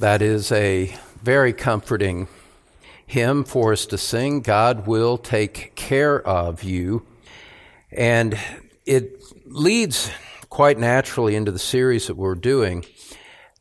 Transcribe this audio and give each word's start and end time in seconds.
That 0.00 0.22
is 0.22 0.50
a 0.50 0.96
very 1.22 1.52
comforting 1.52 2.26
hymn 3.06 3.44
for 3.44 3.74
us 3.74 3.84
to 3.84 3.98
sing. 3.98 4.40
God 4.40 4.86
will 4.86 5.18
take 5.18 5.74
care 5.74 6.26
of 6.26 6.62
you. 6.62 7.04
And 7.92 8.38
it 8.86 9.22
leads 9.44 10.10
quite 10.48 10.78
naturally 10.78 11.36
into 11.36 11.52
the 11.52 11.58
series 11.58 12.06
that 12.06 12.16
we're 12.16 12.34
doing. 12.34 12.86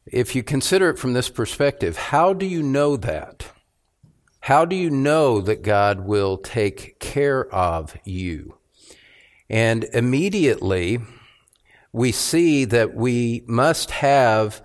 If 0.06 0.34
you 0.34 0.42
consider 0.42 0.90
it 0.90 0.98
from 0.98 1.12
this 1.12 1.28
perspective, 1.28 1.98
how 1.98 2.32
do 2.32 2.46
you 2.46 2.64
know 2.64 2.96
that? 2.96 3.48
How 4.40 4.64
do 4.64 4.78
you 4.78 4.90
know 4.90 5.42
that 5.42 5.62
God 5.62 6.06
will 6.06 6.38
take 6.38 7.02
care 7.02 7.54
of 7.54 7.98
you? 8.06 8.56
And 9.50 9.84
immediately 9.92 11.00
we 11.92 12.14
see 12.14 12.64
that 12.64 12.96
we 12.96 13.44
must 13.46 13.92
have 13.92 14.62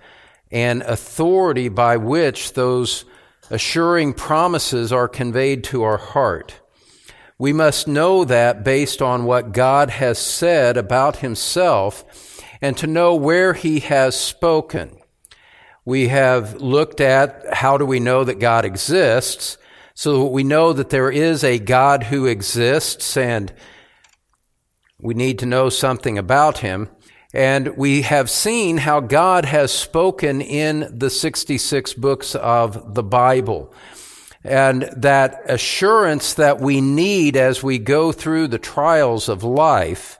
an 0.55 0.81
authority 0.83 1.67
by 1.67 1.97
which 1.97 2.53
those 2.53 3.03
assuring 3.49 4.13
promises 4.13 4.93
are 4.93 5.09
conveyed 5.09 5.65
to 5.65 5.83
our 5.83 5.97
heart. 5.97 6.61
We 7.37 7.51
must 7.51 7.89
know 7.89 8.23
that 8.23 8.63
based 8.63 9.01
on 9.01 9.25
what 9.25 9.51
God 9.51 9.89
has 9.89 10.17
said 10.17 10.77
about 10.77 11.17
himself 11.17 12.41
and 12.61 12.77
to 12.77 12.87
know 12.87 13.15
where 13.15 13.51
he 13.51 13.81
has 13.81 14.17
spoken. 14.17 14.97
We 15.83 16.07
have 16.07 16.61
looked 16.61 17.01
at 17.01 17.53
how 17.55 17.77
do 17.77 17.85
we 17.85 17.99
know 17.99 18.23
that 18.23 18.39
God 18.39 18.63
exists 18.63 19.57
so 19.93 20.25
we 20.25 20.45
know 20.45 20.71
that 20.71 20.89
there 20.89 21.11
is 21.11 21.43
a 21.43 21.59
God 21.59 22.03
who 22.03 22.27
exists 22.27 23.17
and 23.17 23.53
we 25.01 25.13
need 25.13 25.37
to 25.39 25.45
know 25.45 25.67
something 25.67 26.17
about 26.17 26.59
him. 26.59 26.89
And 27.35 27.75
we 27.75 28.03
have 28.03 28.29
seen 28.29 28.77
how 28.77 29.01
God 29.01 29.43
has 29.43 29.73
spoken 29.73 30.39
in 30.39 30.87
the 30.89 31.09
66 31.09 31.93
books 31.95 32.33
of 32.33 32.95
the 32.95 33.03
Bible. 33.03 33.73
And 34.45 34.83
that 34.95 35.41
assurance 35.49 36.35
that 36.35 36.61
we 36.61 36.79
need 36.79 37.35
as 37.35 37.61
we 37.61 37.77
go 37.77 38.13
through 38.13 38.47
the 38.47 38.57
trials 38.57 39.27
of 39.27 39.43
life 39.43 40.17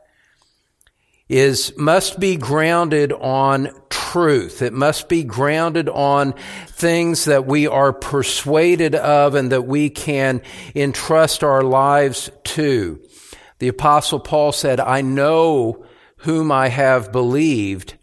is, 1.30 1.72
must 1.78 2.20
be 2.20 2.36
grounded 2.36 3.14
on 3.14 3.70
truth. 3.90 4.62
It 4.62 4.74
must 4.74 5.08
be 5.08 5.24
grounded 5.24 5.88
on 5.88 6.34
things 6.68 7.24
that 7.26 7.46
we 7.46 7.66
are 7.66 7.94
persuaded 7.94 8.94
of 8.94 9.36
and 9.36 9.54
that 9.54 9.62
we 9.62 9.90
can 9.90 10.42
entrust 10.76 11.46
our 11.46 11.62
lives 11.62 12.30
to. 12.44 13.00
The 13.60 13.70
apostle 13.70 14.20
Paul 14.20 14.52
said, 14.52 14.82
I 14.82 15.00
know 15.00 15.85
whom 16.26 16.52
I 16.52 16.68
have 16.68 17.12
believed, 17.12 17.96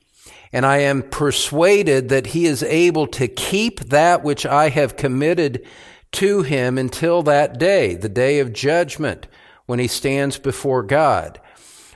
and 0.52 0.64
I 0.64 0.78
am 0.78 1.02
persuaded 1.02 2.08
that 2.08 2.28
he 2.28 2.46
is 2.46 2.62
able 2.62 3.06
to 3.08 3.28
keep 3.28 3.80
that 3.80 4.24
which 4.24 4.46
I 4.46 4.70
have 4.70 4.96
committed 4.96 5.66
to 6.12 6.42
him 6.42 6.78
until 6.78 7.22
that 7.22 7.58
day, 7.58 7.94
the 7.94 8.08
day 8.08 8.38
of 8.40 8.52
judgment, 8.52 9.26
when 9.66 9.78
he 9.78 9.86
stands 9.86 10.38
before 10.38 10.82
God. 10.82 11.40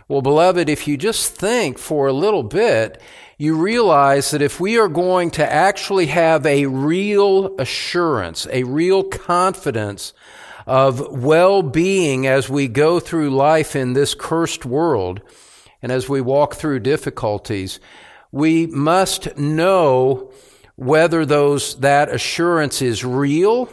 Well, 0.09 0.23
beloved, 0.23 0.69
if 0.69 0.87
you 0.87 0.97
just 0.97 1.35
think 1.35 1.79
for 1.79 2.07
a 2.07 2.13
little 2.13 2.45
bit, 2.45 3.01
you 3.39 3.57
realize 3.57 4.31
that 4.31 4.41
if 4.41 4.59
we 4.61 4.79
are 4.79 4.89
going 4.89 5.31
to 5.33 5.53
actually 5.53 6.07
have 6.07 6.47
a 6.47 6.67
real 6.67 7.59
assurance, 7.59 8.47
a 8.51 8.63
real 8.63 9.03
confidence 9.03 10.13
of 10.67 11.23
well-being 11.23 12.27
as 12.27 12.49
we 12.49 12.69
go 12.69 12.99
through 12.99 13.31
life 13.31 13.77
in 13.77 13.93
this 13.93 14.15
cursed 14.15 14.65
world, 14.65 15.21
and 15.83 15.93
as 15.93 16.09
we 16.09 16.21
walk 16.21 16.55
through 16.55 16.81
difficulties, 16.81 17.81
we 18.33 18.67
must 18.67 19.37
know 19.37 20.33
whether 20.75 21.25
those, 21.25 21.79
that 21.81 22.13
assurance 22.13 22.83
is 22.83 23.05
real 23.05 23.69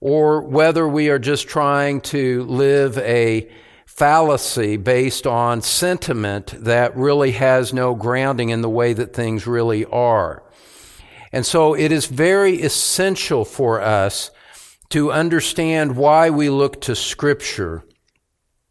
or 0.00 0.42
whether 0.42 0.86
we 0.88 1.08
are 1.08 1.18
just 1.18 1.48
trying 1.48 2.00
to 2.00 2.44
live 2.44 2.98
a 2.98 3.48
fallacy 3.86 4.76
based 4.76 5.26
on 5.26 5.62
sentiment 5.62 6.54
that 6.58 6.96
really 6.96 7.32
has 7.32 7.72
no 7.72 7.94
grounding 7.94 8.50
in 8.50 8.60
the 8.60 8.68
way 8.68 8.92
that 8.92 9.14
things 9.14 9.46
really 9.46 9.84
are. 9.86 10.42
And 11.32 11.46
so 11.46 11.74
it 11.74 11.92
is 11.92 12.06
very 12.06 12.60
essential 12.62 13.44
for 13.44 13.80
us 13.80 14.30
to 14.90 15.10
understand 15.12 15.96
why 15.96 16.30
we 16.30 16.50
look 16.50 16.80
to 16.82 16.94
Scripture 16.94 17.84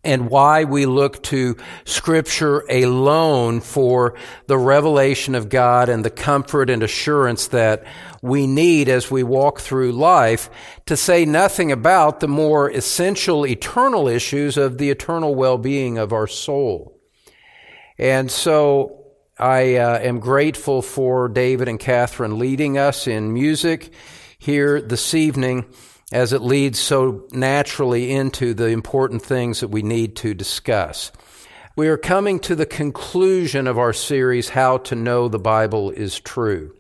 and 0.06 0.30
why 0.30 0.64
we 0.64 0.86
look 0.86 1.22
to 1.24 1.58
scripture 1.84 2.60
alone 2.70 3.60
for 3.60 4.16
the 4.48 4.58
revelation 4.58 5.36
of 5.36 5.50
God 5.50 5.90
and 5.90 6.06
the 6.06 6.10
comfort 6.10 6.70
and 6.70 6.84
assurance 6.84 7.48
that 7.48 7.84
we 8.22 8.48
need 8.48 8.88
as 8.88 9.10
we 9.10 9.24
walk 9.24 9.60
through 9.60 9.92
life 9.92 10.50
to 10.86 10.96
say 10.96 11.26
nothing 11.26 11.72
about 11.72 12.20
the 12.20 12.28
more 12.28 12.70
essential 12.70 13.46
eternal 13.46 14.08
issues 14.08 14.58
of 14.58 14.78
the 14.78 14.90
eternal 14.90 15.36
well-being 15.36 15.98
of 15.98 16.14
our 16.14 16.28
soul. 16.28 17.00
And 17.98 18.30
so 18.30 19.06
I 19.38 19.76
uh, 19.76 20.00
am 20.00 20.20
grateful 20.20 20.82
for 20.82 21.28
David 21.28 21.68
and 21.68 21.80
Catherine 21.80 22.40
leading 22.40 22.78
us 22.78 23.08
in 23.08 23.34
music 23.34 23.92
here 24.38 24.80
this 24.82 25.14
evening 25.14 25.66
as 26.12 26.34
it 26.34 26.42
leads 26.42 26.80
so 26.80 27.28
naturally 27.32 28.12
into 28.12 28.54
the 28.54 28.68
important 28.68 29.22
things 29.22 29.60
that 29.60 29.70
we 29.70 29.82
need 29.82 30.16
to 30.18 30.34
discuss. 30.34 31.12
We 31.76 31.88
are 31.88 31.98
coming 31.98 32.40
to 32.42 32.56
the 32.56 32.66
conclusion 32.66 33.68
of 33.68 33.78
our 33.78 33.92
series, 33.92 34.50
How 34.50 34.78
to 34.78 34.96
Know 34.96 35.28
the 35.28 35.40
Bible 35.40 35.90
is 35.90 36.20
True. 36.20 36.76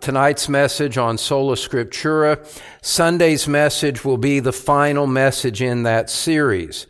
Tonight's 0.00 0.48
message 0.48 0.96
on 0.96 1.18
Sola 1.18 1.54
Scriptura, 1.54 2.44
Sunday's 2.82 3.46
message 3.46 4.04
will 4.04 4.16
be 4.16 4.40
the 4.40 4.52
final 4.52 5.06
message 5.06 5.60
in 5.60 5.82
that 5.82 6.08
series. 6.08 6.86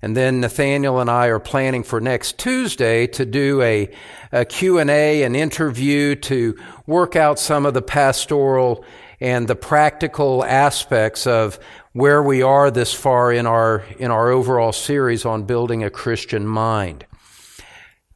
And 0.00 0.16
then 0.16 0.40
Nathaniel 0.40 1.00
and 1.00 1.10
I 1.10 1.26
are 1.26 1.40
planning 1.40 1.82
for 1.82 2.00
next 2.00 2.38
Tuesday 2.38 3.06
to 3.08 3.26
do 3.26 3.60
a, 3.60 3.90
a 4.30 4.44
Q&A, 4.44 5.24
an 5.24 5.34
interview 5.34 6.14
to 6.14 6.56
work 6.86 7.16
out 7.16 7.38
some 7.38 7.66
of 7.66 7.74
the 7.74 7.82
pastoral 7.82 8.84
and 9.20 9.48
the 9.48 9.56
practical 9.56 10.44
aspects 10.44 11.26
of 11.26 11.58
where 11.92 12.22
we 12.22 12.42
are 12.42 12.70
this 12.70 12.94
far 12.94 13.32
in 13.32 13.46
our, 13.46 13.84
in 13.98 14.10
our 14.10 14.30
overall 14.30 14.72
series 14.72 15.24
on 15.24 15.42
building 15.44 15.82
a 15.82 15.90
Christian 15.90 16.46
mind. 16.46 17.04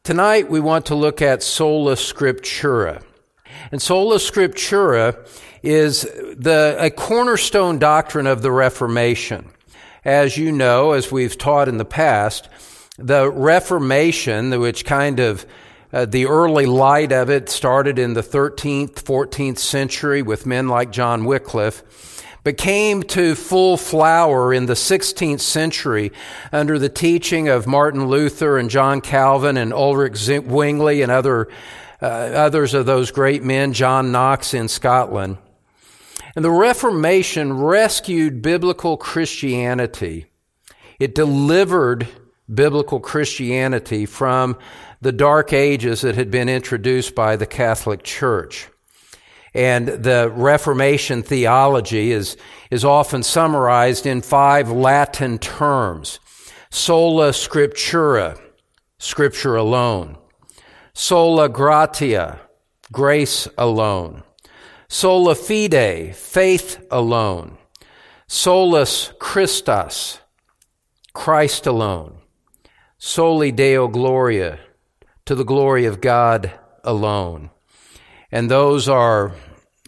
Tonight 0.04 0.50
we 0.50 0.60
want 0.60 0.86
to 0.86 0.94
look 0.94 1.22
at 1.22 1.42
sola 1.42 1.94
scriptura. 1.94 3.02
And 3.70 3.80
sola 3.80 4.16
scriptura 4.16 5.28
is 5.62 6.02
the, 6.02 6.76
a 6.78 6.90
cornerstone 6.90 7.78
doctrine 7.78 8.26
of 8.26 8.42
the 8.42 8.50
Reformation. 8.50 9.50
As 10.04 10.36
you 10.36 10.50
know, 10.50 10.92
as 10.92 11.12
we've 11.12 11.38
taught 11.38 11.68
in 11.68 11.78
the 11.78 11.84
past, 11.84 12.48
the 12.98 13.30
Reformation, 13.30 14.58
which 14.60 14.84
kind 14.84 15.20
of 15.20 15.46
uh, 15.92 16.06
the 16.06 16.26
early 16.26 16.66
light 16.66 17.12
of 17.12 17.28
it 17.28 17.48
started 17.48 17.98
in 17.98 18.14
the 18.14 18.22
13th, 18.22 18.94
14th 18.94 19.58
century 19.58 20.22
with 20.22 20.46
men 20.46 20.68
like 20.68 20.90
John 20.90 21.24
Wycliffe, 21.24 21.82
but 22.44 22.56
came 22.56 23.02
to 23.02 23.34
full 23.34 23.76
flower 23.76 24.52
in 24.54 24.66
the 24.66 24.74
16th 24.74 25.40
century 25.40 26.10
under 26.50 26.78
the 26.78 26.88
teaching 26.88 27.48
of 27.48 27.66
Martin 27.66 28.06
Luther 28.06 28.58
and 28.58 28.70
John 28.70 29.00
Calvin 29.00 29.56
and 29.56 29.72
Ulrich 29.72 30.16
Zwingli 30.16 31.02
and 31.02 31.12
other, 31.12 31.48
uh, 32.00 32.06
others 32.06 32.74
of 32.74 32.86
those 32.86 33.10
great 33.10 33.42
men, 33.42 33.72
John 33.72 34.10
Knox 34.10 34.54
in 34.54 34.68
Scotland. 34.68 35.36
And 36.34 36.44
the 36.44 36.50
Reformation 36.50 37.52
rescued 37.52 38.40
biblical 38.40 38.96
Christianity. 38.96 40.26
It 40.98 41.14
delivered 41.14 42.08
biblical 42.54 43.00
Christianity 43.00 44.06
from 44.06 44.56
the 45.00 45.12
dark 45.12 45.52
ages 45.52 46.00
that 46.02 46.14
had 46.14 46.30
been 46.30 46.48
introduced 46.48 47.14
by 47.14 47.36
the 47.36 47.46
Catholic 47.46 48.02
Church. 48.02 48.68
And 49.54 49.88
the 49.88 50.32
Reformation 50.34 51.22
theology 51.22 52.12
is, 52.12 52.36
is 52.70 52.84
often 52.84 53.22
summarized 53.22 54.06
in 54.06 54.22
five 54.22 54.70
Latin 54.70 55.38
terms. 55.38 56.20
Sola 56.70 57.30
scriptura, 57.30 58.40
scripture 58.98 59.56
alone. 59.56 60.16
Sola 60.94 61.48
gratia, 61.48 62.40
grace 62.90 63.46
alone. 63.58 64.22
Sola 64.88 65.34
fide, 65.34 66.14
faith 66.14 66.84
alone. 66.90 67.58
Solus 68.26 69.12
Christus, 69.18 70.20
Christ 71.12 71.66
alone. 71.66 72.21
Soli 73.04 73.50
Deo 73.50 73.88
Gloria, 73.88 74.60
to 75.24 75.34
the 75.34 75.44
glory 75.44 75.86
of 75.86 76.00
God 76.00 76.52
alone. 76.84 77.50
And 78.30 78.48
those 78.48 78.88
are, 78.88 79.34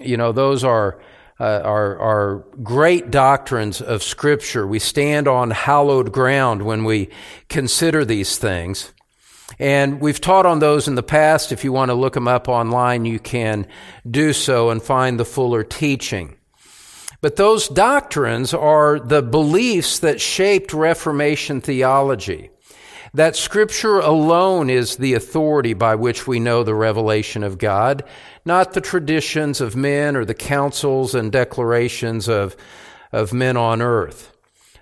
you 0.01 0.17
know, 0.17 0.33
those 0.33 0.65
are, 0.65 1.01
uh, 1.39 1.61
are, 1.63 1.97
are 1.97 2.45
great 2.65 3.13
doctrines 3.13 3.81
of 3.81 4.03
Scripture. 4.03 4.67
We 4.67 4.81
stand 4.81 5.29
on 5.29 5.53
hallowed 5.53 6.11
ground 6.11 6.63
when 6.63 6.83
we 6.83 7.09
consider 7.49 8.05
these 8.05 8.37
things. 8.37 8.93
And 9.61 10.01
we've 10.01 10.21
taught 10.21 10.45
on 10.45 10.59
those 10.59 10.89
in 10.89 10.97
the 10.97 11.03
past. 11.05 11.53
If 11.53 11.63
you 11.63 11.71
want 11.73 11.91
to 11.91 11.95
look 11.95 12.15
them 12.15 12.27
up 12.27 12.49
online, 12.49 13.05
you 13.05 13.21
can 13.21 13.69
do 14.11 14.33
so 14.33 14.71
and 14.71 14.83
find 14.83 15.21
the 15.21 15.25
fuller 15.25 15.63
teaching. 15.63 16.37
But 17.21 17.37
those 17.37 17.69
doctrines 17.69 18.53
are 18.53 18.99
the 18.99 19.23
beliefs 19.23 20.01
that 20.01 20.21
shaped 20.21 20.75
Reformation 20.75 21.61
theology. 21.61 22.51
That 23.15 23.37
Scripture 23.37 24.01
alone 24.01 24.69
is 24.69 24.97
the 24.97 25.15
authority 25.15 25.73
by 25.73 25.95
which 25.95 26.27
we 26.27 26.41
know 26.41 26.65
the 26.65 26.75
revelation 26.75 27.45
of 27.45 27.59
God, 27.59 28.03
not 28.45 28.73
the 28.73 28.81
traditions 28.81 29.61
of 29.61 29.77
men 29.77 30.17
or 30.17 30.25
the 30.25 30.35
councils 30.35 31.15
and 31.15 31.31
declarations 31.31 32.29
of, 32.29 32.57
of 33.13 33.33
men 33.33 33.57
on 33.57 33.81
earth. 33.81 34.33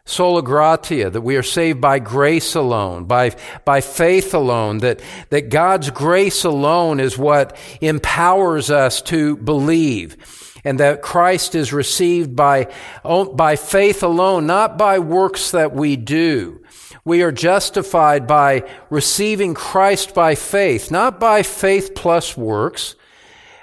Sola 0.06 0.42
gratia, 0.42 1.10
that 1.10 1.20
we 1.20 1.36
are 1.36 1.42
saved 1.42 1.82
by 1.82 1.98
grace 1.98 2.54
alone, 2.54 3.04
by, 3.04 3.36
by 3.66 3.82
faith 3.82 4.32
alone, 4.32 4.78
that, 4.78 5.00
that 5.28 5.50
God's 5.50 5.90
grace 5.90 6.42
alone 6.42 7.00
is 7.00 7.18
what 7.18 7.54
empowers 7.82 8.70
us 8.70 9.02
to 9.02 9.36
believe, 9.36 10.16
and 10.64 10.80
that 10.80 11.02
Christ 11.02 11.54
is 11.54 11.70
received 11.70 12.34
by, 12.34 12.72
by 13.04 13.56
faith 13.56 14.02
alone, 14.02 14.46
not 14.46 14.78
by 14.78 14.98
works 14.98 15.50
that 15.50 15.74
we 15.74 15.96
do. 15.96 16.61
We 17.04 17.22
are 17.22 17.32
justified 17.32 18.26
by 18.26 18.68
receiving 18.88 19.54
Christ 19.54 20.14
by 20.14 20.34
faith, 20.34 20.90
not 20.90 21.18
by 21.18 21.42
faith 21.42 21.94
plus 21.94 22.36
works. 22.36 22.94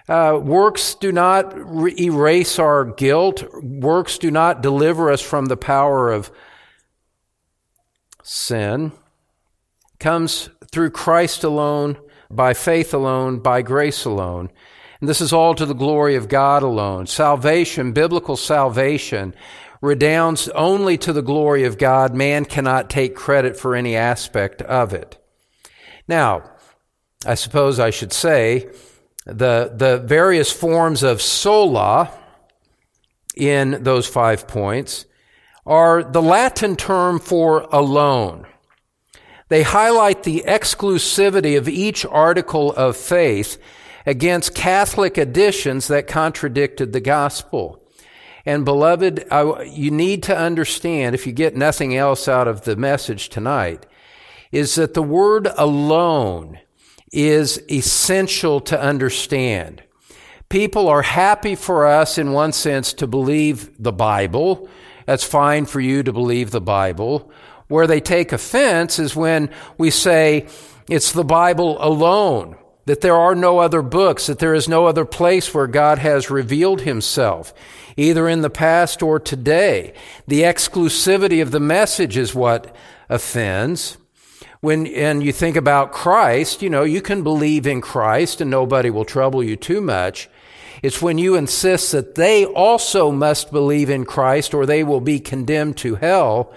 Uh, 0.10 0.40
works 0.42 0.96
do 0.96 1.12
not 1.12 1.54
re- 1.56 1.96
erase 2.00 2.60
our 2.60 2.84
guilt. 2.84 3.44
Works 3.64 4.18
do 4.18 4.32
not 4.32 4.62
deliver 4.62 5.12
us 5.12 5.22
from 5.22 5.46
the 5.46 5.56
power 5.56 6.12
of 6.12 6.32
sin. 8.24 8.92
Comes 10.00 10.50
through 10.72 10.92
Christ 10.92 11.44
alone, 11.44 11.98
by 12.32 12.54
faith 12.54 12.94
alone, 12.94 13.40
by 13.40 13.62
grace 13.62 14.04
alone. 14.06 14.50
And 15.00 15.08
this 15.08 15.22
is 15.22 15.32
all 15.32 15.56
to 15.56 15.66
the 15.66 15.74
glory 15.74 16.16
of 16.16 16.28
God 16.28 16.62
alone. 16.62 17.08
Salvation, 17.08 17.94
biblical 17.94 18.36
salvation, 18.36 19.34
redounds 19.82 20.50
only 20.50 20.98
to 20.98 21.14
the 21.14 21.22
glory 21.22 21.64
of 21.64 21.78
God. 21.78 22.14
Man 22.14 22.46
cannot 22.46 22.90
take 22.90 23.16
credit 23.16 23.58
for 23.58 23.76
any 23.76 23.96
aspect 23.96 24.62
of 24.64 24.94
it. 24.94 25.18
Now, 26.08 26.50
I 27.26 27.36
suppose 27.36 27.80
I 27.80 27.90
should 27.90 28.14
say 28.14 28.70
the, 29.26 29.72
the 29.76 30.02
various 30.06 30.52
forms 30.52 31.04
of 31.04 31.22
sola 31.22 32.12
in 33.36 33.84
those 33.84 34.08
five 34.08 34.48
points 34.48 35.06
are 35.66 36.04
the 36.04 36.22
Latin 36.22 36.76
term 36.76 37.20
for 37.20 37.62
alone. 37.72 38.48
They 39.50 39.64
highlight 39.64 40.24
the 40.24 40.44
exclusivity 40.46 41.58
of 41.58 41.68
each 41.68 42.06
article 42.06 42.72
of 42.74 42.96
faith 42.96 43.62
against 44.06 44.56
Catholic 44.56 45.18
additions 45.18 45.88
that 45.88 46.08
contradicted 46.08 46.94
the 46.94 47.02
gospel. 47.02 47.79
And 48.46 48.66
beloved, 48.66 49.28
I, 49.30 49.64
you 49.64 49.92
need 49.92 50.24
to 50.24 50.38
understand, 50.38 51.16
if 51.16 51.28
you 51.28 51.34
get 51.34 51.56
nothing 51.56 51.96
else 51.96 52.28
out 52.28 52.48
of 52.48 52.62
the 52.62 52.76
message 52.76 53.30
tonight, 53.30 53.86
is 54.52 54.76
that 54.76 54.94
the 54.94 55.04
word 55.04 55.48
alone 55.58 56.60
is 57.12 57.62
essential 57.70 58.60
to 58.62 58.82
understand. 58.82 59.84
People 60.50 60.88
are 60.88 61.04
happy 61.04 61.56
for 61.56 61.86
us, 61.86 62.18
in 62.18 62.32
one 62.32 62.52
sense, 62.52 62.94
to 62.94 63.06
believe 63.06 63.72
the 63.78 63.92
Bible. 63.92 64.68
That's 65.06 65.24
fine 65.24 65.66
for 65.66 65.80
you 65.80 66.02
to 66.04 66.14
believe 66.14 66.52
the 66.52 66.62
Bible. 66.62 67.32
Where 67.68 67.86
they 67.86 68.00
take 68.00 68.32
offense 68.32 68.98
is 68.98 69.16
when 69.16 69.52
we 69.78 69.92
say 69.92 70.48
it's 70.90 71.12
the 71.12 71.24
Bible 71.24 71.78
alone, 71.80 72.56
that 72.90 73.02
there 73.02 73.16
are 73.16 73.36
no 73.36 73.60
other 73.60 73.84
books, 73.84 74.26
that 74.26 74.40
there 74.40 74.56
is 74.56 74.68
no 74.68 74.88
other 74.88 75.06
place 75.06 75.54
where 75.54 75.68
God 75.68 76.00
has 76.00 76.32
revealed 76.32 76.82
himself, 76.82 77.54
either 77.96 78.28
in 78.28 78.42
the 78.42 78.50
past 78.50 79.04
or 79.04 79.20
today. 79.20 79.94
The 80.28 80.42
exclusivity 80.42 81.40
of 81.40 81.52
the 81.52 81.60
message 81.60 82.18
is 82.18 82.34
what 82.34 82.76
offends 83.08 84.00
when 84.62 84.88
and 84.88 85.24
you 85.24 85.32
think 85.32 85.56
about 85.56 85.92
Christ, 85.92 86.64
you 86.64 86.70
know, 86.70 86.84
you 86.84 87.00
can 87.00 87.22
believe 87.22 87.68
in 87.68 87.80
Christ 87.80 88.42
and 88.42 88.50
nobody 88.50 88.90
will 88.90 89.06
trouble 89.06 89.44
you 89.44 89.56
too 89.56 89.82
much. 89.82 90.28
It's 90.82 91.00
when 91.00 91.20
you 91.20 91.36
insist 91.36 91.92
that 91.92 92.16
they 92.16 92.44
also 92.44 93.12
must 93.12 93.52
believe 93.52 93.90
in 93.92 94.04
Christ 94.04 94.56
or 94.56 94.66
they 94.66 94.84
will 94.84 95.00
be 95.00 95.20
condemned 95.20 95.78
to 95.78 95.96
hell 95.96 96.52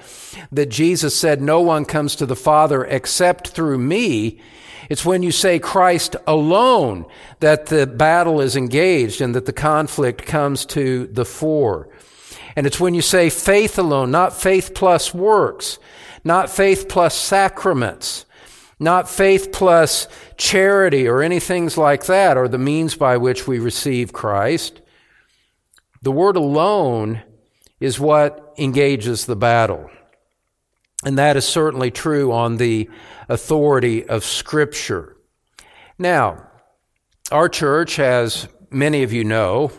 that 0.51 0.71
Jesus 0.71 1.15
said, 1.15 1.43
No 1.43 1.61
one 1.61 1.85
comes 1.85 2.17
to 2.17 2.27
the 2.27 2.35
Father 2.35 2.85
except 2.87 3.49
through 3.49 3.79
me. 3.79 4.41
It's 4.89 5.05
when 5.05 5.23
you 5.23 5.31
say 5.31 5.59
Christ 5.59 6.17
alone 6.27 7.07
that 7.41 7.67
the 7.67 7.87
battle 7.87 8.41
is 8.41 8.57
engaged 8.57 9.21
and 9.21 9.35
that 9.35 9.47
the 9.47 9.53
conflict 9.53 10.27
comes 10.27 10.67
to 10.67 11.07
the 11.07 11.25
fore. 11.25 11.89
And 12.57 12.67
it's 12.67 12.81
when 12.81 12.95
you 12.95 13.03
say 13.03 13.31
faith 13.31 13.79
alone, 13.79 14.11
not 14.11 14.35
faith 14.35 14.75
plus 14.75 15.15
works, 15.15 15.79
not 16.25 16.51
faith 16.51 16.89
plus 16.89 17.15
sacraments, 17.15 18.27
not 18.79 19.09
faith 19.09 19.53
plus 19.53 20.09
charity 20.37 21.07
or 21.07 21.23
anything 21.23 21.71
like 21.77 22.07
that, 22.07 22.37
or 22.37 22.49
the 22.49 22.59
means 22.59 22.95
by 22.95 23.17
which 23.17 23.47
we 23.47 23.59
receive 23.59 24.13
Christ. 24.13 24.83
The 26.03 26.13
word 26.13 26.37
alone 26.37 27.23
is 27.81 27.99
what 27.99 28.55
engages 28.59 29.27
the 29.27 29.37
battle. 29.37 29.89
And 31.05 31.19
that 31.19 31.37
is 31.37 31.47
certainly 31.47 31.91
true 31.91 32.33
on 32.33 32.57
the 32.57 32.89
authority 33.29 34.07
of 34.07 34.25
Scripture. 34.25 35.17
Now, 35.99 36.49
our 37.31 37.49
church, 37.49 37.99
as 37.99 38.49
many 38.71 39.03
of 39.03 39.13
you 39.13 39.25
know, 39.25 39.73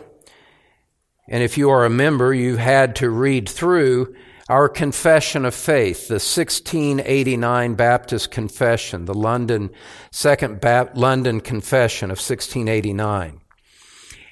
and 1.28 1.42
if 1.42 1.56
you 1.56 1.70
are 1.70 1.84
a 1.84 1.90
member, 1.90 2.34
you've 2.34 2.58
had 2.58 2.96
to 2.96 3.08
read 3.08 3.48
through 3.48 4.14
our 4.48 4.68
confession 4.68 5.46
of 5.46 5.54
faith, 5.54 6.08
the 6.08 6.14
1689 6.14 7.74
Baptist 7.74 8.30
Confession, 8.30 9.06
the 9.06 9.14
London 9.14 9.70
Second 10.10 10.60
ba- 10.60 10.90
London 10.94 11.40
Confession 11.40 12.10
of 12.10 12.18
1689. 12.18 13.40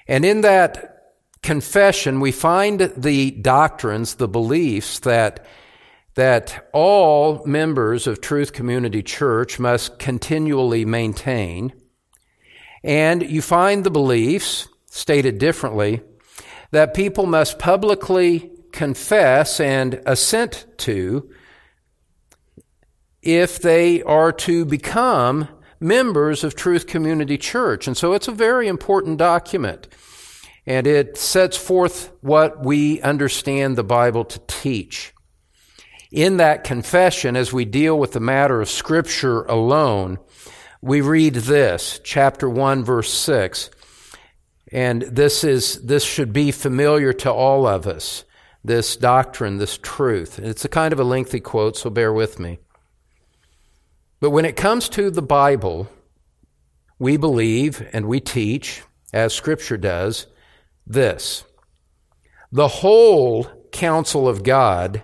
And 0.07 0.25
in 0.25 0.43
that 0.43 1.15
confession, 1.43 2.21
we 2.21 2.31
find 2.31 2.93
the 2.95 3.31
doctrines, 3.31 4.17
the 4.17 4.29
beliefs 4.29 4.99
that 5.01 5.47
that 6.15 6.69
all 6.73 7.45
members 7.47 8.07
of 8.07 8.21
Truth 8.21 8.53
Community 8.53 9.03
Church 9.03 9.59
must 9.59 9.99
continually 9.99 10.85
maintain. 10.85 11.73
And 12.85 13.23
you 13.23 13.41
find 13.41 13.85
the 13.85 13.91
beliefs, 13.91 14.69
stated 14.87 15.39
differently, 15.39 16.03
that 16.71 16.95
people 16.95 17.27
must 17.27 17.59
publicly 17.59 18.51
confess 18.73 19.61
and 19.61 20.01
assent 20.07 20.67
to 20.79 21.31
if 23.23 23.61
they 23.61 24.03
are 24.03 24.33
to 24.33 24.65
become 24.65 25.49
members 25.81 26.45
of 26.45 26.55
Truth 26.55 26.87
Community 26.87 27.39
Church. 27.39 27.87
And 27.87 27.97
so 27.97 28.13
it's 28.13 28.29
a 28.29 28.33
very 28.33 28.69
important 28.69 29.19
document. 29.19 29.89
And 30.67 30.87
it 30.87 31.17
sets 31.17 31.57
forth 31.57 32.13
what 32.21 32.65
we 32.65 33.01
understand 33.01 33.77
the 33.77 33.85
Bible 33.85 34.25
to 34.25 34.41
teach. 34.47 35.13
In 36.13 36.37
that 36.37 36.63
confession, 36.63 37.37
as 37.37 37.55
we 37.55 37.65
deal 37.65 37.99
with 37.99 38.13
the 38.13 38.21
matter 38.21 38.61
of 38.61 38.69
Scripture 38.69 39.45
alone, 39.45 40.19
we 40.83 41.01
read 41.01 41.35
this, 41.35 42.01
chapter 42.05 42.51
1, 42.51 42.85
verse 42.85 43.11
6. 43.11 43.71
And 44.71 45.03
this 45.03 45.43
is, 45.43 45.81
this 45.83 46.05
should 46.05 46.35
be 46.35 46.51
familiar 46.51 47.15
to 47.15 47.33
all 47.33 47.67
of 47.67 47.87
us 47.87 48.25
this 48.63 48.95
doctrine, 48.95 49.57
this 49.57 49.79
truth. 49.79 50.39
It's 50.39 50.67
a 50.67 50.69
kind 50.69 50.93
of 50.93 51.01
a 51.01 51.05
lengthy 51.05 51.41
quote, 51.41 51.79
so 51.79 51.89
bear 51.89 52.13
with 52.13 52.39
me. 52.39 52.59
But 54.21 54.31
when 54.31 54.45
it 54.45 54.55
comes 54.55 54.91
to 54.91 55.11
the 55.11 55.23
Bible, 55.23 55.89
we 56.99 57.17
believe 57.17 57.89
and 57.95 58.07
we 58.07 58.21
teach, 58.21 58.83
as 59.15 59.33
Scripture 59.33 59.79
does, 59.79 60.27
this 60.87 61.45
the 62.53 62.69
whole 62.69 63.47
counsel 63.73 64.29
of 64.29 64.43
God 64.43 65.03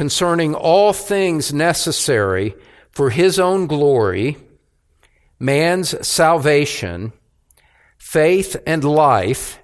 concerning 0.00 0.54
all 0.54 0.94
things 0.94 1.52
necessary 1.52 2.54
for 2.90 3.10
His 3.10 3.38
own 3.38 3.66
glory, 3.66 4.38
man's 5.38 5.94
salvation, 6.08 7.12
faith, 7.98 8.56
and 8.66 8.82
life 8.82 9.58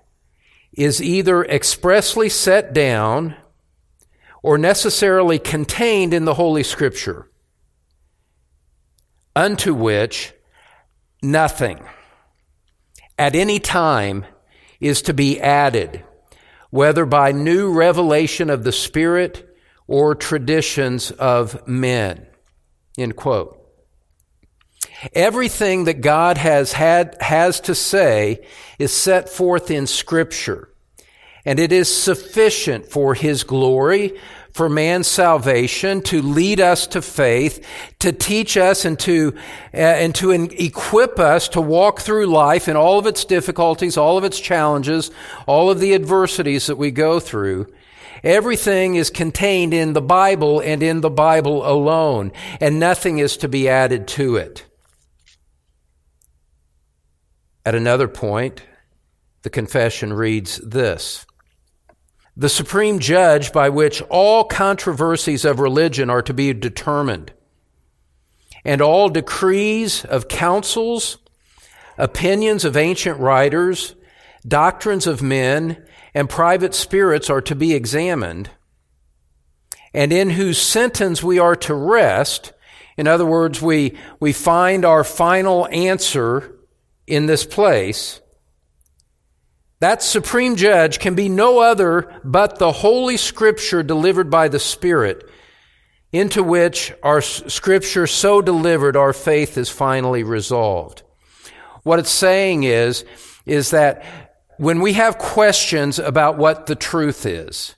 is 0.75 1.03
either 1.03 1.43
expressly 1.43 2.29
set 2.29 2.75
down 2.75 3.35
or 4.43 4.59
necessarily 4.59 5.39
contained 5.39 6.13
in 6.13 6.27
the 6.27 6.35
Holy 6.35 6.63
Scripture, 6.63 7.31
unto 9.35 9.73
which 9.73 10.35
nothing 11.23 11.83
at 13.19 13.35
any 13.35 13.59
time 13.59 14.27
is 14.81 15.01
to 15.01 15.15
be 15.15 15.41
added, 15.41 16.05
whether 16.69 17.07
by 17.07 17.33
new 17.33 17.73
revelation 17.73 18.51
of 18.51 18.65
the 18.65 18.73
Spirit 18.73 19.46
or 19.87 20.15
traditions 20.15 21.11
of 21.13 21.67
men. 21.67 22.27
End 22.99 23.17
quote. 23.17 23.63
Everything 25.13 25.85
that 25.85 26.01
God 26.01 26.39
has 26.39 26.73
had, 26.73 27.17
has 27.21 27.61
to 27.61 27.75
say 27.75 28.47
is 28.79 28.93
set 28.93 29.29
forth 29.29 29.71
in 29.71 29.87
scripture. 29.87 30.71
And 31.45 31.61
it 31.61 31.71
is 31.71 31.95
sufficient 31.95 32.87
for 32.87 33.15
His 33.15 33.45
glory, 33.45 34.19
for 34.53 34.69
man's 34.69 35.07
salvation, 35.07 36.01
to 36.03 36.23
lead 36.23 36.61
us 36.61 36.87
to 36.89 37.03
faith, 37.03 37.65
to 38.01 38.11
teach 38.11 38.57
us 38.57 38.85
and 38.85 38.99
to, 39.01 39.35
uh, 39.73 39.77
and 39.77 40.15
to 40.17 40.33
equip 40.33 41.21
us 41.21 41.49
to 41.51 41.61
walk 41.61 42.01
through 42.01 42.27
life 42.27 42.67
in 42.67 42.75
all 42.75 42.99
of 42.99 43.07
its 43.07 43.25
difficulties, 43.25 43.97
all 43.97 44.19
of 44.19 44.25
its 44.25 44.41
challenges, 44.41 45.11
all 45.47 45.71
of 45.71 45.79
the 45.79 45.95
adversities 45.95 46.67
that 46.67 46.77
we 46.77 46.91
go 46.91 47.21
through. 47.21 47.67
Everything 48.23 48.95
is 48.95 49.11
contained 49.11 49.75
in 49.75 49.93
the 49.93 50.03
Bible 50.03 50.61
and 50.61 50.83
in 50.83 51.01
the 51.01 51.11
Bible 51.11 51.67
alone, 51.67 52.33
and 52.61 52.81
nothing 52.81 53.19
is 53.19 53.37
to 53.39 53.49
be 53.49 53.69
added 53.69 54.09
to 54.09 54.37
it. 54.37 54.65
At 57.65 57.75
another 57.75 58.09
point, 58.09 58.63
the 59.43 59.51
confession 59.51 60.13
reads 60.13 60.59
this 60.59 61.27
The 62.37 62.49
supreme 62.49 63.01
judge 63.01 63.53
by 63.53 63.69
which 63.69 64.03
all 64.03 64.45
controversies 64.45 65.45
of 65.45 65.61
religion 65.61 66.09
are 66.09 66.23
to 66.23 66.35
be 66.35 66.53
determined, 66.53 67.33
and 68.65 68.81
all 68.81 69.09
decrees 69.09 70.05
of 70.05 70.29
councils, 70.29 71.19
opinions 71.99 72.65
of 72.65 72.77
ancient 72.77 73.19
writers, 73.19 73.95
doctrines 74.47 75.07
of 75.07 75.23
men, 75.23 75.85
and 76.17 76.31
private 76.31 76.75
spirits 76.75 77.29
are 77.29 77.43
to 77.43 77.55
be 77.55 77.75
examined, 77.75 78.49
and 79.93 80.15
in 80.15 80.31
whose 80.31 80.57
sentence 80.57 81.23
we 81.23 81.39
are 81.39 81.55
to 81.55 81.75
rest. 81.75 82.55
In 82.97 83.07
other 83.07 83.27
words, 83.27 83.61
we, 83.61 83.99
we 84.19 84.33
find 84.33 84.87
our 84.87 85.05
final 85.05 85.69
answer 85.69 86.57
in 87.07 87.27
this 87.27 87.45
place. 87.45 88.23
That 89.81 90.03
supreme 90.03 90.57
judge 90.57 91.01
can 91.01 91.15
be 91.15 91.29
no 91.29 91.59
other 91.59 92.19
but 92.25 92.59
the 92.59 92.73
Holy 92.73 93.19
Scripture 93.19 93.83
delivered 93.83 94.31
by 94.31 94.49
the 94.49 94.59
Spirit, 94.59 95.31
into 96.13 96.43
which 96.43 96.95
our 97.03 97.21
Scripture 97.21 98.07
so 98.07 98.41
delivered, 98.41 98.97
our 98.97 99.13
faith 99.13 99.59
is 99.59 99.69
finally 99.69 100.23
resolved. 100.23 101.03
What 101.83 101.99
it's 101.99 102.11
saying 102.11 102.63
is, 102.63 103.05
is 103.45 103.73
that 103.73 104.26
when 104.59 104.81
we 104.81 104.95
have 104.95 105.19
questions 105.19 105.99
about 105.99 106.39
what 106.39 106.67
the 106.67 106.75
truth 106.75 107.27
is, 107.27 107.75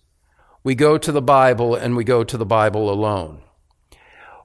we 0.62 0.74
go 0.74 0.98
to 0.98 1.12
the 1.12 1.22
Bible 1.22 1.74
and 1.74 1.96
we 1.96 2.04
go 2.04 2.24
to 2.24 2.36
the 2.36 2.46
Bible 2.46 2.90
alone. 2.90 3.42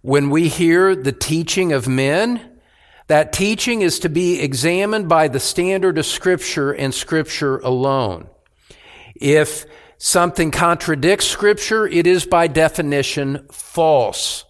When 0.02 0.30
we 0.30 0.48
hear 0.48 0.96
the 0.96 1.12
teaching 1.12 1.74
of 1.74 1.88
men, 1.88 2.60
that 3.08 3.34
teaching 3.34 3.82
is 3.82 4.00
to 4.00 4.10
be 4.10 4.42
examined 4.42 5.10
by 5.10 5.28
the 5.28 5.40
standard 5.40 5.98
of 5.98 6.06
Scripture 6.06 6.72
and 6.72 6.94
Scripture 6.94 7.60
alone. 7.60 8.30
If 9.16 9.66
something 9.98 10.52
contradicts 10.52 11.28
Scripture, 11.28 11.88
it 11.88 12.08
is 12.08 12.26
by 12.26 12.48
definition 12.48 13.48
false. 13.52 14.46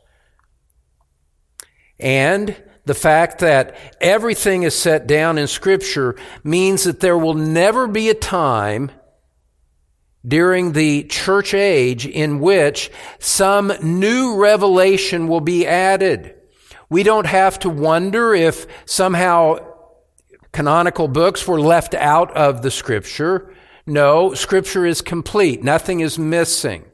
And 2.00 2.56
the 2.86 2.94
fact 2.94 3.40
that 3.40 3.76
everything 4.02 4.64
is 4.64 4.76
set 4.76 5.08
down 5.08 5.38
in 5.38 5.48
Scripture 5.48 6.16
means 6.44 6.84
that 6.84 7.00
there 7.00 7.18
will 7.18 7.34
never 7.34 7.88
be 7.88 8.10
a 8.10 8.14
time 8.14 8.92
during 10.26 10.72
the 10.72 11.04
church 11.04 11.54
age 11.54 12.06
in 12.06 12.40
which 12.40 12.92
some 13.20 13.72
new 13.82 14.36
revelation 14.38 15.28
will 15.28 15.42
be 15.42 15.66
added. 15.66 16.36
We 16.90 17.04
don't 17.04 17.26
have 17.26 17.60
to 17.60 17.70
wonder 17.70 18.34
if 18.34 18.68
somehow 18.86 19.60
canonical 20.52 21.08
books 21.08 21.48
were 21.48 21.60
left 21.60 21.94
out 21.94 22.36
of 22.36 22.62
the 22.62 22.72
Scripture. 22.72 23.54
No, 23.86 24.34
Scripture 24.34 24.86
is 24.86 25.02
complete. 25.02 25.64
Nothing 25.64 26.02
is 26.02 26.20
missing. 26.20 26.86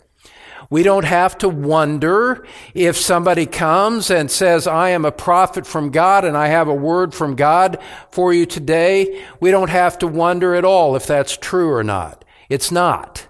We 0.72 0.84
don't 0.84 1.06
have 1.06 1.36
to 1.40 1.50
wonder 1.50 2.46
if 2.76 2.96
somebody 2.96 3.48
comes 3.48 4.12
and 4.12 4.30
says, 4.30 4.68
I 4.68 4.90
am 4.90 5.04
a 5.04 5.12
prophet 5.12 5.66
from 5.66 5.90
God 5.90 6.26
and 6.26 6.38
I 6.38 6.48
have 6.48 6.68
a 6.68 6.74
word 6.74 7.16
from 7.16 7.36
God 7.36 7.80
for 8.12 8.32
you 8.34 8.46
today. 8.46 9.26
We 9.40 9.50
don't 9.50 9.72
have 9.72 9.98
to 10.00 10.08
wonder 10.08 10.54
at 10.54 10.66
all 10.66 10.96
if 10.96 11.08
that's 11.08 11.36
true 11.36 11.74
or 11.74 11.84
not. 11.84 12.24
It's 12.50 12.72
not. 12.72 13.28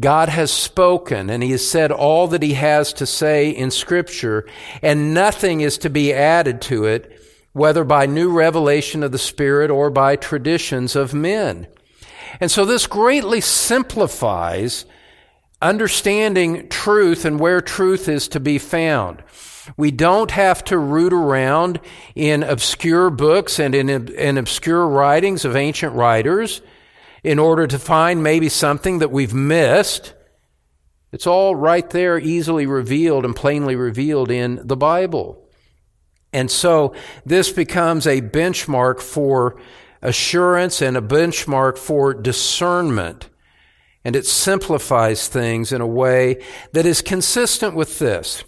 God 0.00 0.30
has 0.30 0.50
spoken 0.50 1.28
and 1.28 1.42
he 1.42 1.50
has 1.50 1.68
said 1.68 1.92
all 1.92 2.28
that 2.28 2.42
he 2.42 2.54
has 2.54 2.94
to 2.94 3.04
say 3.04 3.50
in 3.50 3.70
scripture 3.70 4.48
and 4.80 5.12
nothing 5.12 5.60
is 5.60 5.76
to 5.78 5.90
be 5.90 6.14
added 6.14 6.62
to 6.62 6.86
it, 6.86 7.20
whether 7.52 7.84
by 7.84 8.06
new 8.06 8.32
revelation 8.32 9.02
of 9.02 9.12
the 9.12 9.18
Spirit 9.18 9.70
or 9.70 9.90
by 9.90 10.16
traditions 10.16 10.96
of 10.96 11.12
men. 11.12 11.66
And 12.40 12.50
so 12.50 12.64
this 12.64 12.86
greatly 12.86 13.42
simplifies 13.42 14.86
understanding 15.62 16.68
truth 16.68 17.24
and 17.24 17.38
where 17.38 17.60
truth 17.60 18.08
is 18.08 18.28
to 18.28 18.40
be 18.40 18.58
found. 18.58 19.22
We 19.76 19.90
don't 19.90 20.30
have 20.30 20.64
to 20.64 20.78
root 20.78 21.12
around 21.12 21.80
in 22.14 22.42
obscure 22.42 23.10
books 23.10 23.58
and 23.58 23.74
in, 23.74 23.88
in 23.90 24.38
obscure 24.38 24.88
writings 24.88 25.44
of 25.44 25.56
ancient 25.56 25.94
writers 25.94 26.62
in 27.22 27.38
order 27.38 27.66
to 27.66 27.78
find 27.78 28.22
maybe 28.22 28.48
something 28.48 28.98
that 29.00 29.10
we've 29.10 29.34
missed. 29.34 30.14
It's 31.12 31.26
all 31.26 31.54
right 31.54 31.88
there, 31.90 32.18
easily 32.18 32.66
revealed 32.66 33.24
and 33.24 33.36
plainly 33.36 33.76
revealed 33.76 34.30
in 34.30 34.66
the 34.66 34.76
Bible. 34.76 35.46
And 36.32 36.50
so 36.50 36.94
this 37.26 37.50
becomes 37.50 38.06
a 38.06 38.22
benchmark 38.22 39.00
for 39.00 39.60
assurance 40.00 40.80
and 40.80 40.96
a 40.96 41.02
benchmark 41.02 41.76
for 41.76 42.14
discernment 42.14 43.28
and 44.04 44.16
it 44.16 44.26
simplifies 44.26 45.28
things 45.28 45.72
in 45.72 45.80
a 45.80 45.86
way 45.86 46.42
that 46.72 46.86
is 46.86 47.02
consistent 47.02 47.74
with 47.74 47.98
this. 47.98 48.44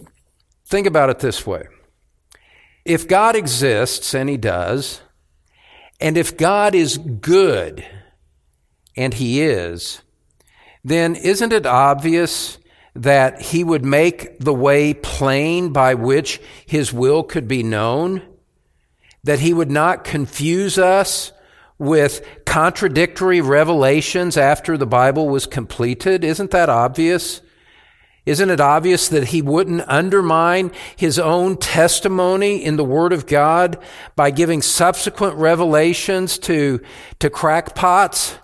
Think 0.67 0.87
about 0.87 1.11
it 1.11 1.19
this 1.19 1.47
way. 1.47 1.67
If 2.85 3.07
God 3.07 3.37
exists, 3.37 4.15
and 4.15 4.29
He 4.29 4.37
does, 4.37 5.03
and 6.01 6.17
if 6.17 6.37
God 6.37 6.75
is 6.75 6.99
good, 6.99 7.85
and 8.97 9.15
He 9.15 9.43
is, 9.43 10.03
then 10.83 11.15
isn't 11.15 11.53
it 11.53 11.67
obvious 11.67 12.59
that 12.95 13.41
He 13.41 13.63
would 13.63 13.85
make 13.85 14.39
the 14.39 14.55
way 14.55 14.95
plain 14.95 15.73
by 15.73 15.95
which 15.95 16.41
His 16.67 16.93
will 16.93 17.23
could 17.23 17.47
be 17.47 17.63
known? 17.63 18.23
That 19.23 19.41
He 19.41 19.53
would 19.53 19.71
not 19.71 20.05
confuse 20.05 20.79
us 20.79 21.33
with 21.83 22.25
contradictory 22.47 23.41
revelations 23.41 24.37
after 24.37 24.79
the 24.79 24.87
Bible 24.87 25.29
was 25.29 25.47
completed? 25.47 26.23
Isn't 26.23 26.53
that 26.53 26.69
obvious? 26.69 27.41
Isn't 28.25 28.51
it 28.51 28.61
obvious 28.61 29.09
that 29.09 29.29
he 29.29 29.43
wouldn't 29.43 29.83
undermine 29.89 30.71
his 30.95 31.19
own 31.19 31.57
testimony 31.57 32.65
in 32.65 32.77
the 32.77 32.85
Word 32.85 33.13
of 33.13 33.27
God 33.27 33.83
by 34.15 34.31
giving 34.31 34.63
subsequent 34.63 35.35
revelations 35.35 36.39
to, 36.39 36.81
to 37.19 37.29
crackpots 37.29 38.39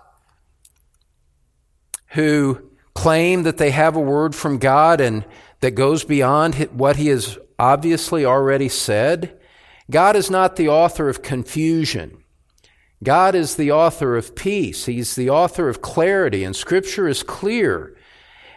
who 2.07 2.59
claim 2.93 3.43
that 3.43 3.57
they 3.57 3.71
have 3.71 3.95
a 3.95 4.01
word 4.01 4.35
from 4.35 4.57
God 4.57 4.99
and 4.99 5.23
that 5.61 5.71
goes 5.71 6.03
beyond 6.03 6.55
what 6.73 6.97
he 6.97 7.07
has 7.07 7.37
obviously 7.57 8.25
already 8.25 8.67
said? 8.67 9.39
God 9.89 10.17
is 10.17 10.29
not 10.29 10.57
the 10.57 10.67
author 10.67 11.07
of 11.07 11.21
confusion. 11.21 12.21
God 13.03 13.33
is 13.33 13.55
the 13.55 13.71
author 13.71 14.17
of 14.17 14.35
peace. 14.35 14.85
He's 14.85 15.15
the 15.15 15.29
author 15.29 15.69
of 15.69 15.81
clarity, 15.81 16.43
and 16.43 16.55
Scripture 16.55 17.07
is 17.07 17.23
clear. 17.23 17.95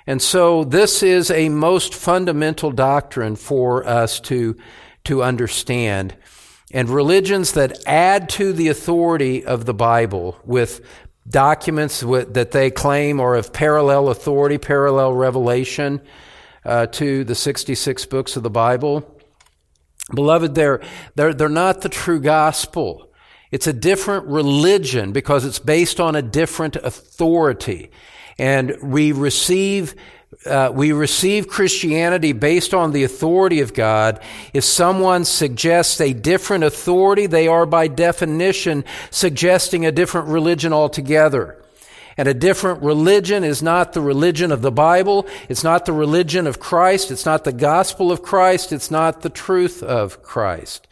And 0.07 0.21
so 0.21 0.65
this 0.65 1.03
is 1.03 1.31
a 1.31 1.49
most 1.49 1.95
fundamental 1.95 2.73
doctrine 2.73 3.37
for 3.37 3.87
us 3.87 4.19
to, 4.21 4.57
to 5.05 5.23
understand. 5.23 6.17
And 6.73 6.91
religions 6.91 7.53
that 7.53 7.87
add 7.87 8.29
to 8.31 8.53
the 8.53 8.69
authority 8.69 9.45
of 9.45 9.65
the 9.65 9.75
Bible 9.75 10.41
with 10.45 10.81
documents 11.29 12.01
that 12.01 12.51
they 12.51 12.71
claim 12.71 13.21
are 13.21 13.37
of 13.37 13.53
parallel 13.53 14.09
authority, 14.09 14.59
parallel 14.59 15.13
revelation 15.13 16.01
uh, 16.65 16.87
to 16.87 17.23
the 17.23 17.35
66 17.35 18.07
books 18.07 18.37
of 18.37 18.43
the 18.43 18.51
Bible. 18.51 19.21
Beloved, 20.13 20.55
they're, 20.57 20.81
they're, 21.15 21.33
they're 21.33 21.49
not 21.49 21.83
the 21.83 21.89
true 21.89 22.21
gospel. 22.21 23.12
It's 23.53 23.67
a 23.67 23.73
different 23.73 24.27
religion 24.27 25.13
because 25.13 25.45
it's 25.45 25.59
based 25.59 26.01
on 26.01 26.17
a 26.17 26.23
different 26.23 26.77
authority. 26.77 27.91
And 28.39 28.77
we 28.83 29.13
receive 29.13 29.95
uh, 30.47 30.73
we 30.73 30.93
receive 30.93 31.47
Christianity 31.47 32.33
based 32.33 32.73
on 32.73 32.93
the 32.93 33.05
authority 33.05 33.61
of 33.61 33.75
God. 33.75 34.19
If 34.55 34.65
someone 34.65 35.25
suggests 35.25 36.01
a 36.01 36.15
different 36.15 36.65
authority, 36.65 37.27
they 37.27 37.47
are 37.47 37.67
by 37.67 37.87
definition 37.87 38.85
suggesting 39.11 39.85
a 39.85 39.93
different 39.93 40.29
religion 40.29 40.73
altogether. 40.73 41.63
And 42.17 42.29
a 42.29 42.35
different 42.35 42.83
religion 42.83 43.45
is 43.45 43.63
not 43.63 43.93
the 43.93 44.01
religion 44.01 44.53
of 44.53 44.63
the 44.63 44.73
Bible. 44.73 45.27
It's 45.49 45.65
not 45.65 45.87
the 45.87 45.93
religion 45.93 46.47
of 46.47 46.59
Christ. 46.59 47.11
It's 47.11 47.27
not 47.27 47.45
the 47.45 47.53
gospel 47.53 48.11
of 48.11 48.23
Christ. 48.23 48.73
It's 48.73 48.91
not 48.91 49.21
the 49.21 49.31
truth 49.31 49.83
of 49.83 50.23
Christ. 50.23 50.89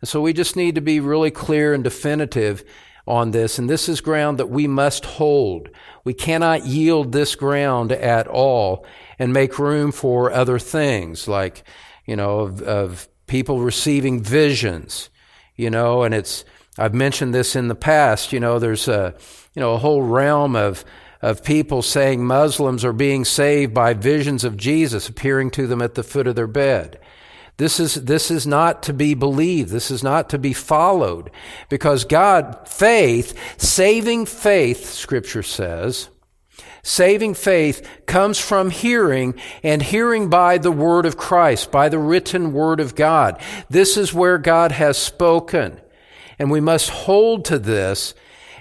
And 0.00 0.08
so 0.08 0.20
we 0.20 0.32
just 0.32 0.56
need 0.56 0.74
to 0.76 0.80
be 0.80 1.00
really 1.00 1.30
clear 1.30 1.74
and 1.74 1.82
definitive 1.82 2.64
on 3.06 3.30
this. 3.30 3.58
And 3.58 3.68
this 3.68 3.88
is 3.88 4.00
ground 4.00 4.38
that 4.38 4.50
we 4.50 4.66
must 4.66 5.04
hold. 5.04 5.70
We 6.04 6.14
cannot 6.14 6.66
yield 6.66 7.12
this 7.12 7.34
ground 7.34 7.90
at 7.90 8.28
all 8.28 8.86
and 9.18 9.32
make 9.32 9.58
room 9.58 9.92
for 9.92 10.30
other 10.30 10.58
things 10.58 11.26
like, 11.26 11.64
you 12.04 12.16
know, 12.16 12.40
of, 12.40 12.62
of 12.62 13.08
people 13.26 13.60
receiving 13.60 14.22
visions, 14.22 15.10
you 15.56 15.70
know, 15.70 16.02
and 16.02 16.14
it's, 16.14 16.44
I've 16.78 16.94
mentioned 16.94 17.34
this 17.34 17.56
in 17.56 17.68
the 17.68 17.74
past, 17.74 18.32
you 18.32 18.40
know, 18.40 18.58
there's 18.58 18.88
a, 18.88 19.14
you 19.54 19.60
know, 19.60 19.74
a 19.74 19.78
whole 19.78 20.02
realm 20.02 20.54
of, 20.54 20.84
of 21.20 21.42
people 21.42 21.82
saying 21.82 22.24
Muslims 22.24 22.84
are 22.84 22.92
being 22.92 23.24
saved 23.24 23.74
by 23.74 23.94
visions 23.94 24.44
of 24.44 24.56
Jesus 24.56 25.08
appearing 25.08 25.50
to 25.52 25.66
them 25.66 25.82
at 25.82 25.94
the 25.94 26.02
foot 26.02 26.26
of 26.26 26.36
their 26.36 26.46
bed. 26.46 27.00
This 27.58 27.80
is, 27.80 27.94
this 27.94 28.30
is 28.30 28.46
not 28.46 28.84
to 28.84 28.92
be 28.92 29.14
believed. 29.14 29.70
This 29.70 29.90
is 29.90 30.02
not 30.02 30.30
to 30.30 30.38
be 30.38 30.52
followed 30.52 31.30
because 31.68 32.04
God, 32.04 32.68
faith, 32.68 33.36
saving 33.60 34.26
faith, 34.26 34.88
scripture 34.90 35.42
says, 35.42 36.08
saving 36.84 37.34
faith 37.34 37.86
comes 38.06 38.38
from 38.38 38.70
hearing 38.70 39.34
and 39.64 39.82
hearing 39.82 40.30
by 40.30 40.58
the 40.58 40.70
word 40.70 41.04
of 41.04 41.16
Christ, 41.16 41.72
by 41.72 41.88
the 41.88 41.98
written 41.98 42.52
word 42.52 42.78
of 42.78 42.94
God. 42.94 43.42
This 43.68 43.96
is 43.96 44.14
where 44.14 44.38
God 44.38 44.70
has 44.70 44.96
spoken. 44.96 45.80
And 46.38 46.52
we 46.52 46.60
must 46.60 46.90
hold 46.90 47.44
to 47.46 47.58
this 47.58 48.14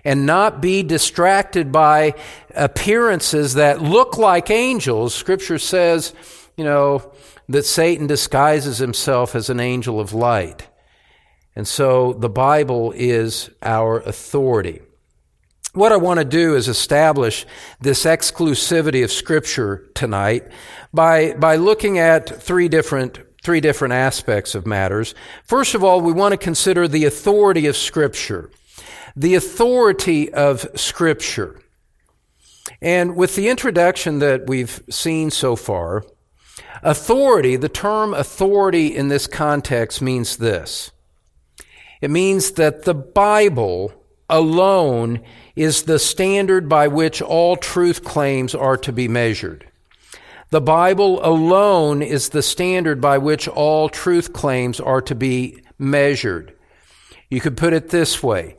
and 0.04 0.26
not 0.26 0.60
be 0.60 0.82
distracted 0.82 1.72
by 1.72 2.16
appearances 2.56 3.54
that 3.54 3.80
look 3.80 4.18
like 4.18 4.50
angels. 4.50 5.14
Scripture 5.14 5.60
says, 5.60 6.16
you 6.56 6.64
know, 6.64 7.12
that 7.50 7.66
Satan 7.66 8.08
disguises 8.08 8.78
himself 8.78 9.36
as 9.36 9.50
an 9.50 9.60
angel 9.60 10.00
of 10.00 10.14
light. 10.14 10.68
And 11.56 11.68
so 11.68 12.14
the 12.14 12.30
Bible 12.30 12.94
is 12.96 13.50
our 13.62 14.00
authority. 14.02 14.82
What 15.74 15.92
I 15.92 15.98
want 15.98 16.20
to 16.20 16.26
do 16.26 16.56
is 16.56 16.68
establish 16.68 17.46
this 17.80 18.04
exclusivity 18.06 19.04
of 19.04 19.12
Scripture 19.12 19.90
tonight 19.94 20.48
by, 20.94 21.34
by 21.34 21.56
looking 21.56 22.00
at 22.00 22.42
three 22.42 22.68
different, 22.68 23.20
three 23.44 23.62
different 23.62 23.94
aspects 23.94 24.56
of 24.56 24.66
matters. 24.66 25.14
First 25.44 25.76
of 25.76 25.84
all, 25.84 26.02
we 26.02 26.14
want 26.14 26.34
to 26.34 26.38
consider 26.38 26.88
the 26.88 27.06
authority 27.06 27.68
of 27.68 27.78
Scripture. 27.78 28.52
The 29.16 29.36
authority 29.36 30.34
of 30.34 30.68
Scripture. 30.76 31.60
And 32.82 33.16
with 33.16 33.36
the 33.36 33.50
introduction 33.50 34.20
that 34.20 34.48
we've 34.48 34.82
seen 34.90 35.32
so 35.32 35.56
far, 35.56 36.04
Authority, 36.84 37.56
the 37.56 37.70
term 37.70 38.14
authority 38.14 38.96
in 38.96 39.08
this 39.08 39.28
context 39.28 40.02
means 40.02 40.38
this. 40.38 40.92
It 42.02 42.12
means 42.12 42.52
that 42.52 42.84
the 42.84 42.94
Bible 42.94 43.94
alone 44.30 45.22
is 45.56 45.84
the 45.84 46.00
standard 46.00 46.70
by 46.70 46.88
which 46.88 47.22
all 47.22 47.56
truth 47.56 48.04
claims 48.04 48.54
are 48.54 48.78
to 48.78 48.92
be 48.92 49.08
measured. 49.08 49.66
The 50.50 50.62
Bible 50.62 51.20
alone 51.26 52.02
is 52.02 52.30
the 52.30 52.44
standard 52.44 53.02
by 53.02 53.18
which 53.18 53.48
all 53.48 53.90
truth 53.90 54.32
claims 54.32 54.80
are 54.80 55.02
to 55.02 55.16
be 55.16 55.62
measured. 55.78 56.54
You 57.30 57.42
could 57.42 57.58
put 57.58 57.74
it 57.74 57.90
this 57.90 58.24
way, 58.24 58.56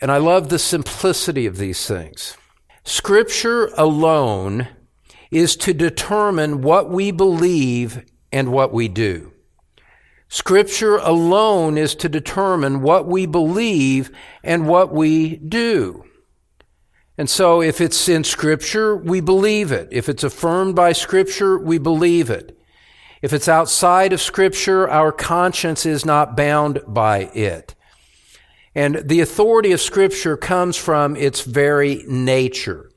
and 0.00 0.10
I 0.10 0.16
love 0.16 0.48
the 0.48 0.58
simplicity 0.58 1.46
of 1.46 1.58
these 1.58 1.86
things. 1.86 2.36
Scripture 2.82 3.66
alone 3.76 4.68
is 5.30 5.56
to 5.56 5.74
determine 5.74 6.62
what 6.62 6.90
we 6.90 7.10
believe 7.10 8.04
and 8.32 8.52
what 8.52 8.72
we 8.72 8.88
do. 8.88 9.32
Scripture 10.28 10.96
alone 10.96 11.78
is 11.78 11.94
to 11.94 12.08
determine 12.08 12.82
what 12.82 13.06
we 13.06 13.26
believe 13.26 14.10
and 14.42 14.66
what 14.66 14.92
we 14.92 15.36
do. 15.36 16.04
And 17.18 17.30
so 17.30 17.62
if 17.62 17.80
it's 17.80 18.08
in 18.08 18.24
Scripture, 18.24 18.96
we 18.96 19.20
believe 19.20 19.72
it. 19.72 19.88
If 19.90 20.08
it's 20.08 20.24
affirmed 20.24 20.74
by 20.74 20.92
Scripture, 20.92 21.58
we 21.58 21.78
believe 21.78 22.28
it. 22.28 22.58
If 23.22 23.32
it's 23.32 23.48
outside 23.48 24.12
of 24.12 24.20
Scripture, 24.20 24.88
our 24.88 25.12
conscience 25.12 25.86
is 25.86 26.04
not 26.04 26.36
bound 26.36 26.80
by 26.86 27.30
it. 27.34 27.74
And 28.74 28.96
the 29.08 29.20
authority 29.20 29.72
of 29.72 29.80
Scripture 29.80 30.36
comes 30.36 30.76
from 30.76 31.16
its 31.16 31.40
very 31.40 32.04
nature. 32.06 32.90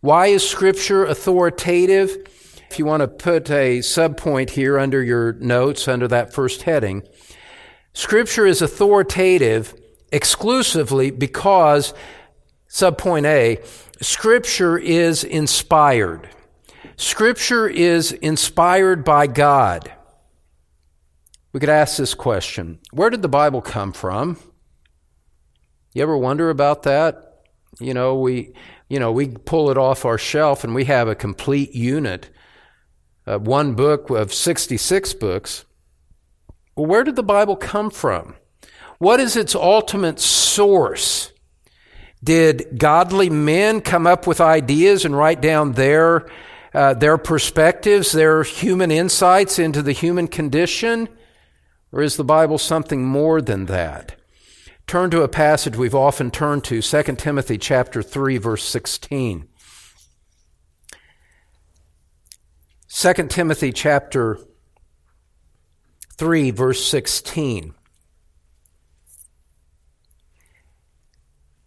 Why 0.00 0.28
is 0.28 0.48
Scripture 0.48 1.04
authoritative? 1.04 2.26
If 2.70 2.78
you 2.78 2.86
want 2.86 3.02
to 3.02 3.08
put 3.08 3.50
a 3.50 3.80
subpoint 3.80 4.50
here 4.50 4.78
under 4.78 5.02
your 5.02 5.34
notes, 5.34 5.88
under 5.88 6.08
that 6.08 6.32
first 6.32 6.62
heading, 6.62 7.02
Scripture 7.92 8.46
is 8.46 8.62
authoritative 8.62 9.74
exclusively 10.10 11.10
because, 11.10 11.92
subpoint 12.70 13.26
A, 13.26 13.58
Scripture 14.00 14.78
is 14.78 15.22
inspired. 15.22 16.30
Scripture 16.96 17.68
is 17.68 18.12
inspired 18.12 19.04
by 19.04 19.26
God. 19.26 19.92
We 21.52 21.60
could 21.60 21.68
ask 21.68 21.98
this 21.98 22.14
question 22.14 22.78
Where 22.90 23.10
did 23.10 23.20
the 23.20 23.28
Bible 23.28 23.60
come 23.60 23.92
from? 23.92 24.38
You 25.92 26.02
ever 26.02 26.16
wonder 26.16 26.48
about 26.48 26.84
that? 26.84 27.26
You 27.80 27.94
know, 27.94 28.18
we 28.18 28.54
you 28.90 28.98
know, 28.98 29.12
we 29.12 29.28
pull 29.28 29.70
it 29.70 29.78
off 29.78 30.04
our 30.04 30.18
shelf 30.18 30.64
and 30.64 30.74
we 30.74 30.84
have 30.84 31.06
a 31.06 31.14
complete 31.14 31.74
unit, 31.74 32.28
uh, 33.24 33.38
one 33.38 33.74
book 33.74 34.10
of 34.10 34.34
66 34.34 35.14
books. 35.14 35.64
Well, 36.74 36.86
where 36.86 37.04
did 37.04 37.14
the 37.14 37.22
Bible 37.22 37.54
come 37.54 37.90
from? 37.90 38.34
What 38.98 39.20
is 39.20 39.36
its 39.36 39.54
ultimate 39.54 40.18
source? 40.18 41.32
Did 42.22 42.78
godly 42.78 43.30
men 43.30 43.80
come 43.80 44.08
up 44.08 44.26
with 44.26 44.40
ideas 44.40 45.04
and 45.04 45.16
write 45.16 45.40
down 45.40 45.72
their, 45.72 46.28
uh, 46.74 46.94
their 46.94 47.16
perspectives, 47.16 48.10
their 48.10 48.42
human 48.42 48.90
insights 48.90 49.60
into 49.60 49.82
the 49.82 49.92
human 49.92 50.26
condition? 50.26 51.08
Or 51.92 52.02
is 52.02 52.16
the 52.16 52.24
Bible 52.24 52.58
something 52.58 53.04
more 53.04 53.40
than 53.40 53.66
that? 53.66 54.19
Turn 54.90 55.08
to 55.08 55.22
a 55.22 55.28
passage 55.28 55.76
we've 55.76 55.94
often 55.94 56.32
turned 56.32 56.64
to, 56.64 56.82
2 56.82 57.02
Timothy 57.14 57.56
chapter 57.56 58.02
3 58.02 58.38
verse 58.38 58.64
16. 58.64 59.46
2 62.88 63.12
Timothy 63.28 63.70
chapter 63.70 64.40
3 66.18 66.50
verse 66.50 66.84
16. 66.84 67.72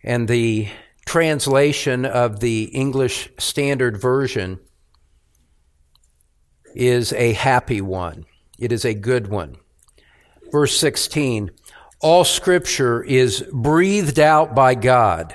And 0.03 0.27
the 0.27 0.67
translation 1.05 2.03
of 2.03 2.41
the 2.41 2.63
English 2.73 3.29
Standard 3.39 4.01
Version 4.01 4.59
is 6.75 7.13
a 7.13 7.31
happy 7.31 7.79
one. 7.79 8.25
It 8.59 8.73
is 8.73 8.83
a 8.83 8.93
good 8.93 9.27
one. 9.27 9.55
Verse 10.51 10.77
16 10.77 11.51
all 12.03 12.25
scripture 12.25 13.01
is 13.01 13.41
breathed 13.53 14.19
out 14.19 14.53
by 14.53 14.75
God 14.75 15.33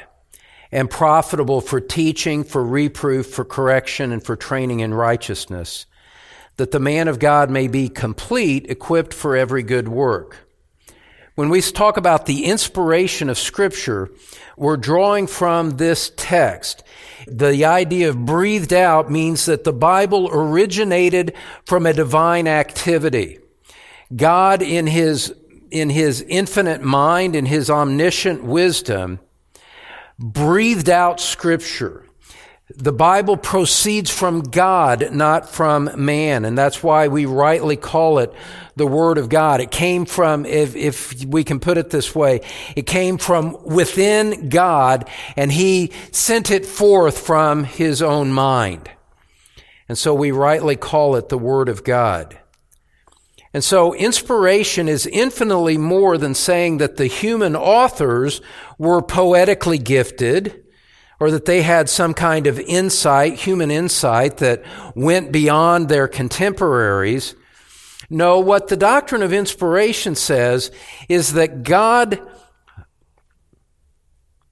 and 0.70 0.90
profitable 0.90 1.62
for 1.62 1.80
teaching, 1.80 2.44
for 2.44 2.62
reproof, 2.62 3.26
for 3.26 3.44
correction, 3.44 4.12
and 4.12 4.22
for 4.22 4.36
training 4.36 4.80
in 4.80 4.92
righteousness, 4.92 5.86
that 6.58 6.70
the 6.70 6.78
man 6.78 7.08
of 7.08 7.18
God 7.18 7.48
may 7.48 7.68
be 7.68 7.88
complete, 7.88 8.66
equipped 8.70 9.14
for 9.14 9.34
every 9.34 9.62
good 9.62 9.88
work. 9.88 10.46
When 11.36 11.48
we 11.48 11.62
talk 11.62 11.96
about 11.96 12.26
the 12.26 12.44
inspiration 12.44 13.30
of 13.30 13.38
scripture, 13.38 14.10
we're 14.58 14.76
drawing 14.76 15.26
from 15.26 15.70
this 15.70 16.12
text. 16.16 16.84
The 17.26 17.64
idea 17.64 18.10
of 18.10 18.26
breathed 18.26 18.74
out 18.74 19.10
means 19.10 19.46
that 19.46 19.64
the 19.64 19.72
Bible 19.72 20.28
originated 20.30 21.34
from 21.64 21.86
a 21.86 21.94
divine 21.94 22.46
activity. 22.46 23.38
God 24.14 24.60
in 24.60 24.86
his 24.86 25.32
in 25.70 25.90
his 25.90 26.22
infinite 26.22 26.82
mind 26.82 27.36
in 27.36 27.46
his 27.46 27.70
omniscient 27.70 28.44
wisdom, 28.44 29.20
breathed 30.18 30.88
out 30.88 31.20
scripture. 31.20 32.04
The 32.74 32.92
Bible 32.92 33.38
proceeds 33.38 34.10
from 34.10 34.42
God, 34.42 35.10
not 35.12 35.48
from 35.48 35.90
man. 35.96 36.44
And 36.44 36.56
that's 36.56 36.82
why 36.82 37.08
we 37.08 37.24
rightly 37.24 37.76
call 37.76 38.18
it 38.18 38.32
the 38.76 38.86
Word 38.86 39.16
of 39.16 39.30
God. 39.30 39.60
It 39.60 39.70
came 39.70 40.04
from, 40.04 40.44
if, 40.44 40.76
if 40.76 41.24
we 41.24 41.44
can 41.44 41.60
put 41.60 41.78
it 41.78 41.88
this 41.90 42.14
way, 42.14 42.42
it 42.76 42.86
came 42.86 43.16
from 43.16 43.56
within 43.64 44.50
God 44.50 45.08
and 45.34 45.50
He 45.50 45.92
sent 46.12 46.50
it 46.50 46.66
forth 46.66 47.18
from 47.18 47.64
His 47.64 48.02
own 48.02 48.32
mind. 48.32 48.90
And 49.88 49.96
so 49.96 50.14
we 50.14 50.30
rightly 50.30 50.76
call 50.76 51.16
it 51.16 51.30
the 51.30 51.38
Word 51.38 51.70
of 51.70 51.84
God. 51.84 52.38
And 53.58 53.64
so 53.64 53.92
inspiration 53.92 54.88
is 54.88 55.04
infinitely 55.04 55.78
more 55.78 56.16
than 56.16 56.32
saying 56.32 56.78
that 56.78 56.96
the 56.96 57.08
human 57.08 57.56
authors 57.56 58.40
were 58.78 59.02
poetically 59.02 59.78
gifted 59.78 60.62
or 61.18 61.32
that 61.32 61.44
they 61.44 61.62
had 61.62 61.88
some 61.88 62.14
kind 62.14 62.46
of 62.46 62.60
insight, 62.60 63.34
human 63.34 63.72
insight 63.72 64.36
that 64.36 64.62
went 64.94 65.32
beyond 65.32 65.88
their 65.88 66.06
contemporaries. 66.06 67.34
No, 68.08 68.38
what 68.38 68.68
the 68.68 68.76
doctrine 68.76 69.22
of 69.22 69.32
inspiration 69.32 70.14
says 70.14 70.70
is 71.08 71.32
that 71.32 71.64
God, 71.64 72.20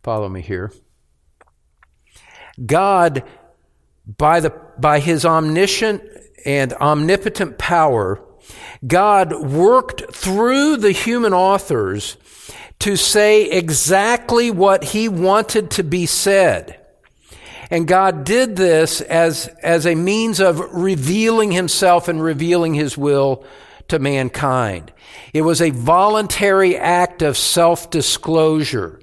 follow 0.02 0.28
me 0.28 0.40
here, 0.40 0.72
God, 2.66 3.22
by, 4.04 4.40
the, 4.40 4.50
by 4.80 4.98
his 4.98 5.24
omniscient 5.24 6.02
and 6.44 6.72
omnipotent 6.72 7.56
power, 7.56 8.25
God 8.86 9.32
worked 9.32 10.14
through 10.14 10.76
the 10.76 10.92
human 10.92 11.32
authors 11.32 12.16
to 12.80 12.96
say 12.96 13.50
exactly 13.50 14.50
what 14.50 14.84
he 14.84 15.08
wanted 15.08 15.70
to 15.72 15.82
be 15.82 16.06
said. 16.06 16.78
And 17.70 17.88
God 17.88 18.24
did 18.24 18.54
this 18.56 19.00
as, 19.00 19.48
as 19.62 19.86
a 19.86 19.94
means 19.94 20.40
of 20.40 20.60
revealing 20.72 21.50
himself 21.50 22.06
and 22.06 22.22
revealing 22.22 22.74
his 22.74 22.96
will 22.96 23.44
to 23.88 23.98
mankind. 23.98 24.92
It 25.32 25.42
was 25.42 25.60
a 25.60 25.70
voluntary 25.70 26.76
act 26.76 27.22
of 27.22 27.36
self-disclosure. 27.36 29.00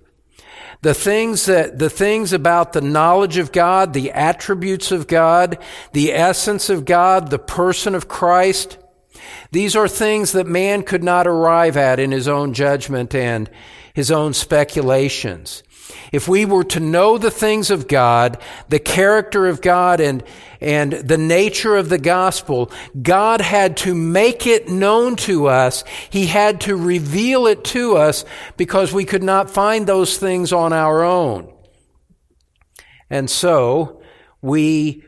The 0.82 0.94
things 0.94 1.46
that, 1.46 1.80
the 1.80 1.90
things 1.90 2.34
about 2.34 2.74
the 2.74 2.82
knowledge 2.82 3.38
of 3.38 3.52
God, 3.52 3.94
the 3.94 4.12
attributes 4.12 4.92
of 4.92 5.08
God, 5.08 5.58
the 5.94 6.12
essence 6.14 6.70
of 6.70 6.86
God, 6.86 7.30
the 7.30 7.40
person 7.40 7.96
of 7.96 8.08
Christ, 8.08 8.78
these 9.52 9.76
are 9.76 9.88
things 9.88 10.32
that 10.32 10.48
man 10.48 10.84
could 10.84 11.04
not 11.04 11.28
arrive 11.28 11.78
at 11.78 12.00
in 12.00 12.12
his 12.12 12.28
own 12.28 12.54
judgment 12.54 13.14
and 13.16 13.50
his 13.94 14.12
own 14.12 14.34
speculations. 14.34 15.64
If 16.12 16.28
we 16.28 16.46
were 16.46 16.64
to 16.66 16.80
know 16.80 17.18
the 17.18 17.32
things 17.32 17.70
of 17.70 17.88
God, 17.88 18.38
the 18.70 18.80
character 18.80 19.48
of 19.48 19.62
God 19.62 20.00
and, 20.00 20.24
and 20.62 20.94
the 20.94 21.18
nature 21.18 21.76
of 21.76 21.90
the 21.90 21.98
gospel, 21.98 22.72
God 23.02 23.42
had 23.42 23.78
to 23.78 23.94
make 23.94 24.48
it 24.48 24.70
known 24.70 25.16
to 25.18 25.48
us. 25.48 25.84
He 26.10 26.28
had 26.28 26.62
to 26.62 26.76
reveal 26.76 27.48
it 27.48 27.64
to 27.66 27.98
us 27.98 28.26
because 28.58 28.94
we 28.94 29.06
could 29.06 29.24
not 29.24 29.50
find 29.50 29.86
those 29.86 30.18
things 30.18 30.54
on 30.54 30.72
our 30.72 31.04
own. 31.04 31.52
And 33.10 33.30
so 33.30 34.02
we 34.42 35.04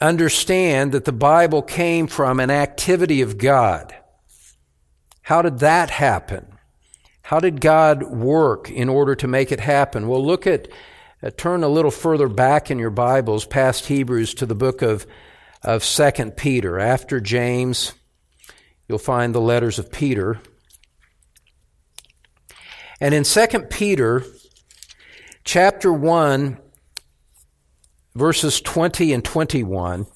understand 0.00 0.92
that 0.92 1.04
the 1.04 1.12
Bible 1.12 1.62
came 1.62 2.06
from 2.06 2.40
an 2.40 2.50
activity 2.50 3.22
of 3.22 3.38
God. 3.38 3.94
How 5.22 5.42
did 5.42 5.58
that 5.60 5.90
happen? 5.90 6.46
How 7.22 7.40
did 7.40 7.60
God 7.60 8.04
work 8.04 8.70
in 8.70 8.88
order 8.88 9.16
to 9.16 9.26
make 9.26 9.50
it 9.50 9.58
happen? 9.58 10.06
Well, 10.06 10.24
look 10.24 10.46
at, 10.46 10.68
uh, 11.22 11.30
turn 11.36 11.64
a 11.64 11.68
little 11.68 11.90
further 11.90 12.28
back 12.28 12.70
in 12.70 12.78
your 12.78 12.90
Bibles, 12.90 13.44
past 13.44 13.86
Hebrews, 13.86 14.34
to 14.34 14.46
the 14.46 14.54
book 14.54 14.82
of, 14.82 15.06
of 15.62 15.82
2 15.82 16.30
Peter. 16.36 16.78
After 16.78 17.18
James, 17.18 17.94
you'll 18.88 18.98
find 18.98 19.34
the 19.34 19.40
letters 19.40 19.80
of 19.80 19.90
Peter. 19.90 20.38
And 23.00 23.12
in 23.12 23.24
2 23.24 23.46
Peter, 23.70 24.24
chapter 25.42 25.92
1, 25.92 26.58
verses 28.16 28.62
20 28.62 29.12
and 29.12 29.22
21, 29.22 30.06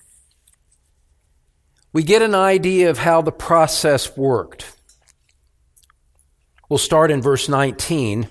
we 1.92 2.02
get 2.02 2.22
an 2.22 2.34
idea 2.34 2.88
of 2.88 2.98
how 2.98 3.20
the 3.20 3.32
process 3.32 4.16
worked. 4.16 4.74
We'll 6.70 6.78
start 6.78 7.10
in 7.10 7.20
verse 7.20 7.48
19, 7.48 8.28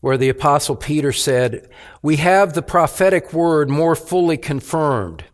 where 0.00 0.18
the 0.18 0.28
Apostle 0.28 0.76
Peter 0.76 1.12
said, 1.12 1.68
We 2.02 2.16
have 2.16 2.52
the 2.52 2.62
prophetic 2.62 3.32
word 3.32 3.70
more 3.70 3.96
fully 3.96 4.36
confirmed, 4.36 5.24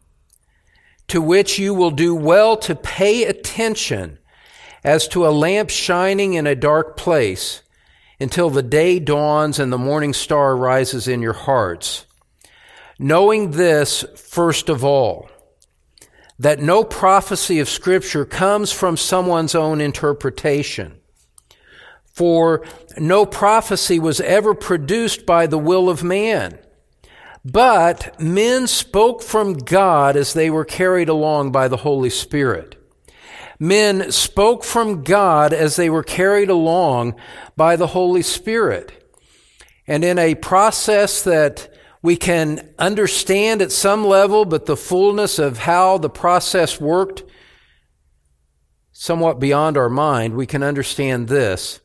to 1.09 1.21
which 1.21 1.59
you 1.59 1.75
will 1.75 1.90
do 1.90 2.14
well 2.14 2.57
to 2.59 2.77
pay 2.77 3.25
attention 3.25 4.19
as 4.85 5.09
to 5.09 5.27
a 5.27 5.31
lamp 5.31 5.69
shining 5.69 6.35
in 6.35 6.47
a 6.47 6.55
dark 6.55 6.97
place 6.97 7.62
until 8.21 8.51
the 8.51 8.62
day 8.62 9.01
dawns 9.01 9.59
and 9.59 9.73
the 9.73 9.79
morning 9.79 10.12
star 10.12 10.57
rises 10.57 11.09
in 11.09 11.23
your 11.23 11.33
hearts. 11.33 12.07
Knowing 13.02 13.52
this, 13.52 14.04
first 14.14 14.68
of 14.68 14.84
all, 14.84 15.26
that 16.38 16.60
no 16.60 16.84
prophecy 16.84 17.58
of 17.58 17.66
Scripture 17.66 18.26
comes 18.26 18.70
from 18.70 18.94
someone's 18.94 19.54
own 19.54 19.80
interpretation. 19.80 21.00
For 22.12 22.62
no 22.98 23.24
prophecy 23.24 23.98
was 23.98 24.20
ever 24.20 24.52
produced 24.52 25.24
by 25.24 25.46
the 25.46 25.56
will 25.56 25.88
of 25.88 26.04
man. 26.04 26.58
But 27.42 28.20
men 28.20 28.66
spoke 28.66 29.22
from 29.22 29.54
God 29.54 30.14
as 30.14 30.34
they 30.34 30.50
were 30.50 30.66
carried 30.66 31.08
along 31.08 31.52
by 31.52 31.68
the 31.68 31.78
Holy 31.78 32.10
Spirit. 32.10 32.76
Men 33.58 34.12
spoke 34.12 34.62
from 34.62 35.04
God 35.04 35.54
as 35.54 35.76
they 35.76 35.88
were 35.88 36.02
carried 36.02 36.50
along 36.50 37.14
by 37.56 37.76
the 37.76 37.86
Holy 37.86 38.20
Spirit. 38.20 39.10
And 39.86 40.04
in 40.04 40.18
a 40.18 40.34
process 40.34 41.22
that 41.22 41.74
we 42.02 42.16
can 42.16 42.72
understand 42.78 43.60
at 43.60 43.72
some 43.72 44.06
level, 44.06 44.44
but 44.44 44.66
the 44.66 44.76
fullness 44.76 45.38
of 45.38 45.58
how 45.58 45.98
the 45.98 46.10
process 46.10 46.80
worked 46.80 47.22
somewhat 48.92 49.40
beyond 49.40 49.76
our 49.76 49.88
mind, 49.88 50.34
we 50.34 50.46
can 50.46 50.62
understand 50.62 51.28
this 51.28 51.80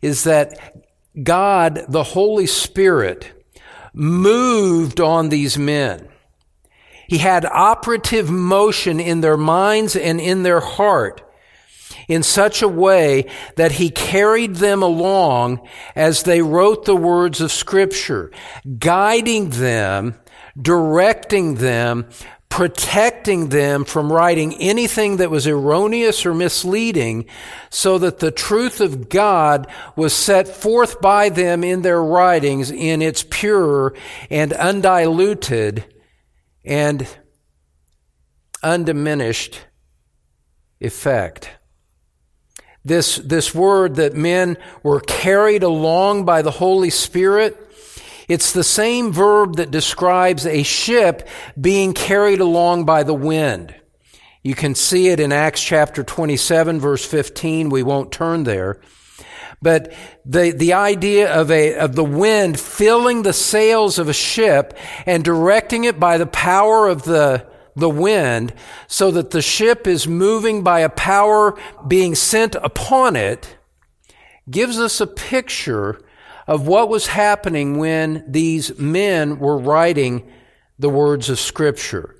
is 0.00 0.24
that 0.24 0.84
God, 1.22 1.84
the 1.88 2.02
Holy 2.02 2.46
Spirit, 2.46 3.30
moved 3.92 5.00
on 5.00 5.28
these 5.28 5.56
men. 5.58 6.08
He 7.08 7.18
had 7.18 7.44
operative 7.44 8.30
motion 8.30 8.98
in 8.98 9.20
their 9.20 9.36
minds 9.36 9.94
and 9.94 10.20
in 10.20 10.42
their 10.42 10.60
heart 10.60 11.22
in 12.08 12.22
such 12.22 12.62
a 12.62 12.68
way 12.68 13.30
that 13.56 13.72
he 13.72 13.90
carried 13.90 14.56
them 14.56 14.82
along 14.82 15.66
as 15.94 16.22
they 16.22 16.42
wrote 16.42 16.84
the 16.84 16.96
words 16.96 17.40
of 17.40 17.52
scripture, 17.52 18.30
guiding 18.78 19.50
them, 19.50 20.14
directing 20.60 21.56
them, 21.56 22.06
protecting 22.52 23.48
them 23.48 23.82
from 23.82 24.12
writing 24.12 24.54
anything 24.56 25.16
that 25.16 25.30
was 25.30 25.46
erroneous 25.46 26.26
or 26.26 26.34
misleading 26.34 27.24
so 27.70 27.96
that 27.96 28.18
the 28.18 28.30
truth 28.30 28.78
of 28.78 29.08
God 29.08 29.66
was 29.96 30.12
set 30.12 30.46
forth 30.46 31.00
by 31.00 31.30
them 31.30 31.64
in 31.64 31.80
their 31.80 32.02
writings 32.02 32.70
in 32.70 33.00
its 33.00 33.24
pure 33.30 33.94
and 34.28 34.52
undiluted 34.52 35.94
and 36.62 37.08
undiminished 38.62 39.60
effect. 40.78 41.50
This, 42.84 43.16
this 43.16 43.54
word 43.54 43.96
that 43.96 44.14
men 44.14 44.56
were 44.82 45.00
carried 45.00 45.62
along 45.62 46.24
by 46.24 46.42
the 46.42 46.50
Holy 46.50 46.90
Spirit, 46.90 47.56
it's 48.28 48.52
the 48.52 48.64
same 48.64 49.12
verb 49.12 49.56
that 49.56 49.70
describes 49.70 50.46
a 50.46 50.62
ship 50.62 51.28
being 51.60 51.92
carried 51.92 52.40
along 52.40 52.84
by 52.84 53.02
the 53.02 53.14
wind. 53.14 53.74
You 54.42 54.54
can 54.54 54.74
see 54.74 55.08
it 55.08 55.20
in 55.20 55.32
Acts 55.32 55.62
chapter 55.62 56.02
27 56.02 56.80
verse 56.80 57.04
15. 57.04 57.68
We 57.68 57.82
won't 57.82 58.10
turn 58.10 58.42
there. 58.44 58.80
But 59.60 59.92
the, 60.24 60.50
the 60.50 60.72
idea 60.72 61.32
of 61.32 61.50
a, 61.52 61.76
of 61.76 61.94
the 61.94 62.04
wind 62.04 62.58
filling 62.58 63.22
the 63.22 63.32
sails 63.32 64.00
of 64.00 64.08
a 64.08 64.12
ship 64.12 64.76
and 65.06 65.22
directing 65.22 65.84
it 65.84 66.00
by 66.00 66.18
the 66.18 66.26
power 66.26 66.88
of 66.88 67.04
the, 67.04 67.46
the 67.74 67.88
wind 67.88 68.52
so 68.86 69.10
that 69.10 69.30
the 69.30 69.42
ship 69.42 69.86
is 69.86 70.06
moving 70.06 70.62
by 70.62 70.80
a 70.80 70.88
power 70.88 71.58
being 71.86 72.14
sent 72.14 72.54
upon 72.56 73.16
it 73.16 73.56
gives 74.50 74.78
us 74.78 75.00
a 75.00 75.06
picture 75.06 76.00
of 76.46 76.66
what 76.66 76.88
was 76.88 77.06
happening 77.08 77.78
when 77.78 78.24
these 78.26 78.76
men 78.78 79.38
were 79.38 79.58
writing 79.58 80.28
the 80.78 80.88
words 80.88 81.30
of 81.30 81.38
scripture. 81.38 82.16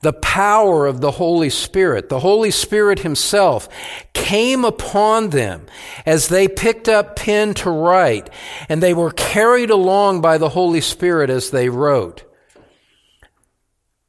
The 0.00 0.12
power 0.12 0.86
of 0.86 1.00
the 1.00 1.10
Holy 1.10 1.50
Spirit, 1.50 2.08
the 2.08 2.20
Holy 2.20 2.52
Spirit 2.52 3.00
himself 3.00 3.68
came 4.12 4.64
upon 4.64 5.30
them 5.30 5.66
as 6.06 6.28
they 6.28 6.46
picked 6.46 6.88
up 6.88 7.16
pen 7.16 7.52
to 7.54 7.70
write 7.70 8.30
and 8.68 8.80
they 8.80 8.94
were 8.94 9.10
carried 9.10 9.70
along 9.70 10.20
by 10.20 10.38
the 10.38 10.50
Holy 10.50 10.80
Spirit 10.80 11.30
as 11.30 11.50
they 11.50 11.68
wrote. 11.68 12.22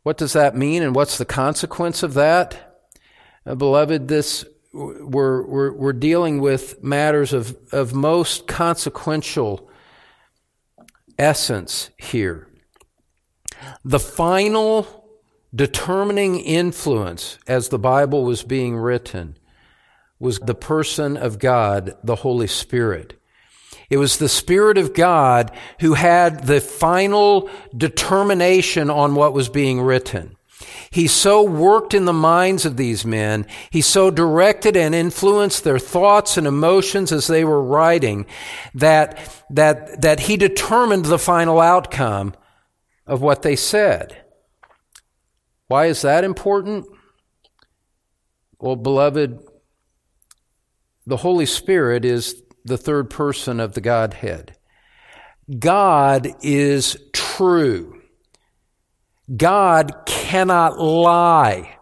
What 0.04 0.18
does 0.18 0.34
that 0.34 0.56
mean 0.56 0.84
and 0.84 0.96
what's 0.96 1.18
the 1.18 1.26
consequence 1.26 2.04
of 2.04 2.14
that? 2.14 2.82
Uh, 3.46 3.56
beloved, 3.56 4.08
this 4.08 4.46
we're, 4.72 5.46
we're, 5.46 5.74
we're 5.74 5.94
dealing 5.94 6.40
with 6.40 6.84
matters 6.84 7.34
of, 7.34 7.58
of 7.72 7.94
most 7.94 8.48
consequential 8.48 9.70
essence 11.18 11.90
here. 11.98 12.48
The 13.84 14.00
final 14.00 15.06
determining 15.54 16.40
influence 16.40 17.40
as 17.48 17.70
the 17.70 17.80
Bible 17.80 18.24
was 18.24 18.44
being 18.44 18.78
written 18.78 19.38
was 20.20 20.40
the 20.40 20.56
person 20.56 21.18
of 21.18 21.40
God, 21.40 21.96
the 22.04 22.18
Holy 22.18 22.48
Spirit. 22.48 23.19
It 23.90 23.98
was 23.98 24.18
the 24.18 24.30
Spirit 24.30 24.78
of 24.78 24.94
God 24.94 25.52
who 25.80 25.94
had 25.96 26.46
the 26.46 26.62
final 26.62 27.50
determination 27.76 28.90
on 28.90 29.16
what 29.16 29.34
was 29.34 29.50
being 29.50 29.82
written. 29.82 30.36
He 30.92 31.08
so 31.08 31.44
worked 31.44 31.94
in 31.94 32.06
the 32.06 32.14
minds 32.14 32.66
of 32.66 32.78
these 32.78 33.06
men. 33.06 33.46
He 33.70 33.82
so 33.82 34.12
directed 34.12 34.76
and 34.76 34.94
influenced 34.94 35.64
their 35.64 35.80
thoughts 35.80 36.38
and 36.38 36.46
emotions 36.46 37.12
as 37.12 37.28
they 37.28 37.44
were 37.44 37.64
writing 37.64 38.26
that, 38.74 39.18
that, 39.52 40.02
that 40.02 40.22
he 40.22 40.36
determined 40.36 41.06
the 41.06 41.20
final 41.20 41.60
outcome 41.60 42.34
of 43.06 43.22
what 43.22 43.42
they 43.42 43.56
said. 43.56 44.24
Why 45.68 45.86
is 45.86 46.02
that 46.02 46.24
important? 46.24 46.88
Well, 48.60 48.76
beloved, 48.76 49.40
the 51.06 51.18
Holy 51.18 51.46
Spirit 51.46 52.04
is 52.04 52.42
the 52.66 52.78
third 52.78 53.10
person 53.10 53.60
of 53.60 53.74
the 53.74 53.82
Godhead. 53.82 54.56
God 55.58 56.28
is 56.42 56.98
true. 57.14 58.02
God 59.36 60.04
cannot 60.06 60.80
lie. 60.80 61.78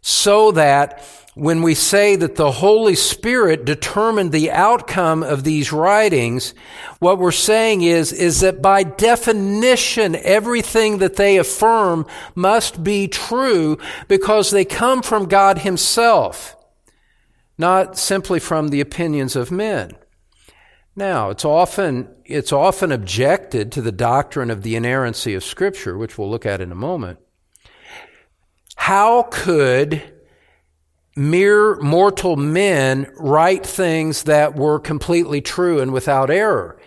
So 0.00 0.52
that 0.52 1.04
when 1.38 1.62
we 1.62 1.72
say 1.72 2.16
that 2.16 2.34
the 2.34 2.50
Holy 2.50 2.96
Spirit 2.96 3.64
determined 3.64 4.32
the 4.32 4.50
outcome 4.50 5.22
of 5.22 5.44
these 5.44 5.72
writings, 5.72 6.52
what 6.98 7.18
we're 7.18 7.30
saying 7.30 7.82
is, 7.82 8.12
is 8.12 8.40
that 8.40 8.60
by 8.60 8.82
definition, 8.82 10.16
everything 10.16 10.98
that 10.98 11.14
they 11.14 11.36
affirm 11.36 12.06
must 12.34 12.82
be 12.82 13.06
true 13.06 13.78
because 14.08 14.50
they 14.50 14.64
come 14.64 15.00
from 15.00 15.28
God 15.28 15.58
Himself, 15.58 16.56
not 17.58 17.98
simply 17.98 18.38
from 18.40 18.68
the 18.68 18.80
opinions 18.80 19.36
of 19.36 19.50
men. 19.50 19.92
Now, 20.96 21.30
it's 21.30 21.44
often, 21.44 22.08
it's 22.24 22.52
often 22.52 22.90
objected 22.90 23.70
to 23.72 23.82
the 23.82 23.92
doctrine 23.92 24.50
of 24.50 24.62
the 24.62 24.76
inerrancy 24.76 25.34
of 25.34 25.44
Scripture, 25.44 25.98
which 25.98 26.16
we'll 26.16 26.30
look 26.30 26.46
at 26.46 26.60
in 26.60 26.72
a 26.72 26.76
moment. 26.76 27.18
How 28.76 29.24
could 29.30 30.02
mere 31.18 31.74
mortal 31.80 32.36
men 32.36 33.10
write 33.16 33.66
things 33.66 34.22
that 34.22 34.54
were 34.54 34.78
completely 34.78 35.40
true 35.40 35.80
and 35.80 35.92
without 35.92 36.30
error. 36.30 36.77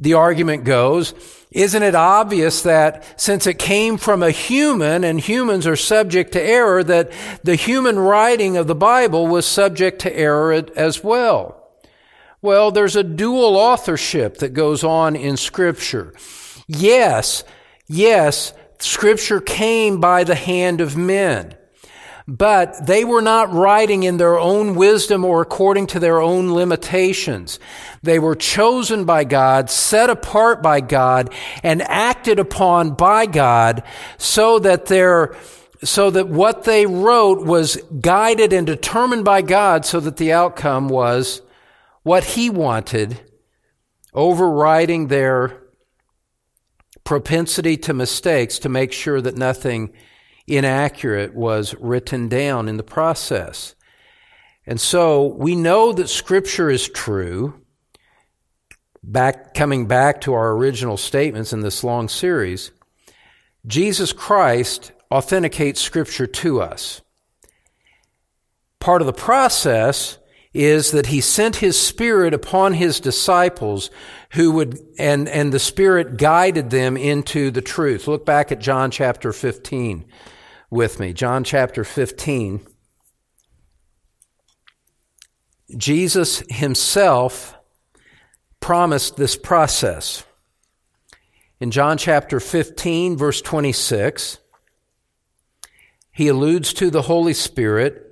The 0.00 0.14
argument 0.14 0.64
goes, 0.64 1.14
isn't 1.50 1.82
it 1.82 1.94
obvious 1.94 2.62
that 2.62 3.20
since 3.20 3.46
it 3.46 3.58
came 3.58 3.98
from 3.98 4.22
a 4.22 4.30
human 4.30 5.04
and 5.04 5.20
humans 5.20 5.66
are 5.66 5.76
subject 5.76 6.32
to 6.32 6.42
error, 6.42 6.82
that 6.84 7.12
the 7.44 7.56
human 7.56 7.98
writing 7.98 8.56
of 8.56 8.66
the 8.66 8.74
Bible 8.74 9.26
was 9.26 9.46
subject 9.46 10.00
to 10.02 10.16
error 10.16 10.52
as 10.76 11.04
well? 11.04 11.68
Well, 12.40 12.70
there's 12.70 12.96
a 12.96 13.04
dual 13.04 13.56
authorship 13.56 14.38
that 14.38 14.54
goes 14.54 14.82
on 14.82 15.16
in 15.16 15.36
Scripture. 15.36 16.14
Yes, 16.66 17.44
yes, 17.86 18.54
Scripture 18.78 19.40
came 19.40 20.00
by 20.00 20.24
the 20.24 20.34
hand 20.34 20.80
of 20.80 20.96
men. 20.96 21.54
But 22.30 22.86
they 22.86 23.04
were 23.04 23.22
not 23.22 23.52
writing 23.52 24.04
in 24.04 24.16
their 24.16 24.38
own 24.38 24.76
wisdom 24.76 25.24
or 25.24 25.42
according 25.42 25.88
to 25.88 25.98
their 25.98 26.20
own 26.20 26.52
limitations. 26.52 27.58
They 28.04 28.20
were 28.20 28.36
chosen 28.36 29.04
by 29.04 29.24
God, 29.24 29.68
set 29.68 30.08
apart 30.08 30.62
by 30.62 30.80
God, 30.80 31.34
and 31.64 31.82
acted 31.82 32.38
upon 32.38 32.92
by 32.92 33.26
God 33.26 33.82
so 34.16 34.60
that 34.60 34.86
their 34.86 35.34
so 35.82 36.08
that 36.10 36.28
what 36.28 36.62
they 36.62 36.86
wrote 36.86 37.44
was 37.44 37.76
guided 38.00 38.52
and 38.52 38.64
determined 38.64 39.24
by 39.24 39.42
God 39.42 39.84
so 39.84 39.98
that 39.98 40.18
the 40.18 40.30
outcome 40.30 40.88
was 40.88 41.42
what 42.04 42.22
he 42.22 42.48
wanted, 42.48 43.18
overriding 44.14 45.08
their 45.08 45.64
propensity 47.02 47.76
to 47.78 47.92
mistakes 47.92 48.60
to 48.60 48.68
make 48.68 48.92
sure 48.92 49.20
that 49.20 49.36
nothing 49.36 49.92
inaccurate 50.56 51.34
was 51.34 51.74
written 51.76 52.28
down 52.28 52.68
in 52.68 52.76
the 52.76 52.82
process. 52.82 53.74
And 54.66 54.80
so 54.80 55.26
we 55.26 55.56
know 55.56 55.92
that 55.92 56.08
Scripture 56.08 56.70
is 56.70 56.88
true. 56.88 57.60
Back, 59.02 59.54
coming 59.54 59.86
back 59.86 60.20
to 60.22 60.34
our 60.34 60.52
original 60.52 60.96
statements 60.96 61.52
in 61.52 61.60
this 61.60 61.82
long 61.82 62.08
series, 62.08 62.70
Jesus 63.66 64.12
Christ 64.12 64.92
authenticates 65.10 65.80
Scripture 65.80 66.26
to 66.26 66.60
us. 66.60 67.00
Part 68.78 69.02
of 69.02 69.06
the 69.06 69.12
process 69.12 70.18
is 70.52 70.90
that 70.90 71.06
he 71.06 71.20
sent 71.20 71.56
his 71.56 71.80
spirit 71.80 72.34
upon 72.34 72.74
his 72.74 72.98
disciples 72.98 73.90
who 74.32 74.50
would 74.52 74.78
and 74.98 75.28
and 75.28 75.52
the 75.52 75.58
spirit 75.58 76.16
guided 76.16 76.70
them 76.70 76.96
into 76.96 77.50
the 77.52 77.60
truth 77.60 78.08
look 78.08 78.26
back 78.26 78.50
at 78.50 78.58
john 78.58 78.90
chapter 78.90 79.32
15 79.32 80.04
with 80.70 81.00
me. 81.00 81.12
John 81.12 81.44
chapter 81.44 81.84
15. 81.84 82.66
Jesus 85.76 86.42
himself 86.48 87.56
promised 88.60 89.16
this 89.16 89.36
process. 89.36 90.24
In 91.60 91.70
John 91.70 91.98
chapter 91.98 92.40
15, 92.40 93.16
verse 93.16 93.42
26, 93.42 94.38
he 96.12 96.28
alludes 96.28 96.72
to 96.74 96.90
the 96.90 97.02
Holy 97.02 97.34
Spirit 97.34 98.06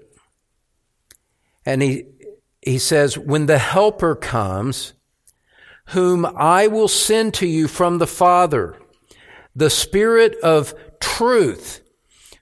and 1.64 1.82
he, 1.82 2.06
he 2.62 2.78
says, 2.78 3.18
When 3.18 3.46
the 3.46 3.58
Helper 3.58 4.14
comes, 4.14 4.94
whom 5.88 6.24
I 6.24 6.66
will 6.66 6.88
send 6.88 7.34
to 7.34 7.46
you 7.46 7.68
from 7.68 7.98
the 7.98 8.06
Father, 8.06 8.76
the 9.54 9.70
Spirit 9.70 10.36
of 10.42 10.74
truth, 11.00 11.82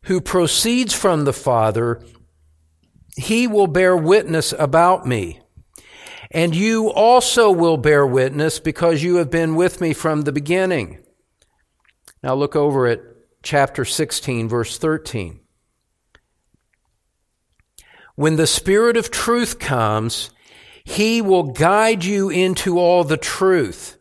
who 0.07 0.21
proceeds 0.21 0.95
from 0.95 1.25
the 1.25 1.33
Father, 1.33 2.03
he 3.17 3.47
will 3.47 3.67
bear 3.67 3.97
witness 3.97 4.55
about 4.57 5.07
me. 5.07 5.41
And 6.31 6.55
you 6.55 6.91
also 6.91 7.51
will 7.51 7.77
bear 7.77 8.07
witness 8.07 8.59
because 8.59 9.03
you 9.03 9.17
have 9.17 9.31
been 9.31 9.55
with 9.55 9.81
me 9.81 9.93
from 9.93 10.23
the 10.23 10.33
beginning. 10.33 11.05
Now 12.23 12.35
look 12.35 12.57
over 12.57 12.87
at 12.87 13.01
chapter 13.43 13.85
16, 13.85 14.49
verse 14.49 14.79
13. 14.79 15.41
When 18.15 18.37
the 18.37 18.47
Spirit 18.47 18.97
of 18.97 19.11
truth 19.11 19.59
comes, 19.59 20.31
he 20.85 21.21
will 21.21 21.53
guide 21.53 22.05
you 22.05 22.31
into 22.31 22.79
all 22.79 23.05
the 23.05 23.17
truth. 23.17 23.96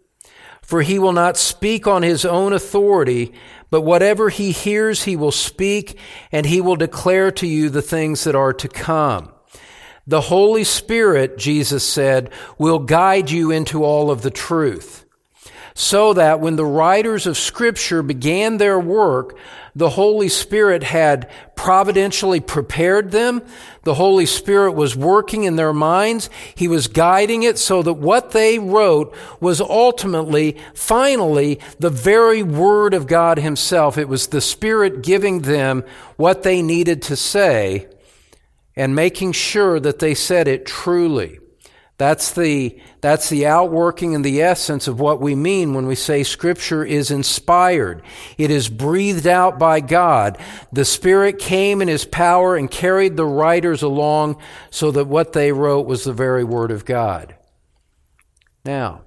For 0.65 0.82
he 0.82 0.97
will 0.97 1.13
not 1.13 1.38
speak 1.38 1.86
on 1.86 2.01
his 2.01 2.25
own 2.25 2.51
authority, 2.51 3.34
but 3.69 3.82
whatever 3.82 4.30
he 4.30 4.51
hears, 4.51 5.04
he 5.04 5.15
will 5.15 5.32
speak, 5.32 5.97
and 6.32 6.45
he 6.45 6.60
will 6.60 6.75
declare 6.75 7.32
to 7.32 7.47
you 7.47 7.69
the 7.69 7.84
things 7.84 8.23
that 8.23 8.36
are 8.36 8.54
to 8.54 8.67
come. 8.67 9.32
The 10.08 10.21
Holy 10.21 10.63
Spirit, 10.63 11.38
Jesus 11.38 11.88
said, 11.88 12.32
will 12.58 12.80
guide 12.80 13.32
you 13.32 13.51
into 13.51 13.84
all 13.84 14.10
of 14.10 14.21
the 14.21 14.32
truth. 14.32 15.04
So 15.77 16.13
that 16.13 16.39
when 16.39 16.55
the 16.55 16.65
writers 16.65 17.27
of 17.27 17.38
Scripture 17.38 18.01
began 18.01 18.57
their 18.57 18.79
work, 18.79 19.38
the 19.75 19.89
Holy 19.89 20.29
Spirit 20.29 20.83
had 20.83 21.29
providentially 21.55 22.39
prepared 22.39 23.11
them. 23.11 23.41
The 23.83 23.95
Holy 23.95 24.25
Spirit 24.25 24.71
was 24.71 24.95
working 24.95 25.43
in 25.43 25.57
their 25.57 25.73
minds. 25.73 26.29
He 26.55 26.69
was 26.69 26.88
guiding 26.88 27.43
it 27.43 27.57
so 27.57 27.83
that 27.83 27.95
what 27.95 28.31
they 28.31 28.57
wrote 28.57 29.13
was 29.41 29.59
ultimately, 29.59 30.55
finally, 30.73 31.59
the 31.77 31.89
very 31.89 32.41
Word 32.41 32.93
of 32.93 33.05
God 33.05 33.38
Himself. 33.38 33.97
It 33.97 34.07
was 34.07 34.27
the 34.27 34.39
Spirit 34.39 35.03
giving 35.03 35.41
them 35.41 35.83
what 36.15 36.43
they 36.43 36.61
needed 36.61 37.01
to 37.03 37.17
say 37.17 37.89
and 38.77 38.95
making 38.95 39.33
sure 39.33 39.81
that 39.81 39.99
they 39.99 40.15
said 40.15 40.47
it 40.47 40.65
truly. 40.65 41.39
That's 41.97 42.34
the, 42.34 42.77
that's 42.99 43.29
the 43.29 43.45
outworking 43.45 44.15
and 44.15 44.25
the 44.25 44.41
essence 44.41 44.89
of 44.89 44.99
what 44.99 45.21
we 45.21 45.34
mean 45.34 45.73
when 45.73 45.88
we 45.88 45.95
say 45.95 46.23
Scripture 46.23 46.84
is 46.84 47.10
inspired. 47.10 48.01
It 48.38 48.51
is 48.51 48.67
breathed 48.67 49.27
out 49.27 49.58
by 49.58 49.79
God. 49.79 50.38
The 50.73 50.84
Spirit 50.84 51.39
came 51.39 51.81
in 51.81 51.88
His 51.88 52.03
power 52.03 52.58
and 52.58 52.69
carried 52.69 53.15
the 53.15 53.25
writers 53.25 53.81
along 53.81 54.41
so 54.69 54.91
that 54.91 55.08
what 55.08 55.31
they 55.31 55.53
wrote 55.53 55.88
was 55.88 56.03
the 56.03 56.12
very 56.12 56.43
Word 56.43 56.69
of 56.71 56.84
God. 56.84 57.36
Now, 58.65 59.03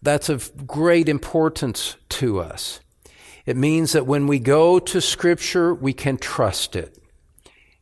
that's 0.00 0.30
of 0.30 0.66
great 0.66 1.06
importance 1.06 1.96
to 2.08 2.40
us. 2.40 2.80
It 3.44 3.58
means 3.58 3.92
that 3.92 4.06
when 4.06 4.26
we 4.26 4.38
go 4.38 4.78
to 4.78 5.00
Scripture, 5.02 5.74
we 5.74 5.92
can 5.92 6.16
trust 6.16 6.76
it. 6.76 6.96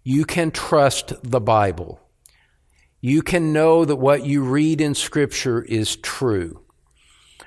You 0.02 0.24
can 0.24 0.50
trust 0.50 1.12
the 1.22 1.40
Bible 1.40 2.00
you 3.00 3.22
can 3.22 3.52
know 3.52 3.84
that 3.84 3.96
what 3.96 4.26
you 4.26 4.42
read 4.42 4.80
in 4.80 4.94
Scripture 4.94 5.62
is 5.62 5.96
true. 5.96 6.62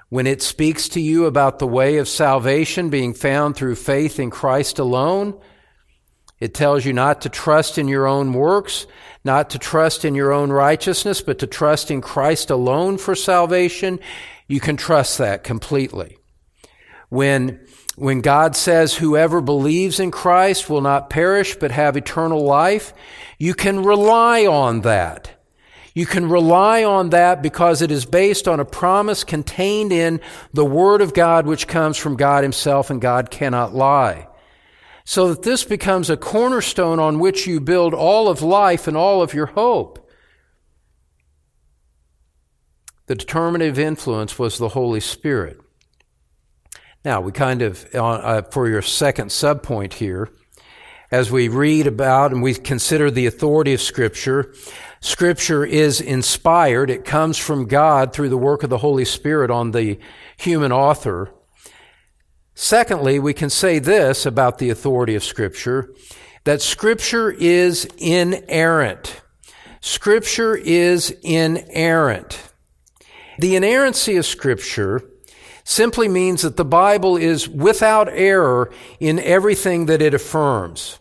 When 0.09 0.27
it 0.27 0.41
speaks 0.41 0.89
to 0.89 1.01
you 1.01 1.25
about 1.25 1.59
the 1.59 1.67
way 1.67 1.97
of 1.97 2.07
salvation 2.07 2.89
being 2.89 3.13
found 3.13 3.55
through 3.55 3.75
faith 3.75 4.19
in 4.19 4.29
Christ 4.29 4.79
alone, 4.79 5.39
it 6.39 6.53
tells 6.53 6.85
you 6.85 6.91
not 6.91 7.21
to 7.21 7.29
trust 7.29 7.77
in 7.77 7.87
your 7.87 8.07
own 8.07 8.33
works, 8.33 8.87
not 9.23 9.51
to 9.51 9.59
trust 9.59 10.03
in 10.03 10.15
your 10.15 10.33
own 10.33 10.51
righteousness, 10.51 11.21
but 11.21 11.39
to 11.39 11.47
trust 11.47 11.91
in 11.91 12.01
Christ 12.01 12.49
alone 12.49 12.97
for 12.97 13.15
salvation. 13.15 13.99
You 14.47 14.59
can 14.59 14.75
trust 14.75 15.17
that 15.19 15.43
completely. 15.43 16.17
When, 17.09 17.65
when 17.95 18.21
God 18.21 18.55
says 18.55 18.95
whoever 18.95 19.39
believes 19.39 19.99
in 19.99 20.11
Christ 20.11 20.69
will 20.69 20.81
not 20.81 21.09
perish 21.09 21.55
but 21.55 21.71
have 21.71 21.95
eternal 21.95 22.43
life, 22.43 22.93
you 23.37 23.53
can 23.53 23.83
rely 23.83 24.45
on 24.45 24.81
that. 24.81 25.40
You 25.93 26.05
can 26.05 26.29
rely 26.29 26.83
on 26.83 27.09
that 27.09 27.41
because 27.41 27.81
it 27.81 27.91
is 27.91 28.05
based 28.05 28.47
on 28.47 28.59
a 28.59 28.65
promise 28.65 29.23
contained 29.23 29.91
in 29.91 30.21
the 30.53 30.65
Word 30.65 31.01
of 31.01 31.13
God, 31.13 31.45
which 31.45 31.67
comes 31.67 31.97
from 31.97 32.15
God 32.15 32.43
Himself, 32.43 32.89
and 32.89 33.01
God 33.01 33.29
cannot 33.29 33.73
lie. 33.73 34.27
So 35.03 35.29
that 35.29 35.43
this 35.43 35.63
becomes 35.63 36.09
a 36.09 36.15
cornerstone 36.15 36.99
on 36.99 37.19
which 37.19 37.45
you 37.45 37.59
build 37.59 37.93
all 37.93 38.29
of 38.29 38.41
life 38.41 38.87
and 38.87 38.95
all 38.95 39.21
of 39.21 39.33
your 39.33 39.47
hope. 39.47 40.09
The 43.07 43.15
determinative 43.15 43.77
influence 43.77 44.39
was 44.39 44.57
the 44.57 44.69
Holy 44.69 45.01
Spirit. 45.01 45.59
Now, 47.03 47.19
we 47.19 47.33
kind 47.33 47.61
of, 47.61 47.85
uh, 47.93 48.43
for 48.43 48.69
your 48.69 48.81
second 48.81 49.29
subpoint 49.29 49.93
here, 49.93 50.29
as 51.11 51.29
we 51.29 51.49
read 51.49 51.87
about 51.87 52.31
and 52.31 52.41
we 52.41 52.53
consider 52.53 53.11
the 53.11 53.25
authority 53.25 53.73
of 53.73 53.81
Scripture, 53.81 54.53
Scripture 55.01 55.65
is 55.65 55.99
inspired. 55.99 56.91
It 56.91 57.03
comes 57.03 57.37
from 57.37 57.65
God 57.65 58.13
through 58.13 58.29
the 58.29 58.37
work 58.37 58.61
of 58.61 58.69
the 58.69 58.77
Holy 58.77 59.03
Spirit 59.03 59.49
on 59.49 59.71
the 59.71 59.99
human 60.37 60.71
author. 60.71 61.31
Secondly, 62.53 63.17
we 63.17 63.33
can 63.33 63.49
say 63.49 63.79
this 63.79 64.27
about 64.27 64.59
the 64.59 64.69
authority 64.69 65.15
of 65.15 65.23
Scripture, 65.23 65.93
that 66.43 66.61
Scripture 66.61 67.31
is 67.31 67.87
inerrant. 67.97 69.21
Scripture 69.81 70.55
is 70.55 71.09
inerrant. 71.23 72.53
The 73.39 73.55
inerrancy 73.55 74.17
of 74.17 74.27
Scripture 74.27 75.01
simply 75.63 76.07
means 76.07 76.43
that 76.43 76.57
the 76.57 76.65
Bible 76.65 77.17
is 77.17 77.49
without 77.49 78.07
error 78.09 78.71
in 78.99 79.17
everything 79.19 79.87
that 79.87 80.01
it 80.01 80.13
affirms. 80.13 80.99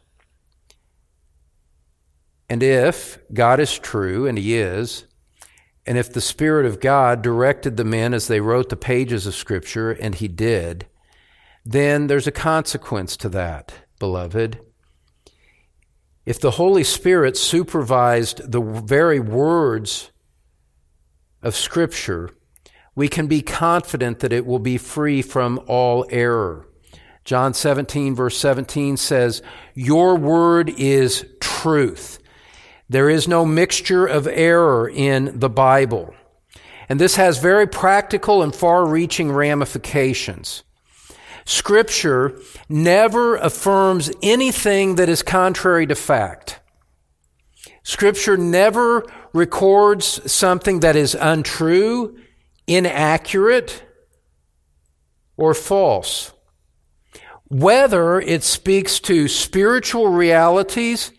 And 2.51 2.65
if 2.65 3.21
God 3.33 3.61
is 3.61 3.79
true, 3.79 4.27
and 4.27 4.37
He 4.37 4.57
is, 4.57 5.07
and 5.87 5.97
if 5.97 6.13
the 6.13 6.21
Spirit 6.21 6.67
of 6.67 6.81
God 6.81 7.23
directed 7.23 7.77
the 7.77 7.85
men 7.85 8.13
as 8.13 8.27
they 8.27 8.41
wrote 8.41 8.69
the 8.69 8.77
pages 8.77 9.25
of 9.25 9.37
Scripture, 9.37 9.93
and 9.93 10.17
He 10.17 10.27
did, 10.27 10.87
then 11.65 12.09
there's 12.09 12.27
a 12.27 12.33
consequence 12.33 13.17
to 13.19 13.29
that, 13.29 13.73
beloved. 14.01 14.59
If 16.27 16.41
the 16.41 16.53
Holy 16.53 16.83
Spirit 16.83 17.37
supervised 17.37 18.51
the 18.51 18.61
very 18.61 19.21
words 19.21 20.11
of 21.43 21.55
Scripture, 21.55 22.31
we 22.97 23.09
can 23.09 23.29
be 23.29 23.43
confident 23.43 24.19
that 24.19 24.33
it 24.33 24.45
will 24.45 24.59
be 24.59 24.77
free 24.77 25.23
from 25.23 25.61
all 25.69 26.05
error. 26.11 26.67
John 27.25 27.55
17, 27.55 28.17
verse 28.17 28.37
17 28.39 28.97
says, 28.97 29.41
Your 29.75 30.17
word 30.17 30.69
is 30.71 31.25
truth. 31.41 32.20
There 32.91 33.09
is 33.09 33.29
no 33.29 33.47
mixture 33.47 34.05
of 34.05 34.27
error 34.27 34.89
in 34.89 35.39
the 35.39 35.49
Bible. 35.49 36.13
And 36.89 37.01
this 37.01 37.15
has 37.15 37.39
very 37.39 37.69
practical 37.69 38.43
and 38.43 38.53
far 38.53 38.85
reaching 38.85 39.31
ramifications. 39.31 40.65
Scripture 41.45 42.37
never 42.69 43.37
affirms 43.37 44.11
anything 44.25 44.97
that 44.97 45.09
is 45.09 45.23
contrary 45.23 45.87
to 45.87 45.95
fact. 45.95 46.59
Scripture 47.85 48.37
never 48.37 49.07
records 49.33 50.21
something 50.31 50.81
that 50.81 50.97
is 50.97 51.15
untrue, 51.15 52.19
inaccurate, 52.67 53.85
or 55.37 55.55
false. 55.55 56.33
Whether 57.47 58.21
it 58.21 58.43
speaks 58.43 58.99
to 59.01 59.29
spiritual 59.29 60.09
realities 60.09 61.13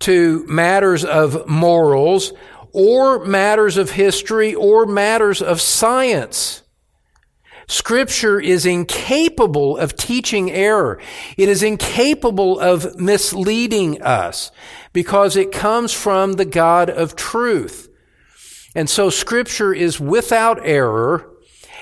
to 0.00 0.44
matters 0.46 1.04
of 1.04 1.46
morals 1.48 2.32
or 2.72 3.24
matters 3.24 3.76
of 3.76 3.92
history 3.92 4.54
or 4.54 4.86
matters 4.86 5.40
of 5.42 5.60
science. 5.60 6.62
Scripture 7.66 8.40
is 8.40 8.66
incapable 8.66 9.76
of 9.76 9.94
teaching 9.94 10.50
error. 10.50 11.00
It 11.36 11.48
is 11.48 11.62
incapable 11.62 12.58
of 12.58 12.98
misleading 12.98 14.02
us 14.02 14.50
because 14.92 15.36
it 15.36 15.52
comes 15.52 15.92
from 15.92 16.32
the 16.32 16.44
God 16.44 16.90
of 16.90 17.14
truth. 17.14 17.88
And 18.74 18.90
so 18.90 19.08
Scripture 19.08 19.72
is 19.72 20.00
without 20.00 20.58
error 20.66 21.30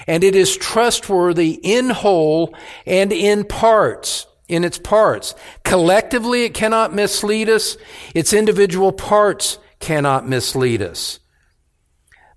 and 0.06 0.22
it 0.22 0.34
is 0.34 0.56
trustworthy 0.56 1.58
in 1.62 1.90
whole 1.90 2.54
and 2.86 3.12
in 3.12 3.44
parts 3.44 4.26
in 4.48 4.64
its 4.64 4.78
parts. 4.78 5.34
Collectively, 5.62 6.44
it 6.44 6.54
cannot 6.54 6.94
mislead 6.94 7.48
us. 7.48 7.76
Its 8.14 8.32
individual 8.32 8.92
parts 8.92 9.58
cannot 9.78 10.26
mislead 10.26 10.82
us. 10.82 11.20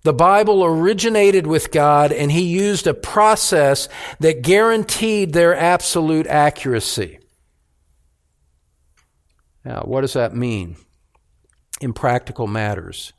The 0.03 0.13
Bible 0.13 0.63
originated 0.65 1.45
with 1.47 1.71
God 1.71 2.11
and 2.11 2.31
He 2.31 2.41
used 2.41 2.87
a 2.87 2.93
process 2.93 3.87
that 4.19 4.41
guaranteed 4.41 5.33
their 5.33 5.55
absolute 5.55 6.27
accuracy. 6.27 7.19
Now, 9.63 9.81
what 9.81 10.01
does 10.01 10.13
that 10.13 10.35
mean 10.35 10.75
in 11.79 11.93
practical 11.93 12.47
matters? 12.47 13.13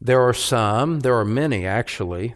There 0.00 0.20
are 0.20 0.34
some, 0.34 1.00
there 1.00 1.16
are 1.16 1.24
many 1.24 1.66
actually, 1.66 2.34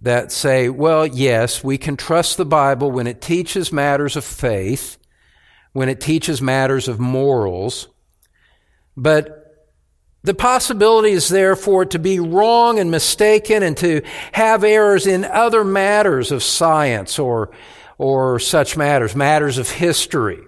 that 0.00 0.30
say, 0.30 0.68
well, 0.68 1.06
yes, 1.06 1.64
we 1.64 1.76
can 1.76 1.96
trust 1.96 2.36
the 2.36 2.46
Bible 2.46 2.90
when 2.90 3.06
it 3.06 3.20
teaches 3.20 3.72
matters 3.72 4.16
of 4.16 4.24
faith, 4.24 4.96
when 5.72 5.88
it 5.88 6.00
teaches 6.00 6.40
matters 6.40 6.88
of 6.88 7.00
morals, 7.00 7.88
but 8.96 9.66
the 10.22 10.34
possibility 10.34 11.10
is 11.10 11.28
there 11.28 11.56
for 11.56 11.82
it 11.82 11.90
to 11.90 11.98
be 11.98 12.20
wrong 12.20 12.78
and 12.78 12.90
mistaken 12.90 13.62
and 13.62 13.76
to 13.78 14.02
have 14.32 14.64
errors 14.64 15.06
in 15.06 15.24
other 15.24 15.64
matters 15.64 16.32
of 16.32 16.42
science 16.42 17.18
or, 17.18 17.50
or 17.96 18.38
such 18.38 18.76
matters, 18.76 19.14
matters 19.14 19.58
of 19.58 19.70
history 19.70 20.47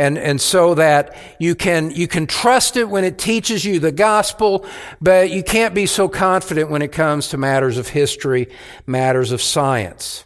and, 0.00 0.16
and 0.16 0.40
so 0.40 0.74
that 0.76 1.14
you 1.38 1.54
can, 1.54 1.90
you 1.90 2.08
can 2.08 2.26
trust 2.26 2.78
it 2.78 2.88
when 2.88 3.04
it 3.04 3.18
teaches 3.18 3.66
you 3.66 3.78
the 3.78 3.92
gospel, 3.92 4.64
but 4.98 5.30
you 5.30 5.42
can't 5.42 5.74
be 5.74 5.84
so 5.84 6.08
confident 6.08 6.70
when 6.70 6.80
it 6.80 6.90
comes 6.90 7.28
to 7.28 7.36
matters 7.36 7.76
of 7.76 7.88
history, 7.88 8.48
matters 8.86 9.30
of 9.30 9.42
science. 9.42 10.24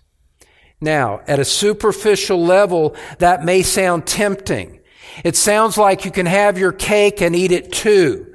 Now, 0.81 1.23
at 1.27 1.41
a 1.41 1.45
superficial 1.45 2.41
level, 2.41 2.95
that 3.19 3.45
may 3.45 3.63
sound 3.63 4.07
tempting. 4.07 4.79
It 5.25 5.35
sounds 5.35 5.77
like 5.77 6.05
you 6.05 6.13
can 6.13 6.27
have 6.27 6.57
your 6.57 6.73
cake 6.73 7.21
and 7.21 7.35
eat 7.35 7.51
it 7.51 7.73
too. 7.73 8.33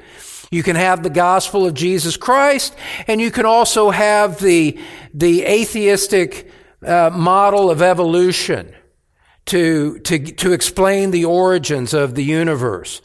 You 0.52 0.62
can 0.62 0.76
have 0.76 1.04
the 1.04 1.10
gospel 1.10 1.66
of 1.66 1.74
Jesus 1.74 2.18
Christ, 2.18 2.76
and 3.08 3.22
you 3.22 3.32
can 3.32 3.46
also 3.46 3.92
have 3.92 4.42
the, 4.42 4.78
the 5.14 5.44
atheistic 5.44 6.52
uh, 6.86 7.12
model 7.14 7.72
of 7.72 7.82
evolution 7.82 8.76
to, 9.50 10.00
to, 10.00 10.20
to 10.20 10.52
explain 10.52 11.12
the 11.12 11.26
origins 11.26 11.94
of 11.94 12.16
the 12.16 12.24
universe 12.24 13.02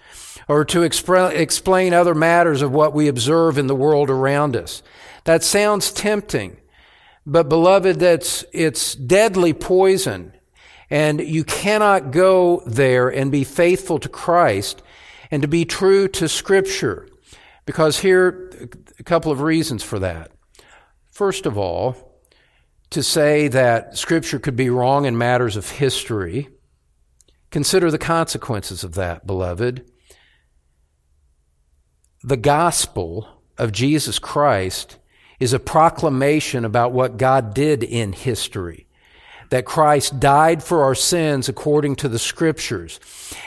or 0.46 0.64
to 0.66 0.80
expre- 0.80 1.34
explain 1.34 1.92
other 1.92 2.14
matters 2.14 2.62
of 2.62 2.70
what 2.70 2.92
we 2.92 3.08
observe 3.08 3.58
in 3.58 3.66
the 3.66 3.74
world 3.74 4.10
around 4.10 4.54
us. 4.54 4.82
That 5.24 5.42
sounds 5.42 5.90
tempting, 5.90 6.58
but 7.24 7.48
beloved, 7.48 7.98
that's, 7.98 8.44
it's 8.52 8.94
deadly 8.94 9.54
poison. 9.54 10.32
And 10.90 11.20
you 11.20 11.44
cannot 11.44 12.10
go 12.10 12.62
there 12.66 13.08
and 13.08 13.32
be 13.32 13.42
faithful 13.42 13.98
to 14.00 14.08
Christ 14.08 14.82
and 15.30 15.40
to 15.40 15.48
be 15.48 15.64
true 15.64 16.08
to 16.08 16.28
Scripture. 16.28 17.08
Because 17.64 18.00
here, 18.00 18.50
a 18.98 19.02
couple 19.02 19.32
of 19.32 19.40
reasons 19.40 19.82
for 19.82 19.98
that. 20.00 20.30
First 21.10 21.46
of 21.46 21.56
all, 21.56 22.13
to 22.94 23.02
say 23.02 23.48
that 23.48 23.98
Scripture 23.98 24.38
could 24.38 24.56
be 24.56 24.70
wrong 24.70 25.04
in 25.04 25.18
matters 25.18 25.56
of 25.56 25.68
history. 25.70 26.48
Consider 27.50 27.90
the 27.90 27.98
consequences 27.98 28.82
of 28.82 28.94
that, 28.94 29.26
beloved. 29.26 29.88
The 32.22 32.36
gospel 32.36 33.28
of 33.58 33.72
Jesus 33.72 34.18
Christ 34.18 34.98
is 35.38 35.52
a 35.52 35.58
proclamation 35.58 36.64
about 36.64 36.92
what 36.92 37.16
God 37.16 37.52
did 37.52 37.82
in 37.82 38.12
history. 38.12 38.86
That 39.50 39.66
Christ 39.66 40.20
died 40.20 40.62
for 40.62 40.82
our 40.82 40.94
sins 40.94 41.48
according 41.48 41.96
to 41.96 42.08
the 42.08 42.18
scriptures, 42.18 42.98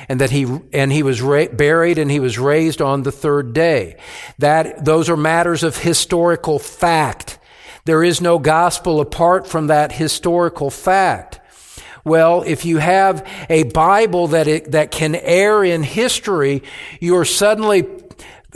and 0.08 0.22
that 0.22 0.30
he 0.30 0.46
and 0.72 0.92
he 0.92 1.04
was 1.04 1.22
ra- 1.22 1.48
buried 1.48 1.98
and 1.98 2.12
he 2.12 2.20
was 2.20 2.38
raised 2.38 2.82
on 2.82 3.04
the 3.04 3.12
third 3.12 3.54
day. 3.54 3.98
That 4.38 4.86
those 4.86 5.10
are 5.10 5.18
matters 5.18 5.64
of 5.64 5.78
historical 5.78 6.60
fact. 6.60 7.40
There 7.88 8.04
is 8.04 8.20
no 8.20 8.38
gospel 8.38 9.00
apart 9.00 9.48
from 9.48 9.68
that 9.68 9.94
historical 9.94 10.70
fact. 10.70 11.40
Well, 12.04 12.44
if 12.46 12.66
you 12.66 12.80
have 12.80 13.26
a 13.50 13.64
Bible 13.64 14.28
that 14.28 14.46
it, 14.46 14.74
that 14.74 14.92
can 14.92 15.16
err 15.16 15.64
in 15.64 15.84
history, 15.84 16.64
you're 17.00 17.24
suddenly 17.24 17.88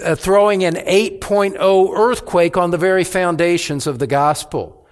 uh, 0.04 0.16
throwing 0.16 0.66
an 0.66 0.76
8.0 0.76 1.98
earthquake 1.98 2.58
on 2.58 2.72
the 2.72 2.78
very 2.78 3.06
foundations 3.06 3.88
of 3.88 4.00
the 4.00 4.08
gospel. 4.08 4.86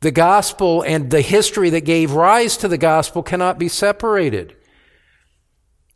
The 0.00 0.10
gospel 0.10 0.82
and 0.82 1.10
the 1.10 1.22
history 1.22 1.70
that 1.70 1.86
gave 1.86 2.12
rise 2.12 2.58
to 2.58 2.68
the 2.68 2.76
gospel 2.76 3.22
cannot 3.22 3.58
be 3.58 3.68
separated. 3.68 4.54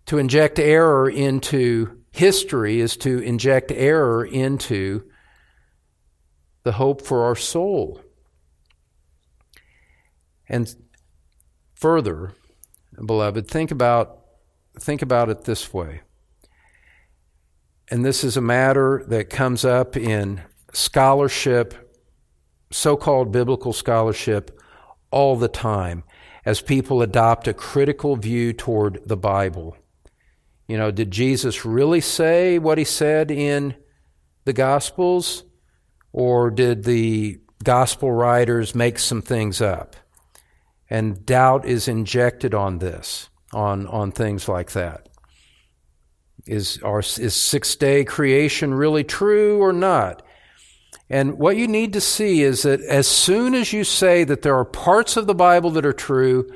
To 0.06 0.16
inject 0.16 0.58
error 0.58 1.10
into 1.10 2.00
history 2.10 2.80
is 2.80 2.96
to 2.98 3.18
inject 3.18 3.70
error 3.70 4.24
into 4.24 5.11
the 6.64 6.72
hope 6.72 7.02
for 7.02 7.24
our 7.24 7.36
soul. 7.36 8.00
And 10.48 10.74
further, 11.74 12.34
beloved, 13.04 13.48
think 13.48 13.70
about, 13.70 14.20
think 14.78 15.02
about 15.02 15.28
it 15.28 15.44
this 15.44 15.72
way. 15.72 16.02
And 17.90 18.04
this 18.04 18.24
is 18.24 18.36
a 18.36 18.40
matter 18.40 19.04
that 19.08 19.28
comes 19.28 19.64
up 19.64 19.96
in 19.96 20.42
scholarship, 20.72 21.94
so 22.70 22.96
called 22.96 23.32
biblical 23.32 23.72
scholarship, 23.72 24.58
all 25.10 25.36
the 25.36 25.48
time 25.48 26.04
as 26.44 26.60
people 26.60 27.02
adopt 27.02 27.46
a 27.46 27.54
critical 27.54 28.16
view 28.16 28.52
toward 28.52 29.00
the 29.06 29.16
Bible. 29.16 29.76
You 30.66 30.78
know, 30.78 30.90
did 30.90 31.10
Jesus 31.10 31.64
really 31.64 32.00
say 32.00 32.58
what 32.58 32.78
he 32.78 32.84
said 32.84 33.30
in 33.30 33.74
the 34.44 34.52
Gospels? 34.52 35.44
Or 36.12 36.50
did 36.50 36.84
the 36.84 37.38
Gospel 37.64 38.10
writers 38.10 38.74
make 38.74 38.98
some 38.98 39.22
things 39.22 39.60
up? 39.60 39.96
And 40.90 41.24
doubt 41.24 41.64
is 41.64 41.88
injected 41.88 42.54
on 42.54 42.78
this, 42.78 43.30
on, 43.52 43.86
on 43.86 44.12
things 44.12 44.48
like 44.48 44.72
that. 44.72 45.08
Is, 46.44 46.80
our, 46.82 46.98
is 47.00 47.34
six 47.34 47.76
day 47.76 48.04
creation 48.04 48.74
really 48.74 49.04
true 49.04 49.62
or 49.62 49.72
not? 49.72 50.22
And 51.08 51.38
what 51.38 51.56
you 51.56 51.68
need 51.68 51.92
to 51.92 52.00
see 52.00 52.42
is 52.42 52.62
that 52.62 52.80
as 52.80 53.06
soon 53.06 53.54
as 53.54 53.72
you 53.72 53.84
say 53.84 54.24
that 54.24 54.42
there 54.42 54.56
are 54.56 54.64
parts 54.64 55.16
of 55.16 55.26
the 55.26 55.34
Bible 55.34 55.70
that 55.72 55.86
are 55.86 55.92
true 55.92 56.50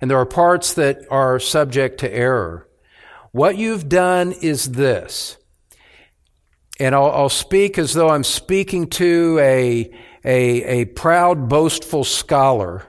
and 0.00 0.10
there 0.10 0.18
are 0.18 0.26
parts 0.26 0.72
that 0.74 1.00
are 1.10 1.38
subject 1.38 2.00
to 2.00 2.12
error, 2.12 2.66
what 3.32 3.58
you've 3.58 3.88
done 3.88 4.32
is 4.32 4.72
this. 4.72 5.36
And 6.78 6.94
I'll, 6.94 7.10
I'll 7.10 7.28
speak 7.28 7.78
as 7.78 7.94
though 7.94 8.08
I'm 8.08 8.24
speaking 8.24 8.88
to 8.90 9.38
a, 9.40 9.90
a, 10.24 10.80
a 10.80 10.84
proud, 10.86 11.48
boastful 11.48 12.04
scholar 12.04 12.84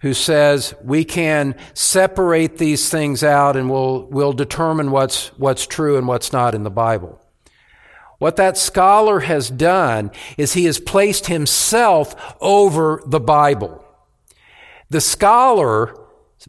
who 0.00 0.14
says 0.14 0.74
we 0.82 1.04
can 1.04 1.56
separate 1.74 2.58
these 2.58 2.88
things 2.88 3.22
out 3.22 3.56
and 3.56 3.68
we'll, 3.68 4.06
we'll 4.06 4.32
determine 4.32 4.90
what's, 4.90 5.28
what's 5.38 5.66
true 5.66 5.96
and 5.96 6.06
what's 6.06 6.32
not 6.32 6.54
in 6.54 6.62
the 6.62 6.70
Bible. 6.70 7.20
What 8.18 8.36
that 8.36 8.56
scholar 8.56 9.20
has 9.20 9.48
done 9.48 10.10
is 10.36 10.54
he 10.54 10.64
has 10.64 10.80
placed 10.80 11.26
himself 11.26 12.36
over 12.40 13.00
the 13.06 13.20
Bible. 13.20 13.84
The 14.90 15.00
scholar 15.00 15.94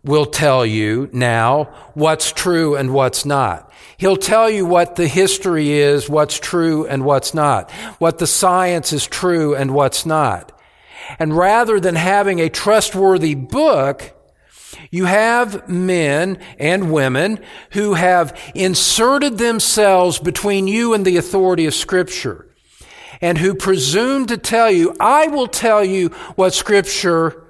will 0.04 0.26
tell 0.26 0.66
you 0.66 1.10
now 1.12 1.66
what's 1.94 2.32
true 2.32 2.76
and 2.76 2.94
what's 2.94 3.26
not. 3.26 3.72
He'll 3.98 4.18
tell 4.18 4.50
you 4.50 4.66
what 4.66 4.96
the 4.96 5.08
history 5.08 5.72
is, 5.72 6.10
what's 6.10 6.40
true 6.40 6.88
and 6.88 7.04
what's 7.04 7.34
not, 7.34 7.70
what 8.00 8.18
the 8.18 8.28
science 8.28 8.94
is 8.94 9.06
true 9.06 9.56
and 9.56 9.74
what's 9.74 10.06
not. 10.06 10.58
And 11.18 11.36
rather 11.36 11.80
than 11.80 11.96
having 11.96 12.40
a 12.40 12.50
trustworthy 12.50 13.36
book, 13.36 14.16
you 14.92 15.06
have 15.06 15.68
men 15.68 16.40
and 16.58 16.92
women 16.92 17.40
who 17.72 17.96
have 17.96 18.40
inserted 18.56 19.38
themselves 19.38 20.20
between 20.20 20.68
you 20.68 20.94
and 20.94 21.06
the 21.06 21.18
authority 21.18 21.66
of 21.66 21.74
Scripture 21.74 22.48
and 23.22 23.38
who 23.38 23.54
presume 23.54 24.28
to 24.28 24.38
tell 24.38 24.72
you, 24.72 24.96
I 25.00 25.28
will 25.28 25.48
tell 25.48 25.84
you 25.84 26.10
what 26.36 26.54
Scripture 26.54 27.44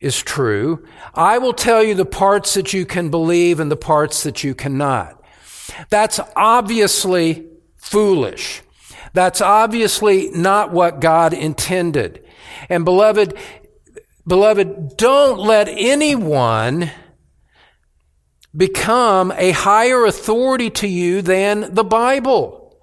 is 0.00 0.22
true. 0.22 0.86
I 1.14 1.38
will 1.38 1.52
tell 1.52 1.82
you 1.82 1.94
the 1.94 2.04
parts 2.04 2.54
that 2.54 2.72
you 2.72 2.86
can 2.86 3.10
believe 3.10 3.60
and 3.60 3.70
the 3.70 3.76
parts 3.76 4.22
that 4.22 4.44
you 4.44 4.54
cannot. 4.54 5.20
That's 5.90 6.20
obviously 6.36 7.46
foolish. 7.76 8.62
That's 9.12 9.40
obviously 9.40 10.30
not 10.30 10.72
what 10.72 11.00
God 11.00 11.32
intended. 11.32 12.24
And 12.68 12.84
beloved, 12.84 13.34
beloved, 14.26 14.96
don't 14.96 15.38
let 15.38 15.68
anyone 15.68 16.90
become 18.56 19.32
a 19.36 19.52
higher 19.52 20.04
authority 20.04 20.70
to 20.70 20.88
you 20.88 21.22
than 21.22 21.74
the 21.74 21.84
Bible. 21.84 22.76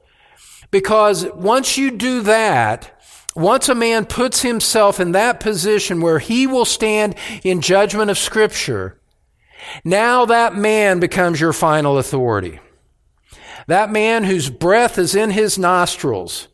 Because 0.72 1.26
once 1.34 1.78
you 1.78 1.92
do 1.92 2.22
that, 2.22 2.95
once 3.36 3.68
a 3.68 3.76
man 3.76 4.06
puts 4.06 4.42
himself 4.42 5.00
in 5.00 5.12
that 5.12 5.40
position 5.40 6.02
where 6.02 6.20
he 6.20 6.48
will 6.48 6.66
stand 6.66 7.16
in 7.44 7.62
judgment 7.62 8.10
of 8.10 8.18
Scripture, 8.18 9.00
now 9.84 10.26
that 10.26 10.56
man 10.56 11.00
becomes 11.00 11.40
your 11.40 11.54
final 11.54 11.98
authority. 11.98 12.60
That 13.68 13.92
man 13.92 14.24
whose 14.24 14.50
breath 14.50 14.98
is 14.98 15.16
in 15.16 15.32
his 15.32 15.58
nostrils. 15.58 16.48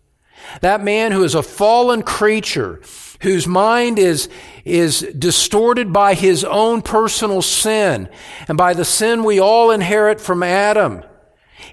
That 0.62 0.84
man 0.84 1.12
who 1.12 1.24
is 1.24 1.36
a 1.36 1.44
fallen 1.44 2.04
creature, 2.04 2.82
whose 3.22 3.48
mind 3.48 4.00
is, 4.00 4.28
is 4.66 5.02
distorted 5.18 5.94
by 5.94 6.14
his 6.14 6.44
own 6.44 6.82
personal 6.82 7.42
sin 7.42 8.10
and 8.48 8.58
by 8.58 8.74
the 8.74 8.86
sin 8.86 9.24
we 9.24 9.40
all 9.40 9.72
inherit 9.72 10.20
from 10.20 10.42
Adam. 10.42 11.04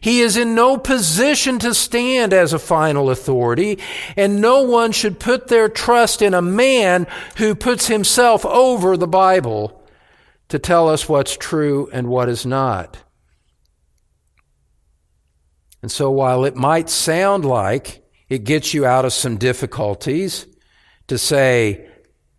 He 0.00 0.20
is 0.20 0.36
in 0.36 0.54
no 0.54 0.78
position 0.78 1.58
to 1.60 1.74
stand 1.74 2.32
as 2.32 2.52
a 2.52 2.58
final 2.58 3.10
authority, 3.10 3.78
and 4.16 4.40
no 4.40 4.62
one 4.62 4.92
should 4.92 5.18
put 5.18 5.48
their 5.48 5.68
trust 5.68 6.22
in 6.22 6.34
a 6.34 6.42
man 6.42 7.06
who 7.36 7.54
puts 7.54 7.86
himself 7.86 8.44
over 8.46 8.96
the 8.96 9.08
Bible 9.08 9.82
to 10.48 10.58
tell 10.58 10.88
us 10.88 11.08
what's 11.08 11.36
true 11.36 11.88
and 11.92 12.08
what 12.08 12.28
is 12.28 12.46
not. 12.46 12.98
And 15.82 15.90
so 15.90 16.10
while 16.10 16.44
it 16.44 16.56
might 16.56 16.90
sound 16.90 17.44
like 17.44 18.04
it 18.28 18.44
gets 18.44 18.74
you 18.74 18.84
out 18.84 19.04
of 19.04 19.12
some 19.12 19.36
difficulties 19.36 20.46
to 21.06 21.18
say 21.18 21.88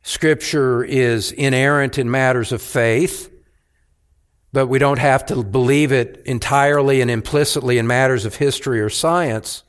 Scripture 0.04 0.84
is 0.84 1.32
inerrant 1.32 1.98
in 1.98 2.10
matters 2.10 2.52
of 2.52 2.62
faith, 2.62 3.32
but 4.52 4.68
we 4.68 4.80
don't 4.80 5.00
have 5.00 5.26
to 5.28 5.44
believe 5.44 5.92
it 5.92 6.22
entirely 6.26 7.02
and 7.02 7.12
implicitly 7.12 7.78
in 7.78 7.88
matters 7.88 8.26
of 8.26 8.36
history 8.36 8.80
or 8.80 8.90
science. 8.90 9.64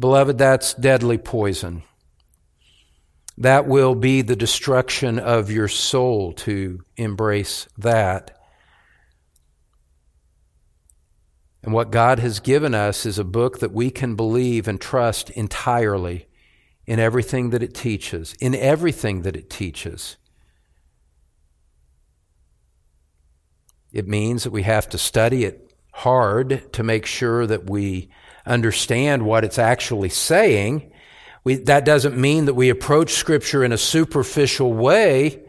Beloved, 0.00 0.38
that's 0.38 0.74
deadly 0.74 1.18
poison. 1.18 1.82
That 3.38 3.66
will 3.66 3.94
be 3.94 4.22
the 4.22 4.36
destruction 4.36 5.18
of 5.18 5.50
your 5.50 5.68
soul 5.68 6.32
to 6.34 6.84
embrace 6.96 7.68
that. 7.78 8.38
And 11.62 11.72
what 11.72 11.90
God 11.90 12.18
has 12.18 12.40
given 12.40 12.74
us 12.74 13.06
is 13.06 13.18
a 13.18 13.24
book 13.24 13.60
that 13.60 13.72
we 13.72 13.90
can 13.90 14.16
believe 14.16 14.66
and 14.66 14.80
trust 14.80 15.30
entirely 15.30 16.26
in 16.86 16.98
everything 16.98 17.50
that 17.50 17.62
it 17.62 17.74
teaches, 17.74 18.34
in 18.40 18.54
everything 18.54 19.22
that 19.22 19.36
it 19.36 19.48
teaches. 19.48 20.16
It 23.92 24.08
means 24.08 24.44
that 24.44 24.52
we 24.52 24.62
have 24.62 24.88
to 24.90 24.98
study 24.98 25.44
it 25.44 25.74
hard 25.92 26.72
to 26.72 26.82
make 26.82 27.04
sure 27.04 27.46
that 27.46 27.68
we 27.68 28.08
understand 28.46 29.24
what 29.24 29.44
it's 29.44 29.58
actually 29.58 30.08
saying. 30.08 30.90
We, 31.44 31.56
that 31.56 31.84
doesn't 31.84 32.16
mean 32.16 32.46
that 32.46 32.54
we 32.54 32.70
approach 32.70 33.12
Scripture 33.12 33.62
in 33.62 33.72
a 33.72 33.78
superficial 33.78 34.72
way, 34.72 35.42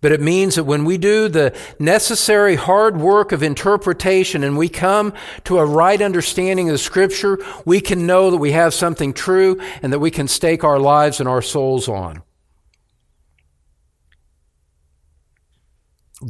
but 0.00 0.10
it 0.10 0.20
means 0.20 0.56
that 0.56 0.64
when 0.64 0.84
we 0.84 0.98
do 0.98 1.28
the 1.28 1.56
necessary 1.78 2.56
hard 2.56 2.96
work 2.96 3.30
of 3.30 3.42
interpretation 3.42 4.42
and 4.42 4.58
we 4.58 4.68
come 4.68 5.14
to 5.44 5.58
a 5.58 5.64
right 5.64 6.02
understanding 6.02 6.68
of 6.68 6.74
the 6.74 6.78
Scripture, 6.78 7.38
we 7.64 7.80
can 7.80 8.06
know 8.06 8.32
that 8.32 8.38
we 8.38 8.52
have 8.52 8.74
something 8.74 9.12
true 9.12 9.60
and 9.80 9.92
that 9.92 10.00
we 10.00 10.10
can 10.10 10.26
stake 10.26 10.64
our 10.64 10.80
lives 10.80 11.20
and 11.20 11.28
our 11.28 11.40
souls 11.40 11.88
on. 11.88 12.22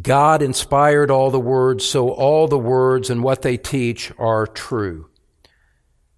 God 0.00 0.42
inspired 0.42 1.10
all 1.10 1.30
the 1.30 1.40
words, 1.40 1.84
so 1.84 2.10
all 2.10 2.48
the 2.48 2.58
words 2.58 3.10
and 3.10 3.22
what 3.22 3.42
they 3.42 3.56
teach 3.56 4.12
are 4.18 4.46
true. 4.46 5.08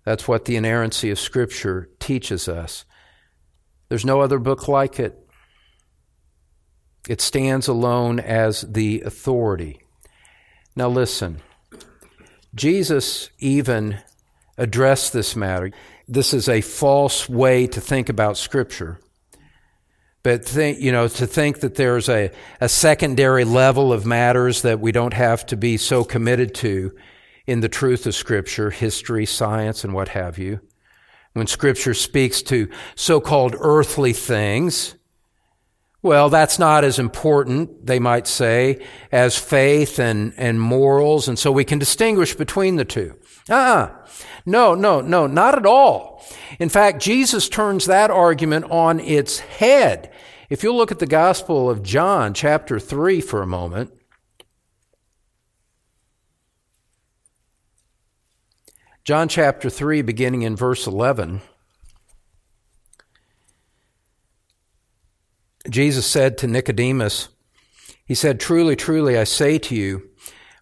That's 0.04 0.28
what 0.28 0.44
the 0.44 0.56
inerrancy 0.56 1.10
of 1.10 1.18
Scripture 1.18 1.90
teaches 1.98 2.48
us. 2.48 2.84
There's 3.88 4.04
no 4.04 4.20
other 4.20 4.38
book 4.38 4.68
like 4.68 4.98
it. 5.00 5.18
It 7.08 7.20
stands 7.20 7.68
alone 7.68 8.18
as 8.18 8.62
the 8.62 9.02
authority. 9.02 9.80
Now, 10.74 10.88
listen, 10.88 11.40
Jesus 12.54 13.30
even 13.38 13.98
addressed 14.58 15.12
this 15.12 15.36
matter. 15.36 15.70
This 16.08 16.32
is 16.32 16.48
a 16.48 16.60
false 16.60 17.28
way 17.28 17.66
to 17.66 17.80
think 17.80 18.08
about 18.08 18.36
Scripture. 18.36 19.00
But 20.26 20.44
think, 20.44 20.80
you 20.80 20.90
know, 20.90 21.06
to 21.06 21.24
think 21.24 21.60
that 21.60 21.76
there's 21.76 22.08
a, 22.08 22.32
a 22.60 22.68
secondary 22.68 23.44
level 23.44 23.92
of 23.92 24.04
matters 24.04 24.62
that 24.62 24.80
we 24.80 24.90
don't 24.90 25.14
have 25.14 25.46
to 25.46 25.56
be 25.56 25.76
so 25.76 26.02
committed 26.02 26.52
to 26.56 26.90
in 27.46 27.60
the 27.60 27.68
truth 27.68 28.08
of 28.08 28.14
Scripture, 28.16 28.70
history, 28.70 29.24
science, 29.24 29.84
and 29.84 29.94
what 29.94 30.08
have 30.08 30.36
you. 30.36 30.58
when 31.36 31.46
Scripture 31.46 31.92
speaks 31.92 32.40
to 32.40 32.68
so-called 32.94 33.54
earthly 33.60 34.14
things. 34.14 34.94
Well, 36.00 36.30
that's 36.30 36.58
not 36.58 36.82
as 36.82 36.98
important, 36.98 37.84
they 37.84 37.98
might 37.98 38.26
say, 38.26 38.82
as 39.12 39.38
faith 39.38 39.98
and, 39.98 40.32
and 40.38 40.58
morals, 40.58 41.28
and 41.28 41.38
so 41.38 41.52
we 41.52 41.64
can 41.64 41.78
distinguish 41.78 42.34
between 42.34 42.76
the 42.76 42.86
two. 42.86 43.14
Ah, 43.48 43.54
uh-uh. 43.54 44.06
no, 44.44 44.74
no, 44.74 45.00
no, 45.00 45.26
not 45.26 45.56
at 45.56 45.66
all. 45.66 46.24
In 46.58 46.68
fact, 46.68 47.00
Jesus 47.00 47.48
turns 47.48 47.86
that 47.86 48.10
argument 48.10 48.66
on 48.70 48.98
its 49.00 49.38
head. 49.38 50.12
If 50.50 50.62
you'll 50.62 50.76
look 50.76 50.92
at 50.92 50.98
the 50.98 51.06
Gospel 51.06 51.70
of 51.70 51.82
John, 51.82 52.34
chapter 52.34 52.78
3, 52.78 53.20
for 53.20 53.42
a 53.42 53.46
moment, 53.46 53.92
John 59.04 59.28
chapter 59.28 59.70
3, 59.70 60.02
beginning 60.02 60.42
in 60.42 60.56
verse 60.56 60.86
11. 60.86 61.40
Jesus 65.70 66.06
said 66.06 66.38
to 66.38 66.46
Nicodemus, 66.46 67.28
He 68.04 68.14
said, 68.14 68.40
Truly, 68.40 68.74
truly, 68.74 69.16
I 69.16 69.24
say 69.24 69.58
to 69.58 69.76
you, 69.76 70.10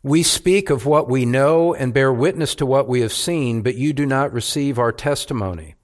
we 0.05 0.23
speak 0.23 0.69
of 0.69 0.85
what 0.85 1.09
we 1.09 1.25
know 1.25 1.73
and 1.73 1.95
bear 1.95 2.13
witness 2.13 2.55
to 2.57 2.67
what 2.67 2.87
we 2.87 3.01
have 3.01 3.13
seen, 3.13 3.63
but 3.63 3.75
you 3.75 3.95
do 3.95 4.05
not 4.05 4.35
receive 4.35 4.79
our 4.79 4.93
testimony. 4.93 5.77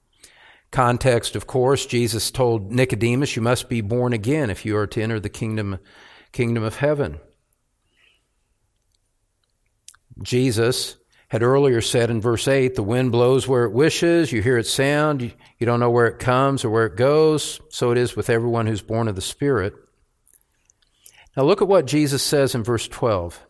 Context, 0.71 1.35
of 1.35 1.47
course, 1.47 1.87
Jesus 1.87 2.31
told 2.31 2.71
Nicodemus, 2.71 3.35
You 3.35 3.41
must 3.41 3.71
be 3.71 3.81
born 3.81 4.13
again 4.13 4.51
if 4.51 4.67
you 4.67 4.77
are 4.77 4.87
to 4.89 5.03
enter 5.03 5.19
the 5.19 5.31
kingdom, 5.31 5.79
kingdom 6.33 6.63
of 6.63 6.77
heaven. 6.77 7.19
Jesus 10.23 10.97
had 11.29 11.43
earlier 11.43 11.81
said 11.81 12.11
in 12.11 12.21
verse 12.21 12.47
8, 12.47 12.75
the 12.75 12.83
wind 12.83 13.13
blows 13.13 13.49
where 13.49 13.65
it 13.65 13.73
wishes, 13.73 14.33
you 14.33 14.43
hear 14.43 14.59
its 14.59 14.71
sound, 14.71 15.23
you 15.23 15.65
don't 15.67 15.81
know 15.81 15.89
where 15.89 16.09
it 16.09 16.19
comes 16.19 16.63
or 16.63 16.69
where 16.69 16.85
it 16.85 16.97
goes. 16.97 17.59
So 17.71 17.91
it 17.91 17.97
is 17.97 18.17
with 18.17 18.29
everyone 18.29 18.67
who's 18.67 18.83
born 18.83 19.09
of 19.09 19.15
the 19.15 19.23
Spirit. 19.23 19.73
Now 21.39 21.45
look 21.45 21.63
at 21.63 21.69
what 21.69 21.87
Jesus 21.87 22.23
says 22.23 22.55
in 22.55 22.63
verse 22.63 22.87
12. 22.87 23.47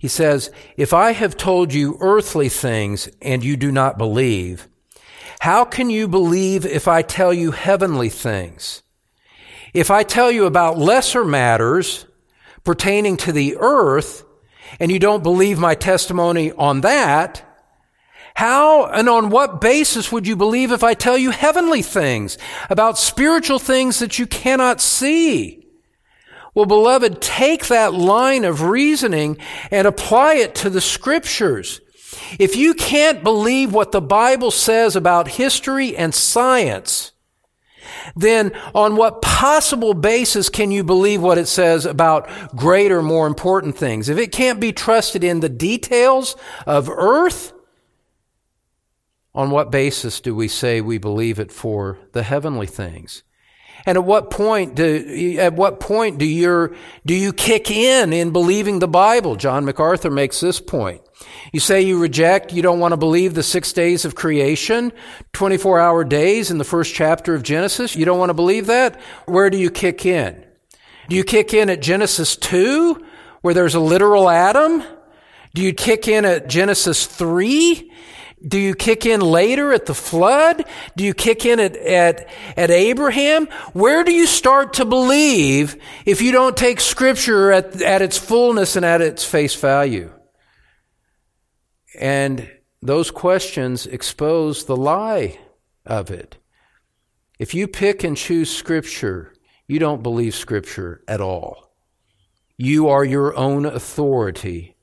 He 0.00 0.08
says, 0.08 0.50
If 0.78 0.94
I 0.94 1.12
have 1.12 1.36
told 1.36 1.74
you 1.74 1.98
earthly 2.00 2.48
things 2.48 3.10
and 3.20 3.44
you 3.44 3.58
do 3.58 3.70
not 3.70 3.98
believe, 3.98 4.66
how 5.40 5.66
can 5.66 5.90
you 5.90 6.08
believe 6.08 6.64
if 6.64 6.88
I 6.88 7.02
tell 7.02 7.34
you 7.34 7.50
heavenly 7.50 8.08
things? 8.08 8.82
If 9.74 9.90
I 9.90 10.02
tell 10.02 10.32
you 10.32 10.46
about 10.46 10.78
lesser 10.78 11.22
matters 11.22 12.06
pertaining 12.64 13.18
to 13.18 13.32
the 13.32 13.58
earth, 13.58 14.24
and 14.80 14.90
you 14.90 14.98
don't 14.98 15.22
believe 15.22 15.58
my 15.58 15.74
testimony 15.74 16.50
on 16.52 16.80
that, 16.80 17.42
how 18.34 18.86
and 18.86 19.06
on 19.06 19.28
what 19.28 19.60
basis 19.60 20.10
would 20.10 20.26
you 20.26 20.34
believe 20.34 20.72
if 20.72 20.82
I 20.82 20.94
tell 20.94 21.18
you 21.18 21.30
heavenly 21.30 21.82
things 21.82 22.38
about 22.70 22.96
spiritual 22.96 23.58
things 23.58 23.98
that 23.98 24.18
you 24.18 24.26
cannot 24.26 24.80
see? 24.80 25.59
Well, 26.54 26.66
beloved, 26.66 27.20
take 27.20 27.68
that 27.68 27.94
line 27.94 28.44
of 28.44 28.62
reasoning 28.62 29.38
and 29.70 29.86
apply 29.86 30.34
it 30.34 30.54
to 30.56 30.70
the 30.70 30.80
scriptures. 30.80 31.80
If 32.38 32.56
you 32.56 32.74
can't 32.74 33.22
believe 33.22 33.72
what 33.72 33.92
the 33.92 34.00
Bible 34.00 34.50
says 34.50 34.96
about 34.96 35.28
history 35.28 35.96
and 35.96 36.14
science, 36.14 37.12
then 38.16 38.52
on 38.74 38.96
what 38.96 39.22
possible 39.22 39.94
basis 39.94 40.48
can 40.48 40.70
you 40.70 40.82
believe 40.82 41.22
what 41.22 41.38
it 41.38 41.46
says 41.46 41.86
about 41.86 42.28
greater, 42.56 43.02
more 43.02 43.26
important 43.26 43.76
things? 43.76 44.08
If 44.08 44.18
it 44.18 44.32
can't 44.32 44.60
be 44.60 44.72
trusted 44.72 45.22
in 45.22 45.40
the 45.40 45.48
details 45.48 46.36
of 46.66 46.88
earth, 46.88 47.52
on 49.32 49.50
what 49.50 49.70
basis 49.70 50.20
do 50.20 50.34
we 50.34 50.48
say 50.48 50.80
we 50.80 50.98
believe 50.98 51.38
it 51.38 51.52
for 51.52 51.98
the 52.12 52.24
heavenly 52.24 52.66
things? 52.66 53.22
And 53.86 53.96
at 53.96 54.04
what 54.04 54.30
point 54.30 54.74
do, 54.74 55.36
at 55.38 55.54
what 55.54 55.80
point 55.80 56.18
do 56.18 56.26
you, 56.26 56.74
do 57.06 57.14
you 57.14 57.32
kick 57.32 57.70
in 57.70 58.12
in 58.12 58.30
believing 58.30 58.78
the 58.78 58.88
Bible? 58.88 59.36
John 59.36 59.64
MacArthur 59.64 60.10
makes 60.10 60.40
this 60.40 60.60
point. 60.60 61.02
You 61.52 61.60
say 61.60 61.82
you 61.82 61.98
reject, 61.98 62.52
you 62.52 62.62
don't 62.62 62.80
want 62.80 62.92
to 62.92 62.96
believe 62.96 63.34
the 63.34 63.42
six 63.42 63.72
days 63.72 64.04
of 64.04 64.14
creation, 64.14 64.92
24 65.32 65.80
hour 65.80 66.04
days 66.04 66.50
in 66.50 66.58
the 66.58 66.64
first 66.64 66.94
chapter 66.94 67.34
of 67.34 67.42
Genesis. 67.42 67.96
You 67.96 68.04
don't 68.04 68.18
want 68.18 68.30
to 68.30 68.34
believe 68.34 68.66
that? 68.66 69.00
Where 69.26 69.50
do 69.50 69.58
you 69.58 69.70
kick 69.70 70.06
in? 70.06 70.44
Do 71.08 71.16
you 71.16 71.24
kick 71.24 71.52
in 71.52 71.68
at 71.70 71.82
Genesis 71.82 72.36
2, 72.36 73.04
where 73.42 73.54
there's 73.54 73.74
a 73.74 73.80
literal 73.80 74.30
Adam? 74.30 74.82
Do 75.54 75.62
you 75.62 75.72
kick 75.72 76.06
in 76.06 76.24
at 76.24 76.48
Genesis 76.48 77.06
3? 77.06 77.89
Do 78.46 78.58
you 78.58 78.74
kick 78.74 79.04
in 79.04 79.20
later 79.20 79.72
at 79.72 79.86
the 79.86 79.94
flood? 79.94 80.64
Do 80.96 81.04
you 81.04 81.12
kick 81.12 81.44
in 81.44 81.60
at, 81.60 81.76
at, 81.76 82.28
at 82.56 82.70
Abraham? 82.70 83.46
Where 83.72 84.02
do 84.02 84.12
you 84.12 84.26
start 84.26 84.74
to 84.74 84.84
believe 84.84 85.76
if 86.06 86.22
you 86.22 86.32
don't 86.32 86.56
take 86.56 86.80
scripture 86.80 87.52
at, 87.52 87.82
at 87.82 88.00
its 88.00 88.16
fullness 88.16 88.76
and 88.76 88.84
at 88.84 89.02
its 89.02 89.24
face 89.24 89.54
value? 89.54 90.10
And 91.98 92.50
those 92.80 93.10
questions 93.10 93.86
expose 93.86 94.64
the 94.64 94.76
lie 94.76 95.38
of 95.84 96.10
it. 96.10 96.38
If 97.38 97.54
you 97.54 97.68
pick 97.68 98.04
and 98.04 98.16
choose 98.16 98.54
Scripture, 98.54 99.34
you 99.66 99.78
don't 99.78 100.02
believe 100.02 100.34
Scripture 100.34 101.02
at 101.08 101.20
all. 101.20 101.74
You 102.56 102.88
are 102.88 103.04
your 103.04 103.36
own 103.36 103.64
authority. 103.64 104.76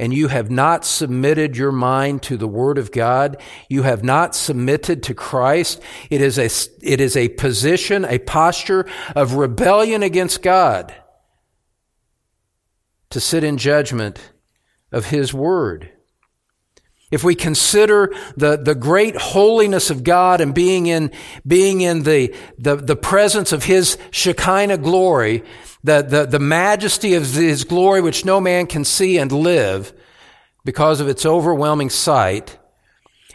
And 0.00 0.14
you 0.14 0.28
have 0.28 0.50
not 0.50 0.86
submitted 0.86 1.58
your 1.58 1.72
mind 1.72 2.22
to 2.22 2.38
the 2.38 2.48
Word 2.48 2.78
of 2.78 2.90
God. 2.90 3.36
You 3.68 3.82
have 3.82 4.02
not 4.02 4.34
submitted 4.34 5.02
to 5.02 5.14
Christ. 5.14 5.82
It 6.08 6.22
is 6.22 6.38
a, 6.38 6.48
it 6.82 7.02
is 7.02 7.18
a 7.18 7.28
position, 7.28 8.06
a 8.06 8.18
posture 8.18 8.88
of 9.14 9.34
rebellion 9.34 10.02
against 10.02 10.40
God 10.40 10.94
to 13.10 13.20
sit 13.20 13.44
in 13.44 13.58
judgment 13.58 14.32
of 14.90 15.10
His 15.10 15.34
Word. 15.34 15.90
If 17.10 17.22
we 17.22 17.34
consider 17.34 18.14
the, 18.38 18.56
the 18.56 18.74
great 18.74 19.16
holiness 19.16 19.90
of 19.90 20.02
God 20.02 20.40
and 20.40 20.54
being 20.54 20.86
in, 20.86 21.10
being 21.46 21.82
in 21.82 22.04
the, 22.04 22.34
the, 22.56 22.76
the 22.76 22.96
presence 22.96 23.52
of 23.52 23.64
His 23.64 23.98
Shekinah 24.12 24.78
glory, 24.78 25.44
the, 25.82 26.02
the, 26.02 26.26
the 26.26 26.38
majesty 26.38 27.14
of 27.14 27.32
His 27.32 27.64
glory 27.64 28.00
which 28.00 28.24
no 28.24 28.40
man 28.40 28.66
can 28.66 28.84
see 28.84 29.18
and 29.18 29.32
live 29.32 29.92
because 30.64 31.00
of 31.00 31.08
its 31.08 31.24
overwhelming 31.24 31.90
sight, 31.90 32.58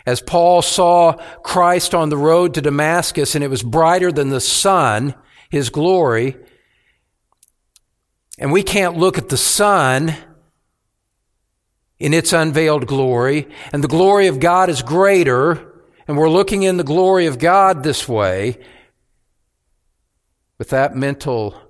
as 0.06 0.22
Paul 0.22 0.62
saw 0.62 1.14
Christ 1.44 1.96
on 1.96 2.10
the 2.10 2.18
road 2.18 2.54
to 2.54 2.62
Damascus 2.62 3.34
and 3.34 3.44
it 3.44 3.50
was 3.50 3.64
brighter 3.64 4.12
than 4.12 4.30
the 4.30 4.42
sun, 4.42 5.16
His 5.50 5.70
glory, 5.70 6.38
and 8.38 8.52
we 8.52 8.64
can't 8.64 8.98
look 8.98 9.18
at 9.18 9.30
the 9.30 9.38
sun 9.38 10.16
in 11.98 12.14
its 12.14 12.34
unveiled 12.34 12.88
glory, 12.88 13.48
and 13.72 13.84
the 13.84 13.88
glory 13.88 14.28
of 14.28 14.40
God 14.40 14.70
is 14.70 14.82
greater, 14.82 15.74
and 16.08 16.18
we're 16.18 16.30
looking 16.30 16.64
in 16.64 16.78
the 16.78 16.84
glory 16.84 17.26
of 17.26 17.40
God 17.40 17.84
this 17.84 18.08
way, 18.08 18.60
with 20.58 20.70
that 20.70 20.96
mental 20.96 21.65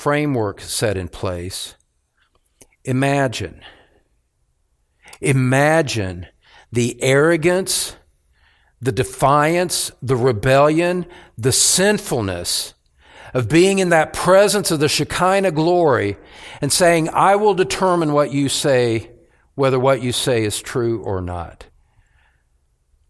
framework 0.00 0.62
set 0.62 0.96
in 0.96 1.08
place, 1.08 1.74
imagine, 2.86 3.60
imagine 5.20 6.26
the 6.72 6.96
arrogance, 7.02 7.96
the 8.80 8.92
defiance, 8.92 9.92
the 10.00 10.16
rebellion, 10.16 11.04
the 11.36 11.52
sinfulness 11.52 12.72
of 13.34 13.46
being 13.50 13.78
in 13.78 13.90
that 13.90 14.14
presence 14.14 14.70
of 14.70 14.80
the 14.80 14.88
Shekinah 14.88 15.50
glory 15.50 16.16
and 16.62 16.72
saying, 16.72 17.10
I 17.10 17.36
will 17.36 17.52
determine 17.52 18.14
what 18.14 18.32
you 18.32 18.48
say, 18.48 19.10
whether 19.54 19.78
what 19.78 20.00
you 20.00 20.12
say 20.12 20.44
is 20.44 20.62
true 20.62 21.02
or 21.02 21.20
not. 21.20 21.66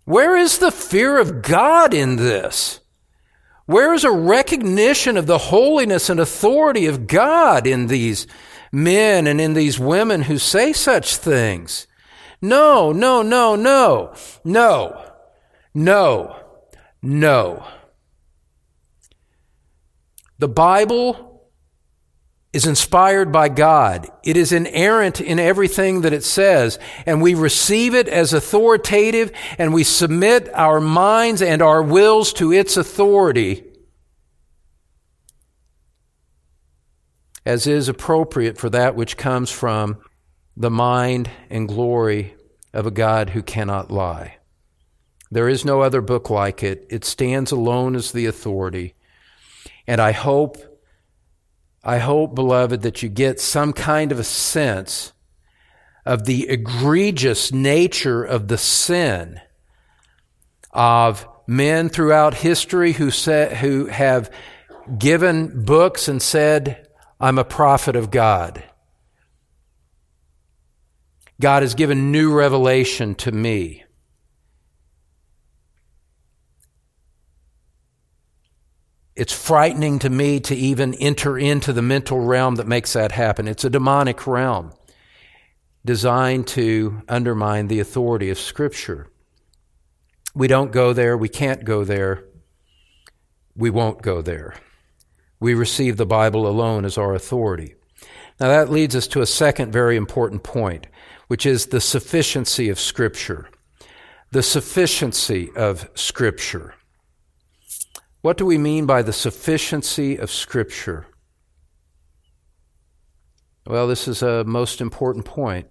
Where 0.06 0.36
is 0.36 0.58
the 0.58 0.72
fear 0.72 1.20
of 1.20 1.40
God 1.40 1.94
in 1.94 2.16
this? 2.16 2.79
Where 3.70 3.94
is 3.94 4.02
a 4.02 4.10
recognition 4.10 5.16
of 5.16 5.26
the 5.26 5.38
holiness 5.38 6.10
and 6.10 6.18
authority 6.18 6.86
of 6.86 7.06
God 7.06 7.68
in 7.68 7.86
these 7.86 8.26
men 8.72 9.28
and 9.28 9.40
in 9.40 9.54
these 9.54 9.78
women 9.78 10.22
who 10.22 10.38
say 10.38 10.72
such 10.72 11.14
things? 11.14 11.86
No, 12.42 12.90
no, 12.90 13.22
no, 13.22 13.54
no, 13.54 14.12
no, 14.42 15.12
no, 15.72 16.36
no. 17.00 17.64
The 20.40 20.48
Bible 20.48 21.29
is 22.52 22.66
inspired 22.66 23.30
by 23.30 23.48
God. 23.48 24.08
It 24.24 24.36
is 24.36 24.52
inerrant 24.52 25.20
in 25.20 25.38
everything 25.38 26.00
that 26.00 26.12
it 26.12 26.24
says, 26.24 26.78
and 27.06 27.22
we 27.22 27.34
receive 27.34 27.94
it 27.94 28.08
as 28.08 28.32
authoritative, 28.32 29.30
and 29.56 29.72
we 29.72 29.84
submit 29.84 30.48
our 30.54 30.80
minds 30.80 31.42
and 31.42 31.62
our 31.62 31.82
wills 31.82 32.32
to 32.34 32.52
its 32.52 32.76
authority, 32.76 33.64
as 37.46 37.66
is 37.66 37.88
appropriate 37.88 38.58
for 38.58 38.68
that 38.70 38.96
which 38.96 39.16
comes 39.16 39.50
from 39.50 39.98
the 40.56 40.70
mind 40.70 41.30
and 41.48 41.68
glory 41.68 42.34
of 42.72 42.86
a 42.86 42.90
God 42.90 43.30
who 43.30 43.42
cannot 43.42 43.90
lie. 43.90 44.36
There 45.30 45.48
is 45.48 45.64
no 45.64 45.80
other 45.80 46.00
book 46.00 46.28
like 46.28 46.64
it. 46.64 46.86
It 46.90 47.04
stands 47.04 47.52
alone 47.52 47.94
as 47.94 48.10
the 48.10 48.26
authority. 48.26 48.94
And 49.86 50.00
I 50.00 50.10
hope, 50.10 50.58
I 51.82 51.98
hope, 51.98 52.34
beloved, 52.34 52.82
that 52.82 53.02
you 53.02 53.08
get 53.08 53.40
some 53.40 53.72
kind 53.72 54.12
of 54.12 54.18
a 54.18 54.24
sense 54.24 55.12
of 56.04 56.24
the 56.24 56.48
egregious 56.48 57.52
nature 57.52 58.22
of 58.22 58.48
the 58.48 58.58
sin 58.58 59.40
of 60.72 61.26
men 61.46 61.88
throughout 61.88 62.34
history 62.34 62.92
who, 62.92 63.10
say, 63.10 63.56
who 63.60 63.86
have 63.86 64.30
given 64.98 65.64
books 65.64 66.08
and 66.08 66.20
said, 66.20 66.86
I'm 67.18 67.38
a 67.38 67.44
prophet 67.44 67.96
of 67.96 68.10
God. 68.10 68.62
God 71.40 71.62
has 71.62 71.74
given 71.74 72.12
new 72.12 72.32
revelation 72.32 73.14
to 73.16 73.32
me. 73.32 73.84
It's 79.20 79.34
frightening 79.34 79.98
to 79.98 80.08
me 80.08 80.40
to 80.40 80.56
even 80.56 80.94
enter 80.94 81.36
into 81.36 81.74
the 81.74 81.82
mental 81.82 82.20
realm 82.20 82.54
that 82.54 82.66
makes 82.66 82.94
that 82.94 83.12
happen. 83.12 83.46
It's 83.46 83.66
a 83.66 83.68
demonic 83.68 84.26
realm 84.26 84.72
designed 85.84 86.46
to 86.46 87.02
undermine 87.06 87.68
the 87.68 87.80
authority 87.80 88.30
of 88.30 88.38
Scripture. 88.38 89.08
We 90.34 90.48
don't 90.48 90.72
go 90.72 90.94
there. 90.94 91.18
We 91.18 91.28
can't 91.28 91.66
go 91.66 91.84
there. 91.84 92.24
We 93.54 93.68
won't 93.68 94.00
go 94.00 94.22
there. 94.22 94.54
We 95.38 95.52
receive 95.52 95.98
the 95.98 96.06
Bible 96.06 96.46
alone 96.46 96.86
as 96.86 96.96
our 96.96 97.12
authority. 97.12 97.74
Now, 98.40 98.48
that 98.48 98.70
leads 98.70 98.96
us 98.96 99.06
to 99.08 99.20
a 99.20 99.26
second 99.26 99.70
very 99.70 99.96
important 99.96 100.44
point, 100.44 100.86
which 101.28 101.44
is 101.44 101.66
the 101.66 101.82
sufficiency 101.82 102.70
of 102.70 102.80
Scripture. 102.80 103.50
The 104.30 104.42
sufficiency 104.42 105.50
of 105.54 105.90
Scripture. 105.94 106.74
What 108.22 108.36
do 108.36 108.44
we 108.44 108.58
mean 108.58 108.84
by 108.84 109.02
the 109.02 109.12
sufficiency 109.12 110.16
of 110.16 110.30
Scripture? 110.30 111.06
Well, 113.66 113.86
this 113.86 114.06
is 114.08 114.22
a 114.22 114.44
most 114.44 114.80
important 114.80 115.24
point. 115.24 115.68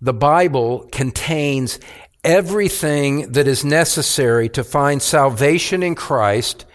The 0.00 0.12
Bible 0.12 0.86
contains 0.92 1.80
everything 2.22 3.32
that 3.32 3.48
is 3.48 3.64
necessary 3.64 4.48
to 4.50 4.64
find 4.64 5.00
salvation 5.00 5.82
in 5.82 5.94
Christ, 5.94 6.66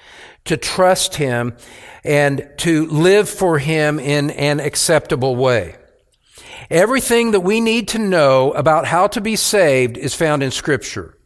to 0.45 0.58
trust 0.58 1.16
Him, 1.16 1.56
and 2.04 2.49
to 2.58 2.88
live 2.88 3.30
for 3.30 3.60
Him 3.60 3.99
in 3.99 4.32
an 4.32 4.60
acceptable 4.60 5.36
way. 5.36 5.76
Everything 6.72 7.32
that 7.32 7.41
we 7.41 7.62
need 7.62 7.89
to 7.89 7.99
know 7.99 8.51
about 8.54 8.86
how 8.86 9.08
to 9.08 9.22
be 9.22 9.36
saved 9.36 9.95
is 9.95 10.16
found 10.16 10.41
in 10.41 10.49
Scripture. 10.49 11.18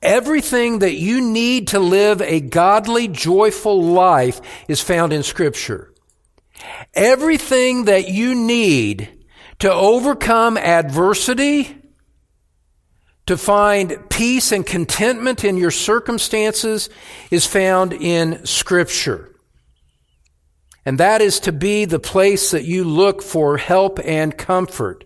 Everything 0.00 0.80
that 0.80 0.94
you 0.94 1.20
need 1.20 1.68
to 1.68 1.78
live 1.78 2.20
a 2.22 2.40
godly, 2.40 3.08
joyful 3.08 3.82
life 3.82 4.40
is 4.68 4.80
found 4.80 5.12
in 5.12 5.22
Scripture. 5.22 5.92
Everything 6.94 7.86
that 7.86 8.08
you 8.08 8.34
need 8.34 9.08
to 9.58 9.72
overcome 9.72 10.56
adversity, 10.56 11.78
to 13.26 13.36
find 13.36 14.10
peace 14.10 14.50
and 14.52 14.66
contentment 14.66 15.44
in 15.44 15.56
your 15.56 15.70
circumstances 15.70 16.90
is 17.30 17.46
found 17.46 17.92
in 17.92 18.44
Scripture. 18.44 19.34
And 20.84 20.98
that 20.98 21.20
is 21.20 21.38
to 21.40 21.52
be 21.52 21.84
the 21.84 22.00
place 22.00 22.50
that 22.50 22.64
you 22.64 22.82
look 22.84 23.22
for 23.22 23.56
help 23.56 24.00
and 24.04 24.36
comfort 24.36 25.04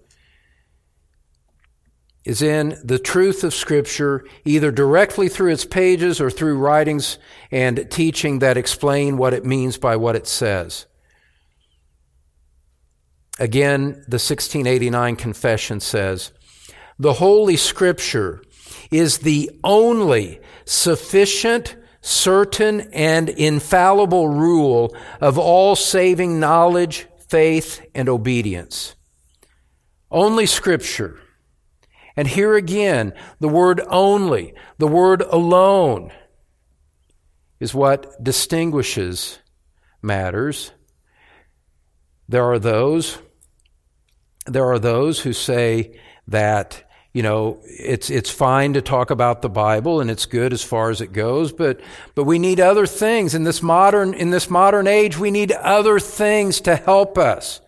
is 2.26 2.42
in 2.42 2.76
the 2.82 2.98
truth 2.98 3.44
of 3.44 3.54
Scripture, 3.54 4.26
either 4.44 4.72
directly 4.72 5.28
through 5.28 5.52
its 5.52 5.64
pages 5.64 6.20
or 6.20 6.28
through 6.28 6.58
writings 6.58 7.18
and 7.52 7.88
teaching 7.88 8.40
that 8.40 8.56
explain 8.56 9.16
what 9.16 9.32
it 9.32 9.44
means 9.44 9.78
by 9.78 9.94
what 9.94 10.16
it 10.16 10.26
says. 10.26 10.86
Again, 13.38 13.92
the 14.08 14.18
1689 14.18 15.14
Confession 15.16 15.78
says, 15.78 16.32
the 16.98 17.12
Holy 17.12 17.56
Scripture 17.56 18.42
is 18.90 19.18
the 19.18 19.50
only 19.62 20.40
sufficient, 20.64 21.76
certain, 22.00 22.80
and 22.92 23.28
infallible 23.28 24.28
rule 24.28 24.96
of 25.20 25.38
all 25.38 25.76
saving 25.76 26.40
knowledge, 26.40 27.06
faith, 27.28 27.86
and 27.94 28.08
obedience. 28.08 28.96
Only 30.10 30.46
Scripture. 30.46 31.20
And 32.16 32.26
here 32.26 32.54
again, 32.54 33.12
the 33.40 33.48
word 33.48 33.80
only, 33.88 34.54
the 34.78 34.88
word 34.88 35.20
alone, 35.22 36.12
is 37.60 37.74
what 37.74 38.22
distinguishes 38.22 39.38
matters. 40.02 40.72
There 42.28 42.44
are 42.44 42.58
those 42.58 43.18
there 44.46 44.64
are 44.64 44.78
those 44.78 45.20
who 45.20 45.32
say 45.32 45.98
that 46.28 46.84
you 47.12 47.22
know 47.22 47.60
it's 47.64 48.10
it's 48.10 48.30
fine 48.30 48.74
to 48.74 48.82
talk 48.82 49.10
about 49.10 49.42
the 49.42 49.48
Bible 49.48 50.00
and 50.00 50.10
it's 50.10 50.26
good 50.26 50.52
as 50.52 50.62
far 50.62 50.90
as 50.90 51.00
it 51.00 51.12
goes, 51.12 51.52
but 51.52 51.80
but 52.14 52.24
we 52.24 52.38
need 52.38 52.60
other 52.60 52.86
things 52.86 53.34
in 53.34 53.44
this 53.44 53.62
modern 53.62 54.14
in 54.14 54.30
this 54.30 54.48
modern 54.48 54.86
age. 54.86 55.18
We 55.18 55.30
need 55.30 55.52
other 55.52 55.98
things 55.98 56.60
to 56.62 56.76
help 56.76 57.18
us. 57.18 57.60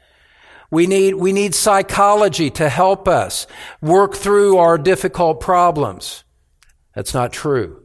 We 0.70 0.86
need 0.86 1.14
we 1.14 1.32
need 1.32 1.54
psychology 1.54 2.50
to 2.50 2.68
help 2.68 3.08
us 3.08 3.46
work 3.80 4.14
through 4.14 4.58
our 4.58 4.76
difficult 4.76 5.40
problems. 5.40 6.24
That's 6.94 7.14
not 7.14 7.32
true. 7.32 7.84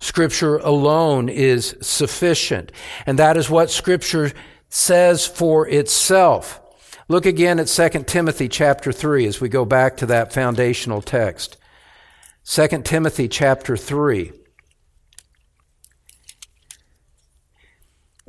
Scripture 0.00 0.58
alone 0.58 1.28
is 1.28 1.74
sufficient, 1.80 2.70
and 3.06 3.18
that 3.18 3.36
is 3.36 3.50
what 3.50 3.70
Scripture 3.70 4.32
says 4.68 5.26
for 5.26 5.66
itself. 5.68 6.60
Look 7.08 7.24
again 7.24 7.58
at 7.58 7.68
2 7.68 8.04
Timothy 8.04 8.48
chapter 8.48 8.92
3 8.92 9.26
as 9.26 9.40
we 9.40 9.48
go 9.48 9.64
back 9.64 9.96
to 9.96 10.06
that 10.06 10.32
foundational 10.32 11.00
text. 11.00 11.56
2 12.44 12.82
Timothy 12.82 13.28
chapter 13.28 13.76
3. 13.76 14.32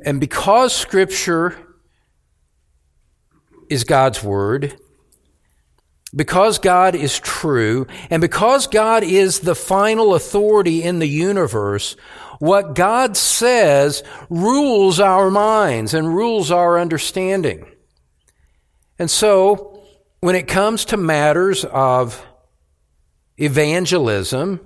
And 0.02 0.18
because 0.18 0.74
Scripture 0.74 1.69
is 3.70 3.84
God's 3.84 4.22
Word, 4.22 4.76
because 6.14 6.58
God 6.58 6.94
is 6.94 7.18
true, 7.18 7.86
and 8.10 8.20
because 8.20 8.66
God 8.66 9.04
is 9.04 9.40
the 9.40 9.54
final 9.54 10.14
authority 10.14 10.82
in 10.82 10.98
the 10.98 11.08
universe, 11.08 11.96
what 12.40 12.74
God 12.74 13.16
says 13.16 14.02
rules 14.28 14.98
our 14.98 15.30
minds 15.30 15.94
and 15.94 16.14
rules 16.14 16.50
our 16.50 16.78
understanding. 16.78 17.66
And 18.98 19.10
so, 19.10 19.82
when 20.20 20.34
it 20.34 20.48
comes 20.48 20.86
to 20.86 20.96
matters 20.96 21.64
of 21.64 22.26
evangelism, 23.38 24.60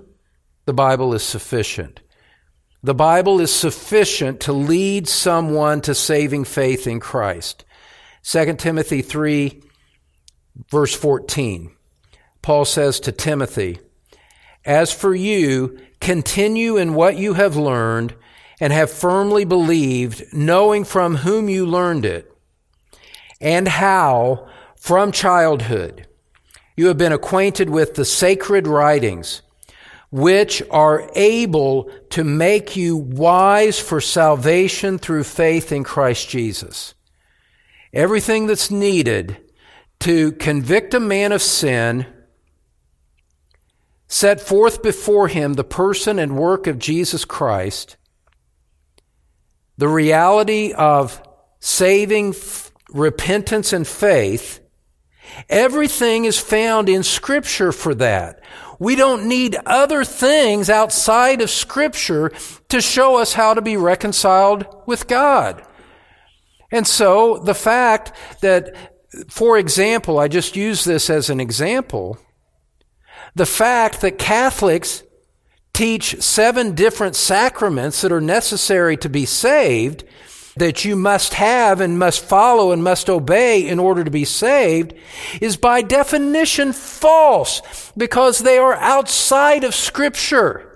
the 0.64 0.72
Bible 0.72 1.14
is 1.14 1.22
sufficient. 1.22 2.00
The 2.82 2.94
Bible 2.94 3.40
is 3.40 3.54
sufficient 3.54 4.40
to 4.40 4.52
lead 4.52 5.08
someone 5.08 5.80
to 5.82 5.94
saving 5.94 6.44
faith 6.44 6.86
in 6.86 7.00
Christ. 7.00 7.64
2 8.24 8.54
Timothy 8.54 9.02
3, 9.02 9.62
verse 10.70 10.94
14. 10.94 11.70
Paul 12.40 12.64
says 12.64 12.98
to 13.00 13.12
Timothy, 13.12 13.80
As 14.64 14.92
for 14.92 15.14
you, 15.14 15.78
continue 16.00 16.76
in 16.78 16.94
what 16.94 17.18
you 17.18 17.34
have 17.34 17.56
learned 17.56 18.14
and 18.60 18.72
have 18.72 18.90
firmly 18.90 19.44
believed, 19.44 20.24
knowing 20.32 20.84
from 20.84 21.16
whom 21.16 21.50
you 21.50 21.66
learned 21.66 22.06
it 22.06 22.34
and 23.40 23.68
how 23.68 24.48
from 24.74 25.12
childhood 25.12 26.06
you 26.76 26.86
have 26.86 26.98
been 26.98 27.12
acquainted 27.12 27.68
with 27.68 27.94
the 27.94 28.06
sacred 28.06 28.66
writings, 28.66 29.42
which 30.10 30.62
are 30.70 31.10
able 31.14 31.90
to 32.08 32.24
make 32.24 32.74
you 32.74 32.96
wise 32.96 33.78
for 33.78 34.00
salvation 34.00 34.96
through 34.98 35.24
faith 35.24 35.70
in 35.72 35.84
Christ 35.84 36.28
Jesus. 36.28 36.94
Everything 37.94 38.48
that's 38.48 38.72
needed 38.72 39.38
to 40.00 40.32
convict 40.32 40.92
a 40.94 41.00
man 41.00 41.30
of 41.30 41.40
sin, 41.40 42.06
set 44.08 44.40
forth 44.40 44.82
before 44.82 45.28
him 45.28 45.52
the 45.52 45.62
person 45.62 46.18
and 46.18 46.36
work 46.36 46.66
of 46.66 46.80
Jesus 46.80 47.24
Christ, 47.24 47.96
the 49.78 49.88
reality 49.88 50.72
of 50.72 51.22
saving 51.60 52.34
repentance 52.90 53.72
and 53.72 53.86
faith, 53.86 54.60
everything 55.48 56.24
is 56.24 56.38
found 56.38 56.88
in 56.88 57.04
Scripture 57.04 57.70
for 57.70 57.94
that. 57.94 58.42
We 58.80 58.96
don't 58.96 59.28
need 59.28 59.56
other 59.66 60.04
things 60.04 60.68
outside 60.68 61.40
of 61.40 61.48
Scripture 61.48 62.32
to 62.70 62.80
show 62.80 63.18
us 63.18 63.34
how 63.34 63.54
to 63.54 63.62
be 63.62 63.76
reconciled 63.76 64.66
with 64.84 65.06
God. 65.06 65.64
And 66.74 66.88
so 66.88 67.38
the 67.38 67.54
fact 67.54 68.12
that, 68.40 68.74
for 69.28 69.56
example, 69.56 70.18
I 70.18 70.26
just 70.26 70.56
use 70.56 70.82
this 70.82 71.08
as 71.08 71.30
an 71.30 71.38
example, 71.38 72.18
The 73.34 73.46
fact 73.46 74.00
that 74.00 74.18
Catholics 74.18 75.02
teach 75.72 76.22
seven 76.22 76.74
different 76.74 77.16
sacraments 77.16 78.00
that 78.00 78.12
are 78.12 78.20
necessary 78.20 78.96
to 78.98 79.08
be 79.08 79.26
saved, 79.26 80.04
that 80.56 80.84
you 80.84 80.94
must 80.94 81.34
have 81.34 81.80
and 81.80 81.98
must 81.98 82.24
follow 82.24 82.70
and 82.70 82.84
must 82.84 83.10
obey 83.10 83.66
in 83.66 83.80
order 83.80 84.04
to 84.04 84.10
be 84.10 84.24
saved, 84.24 84.94
is 85.40 85.56
by 85.56 85.82
definition 85.82 86.72
false 86.72 87.92
because 87.96 88.38
they 88.38 88.56
are 88.56 88.74
outside 88.74 89.64
of 89.64 89.74
Scripture. 89.74 90.70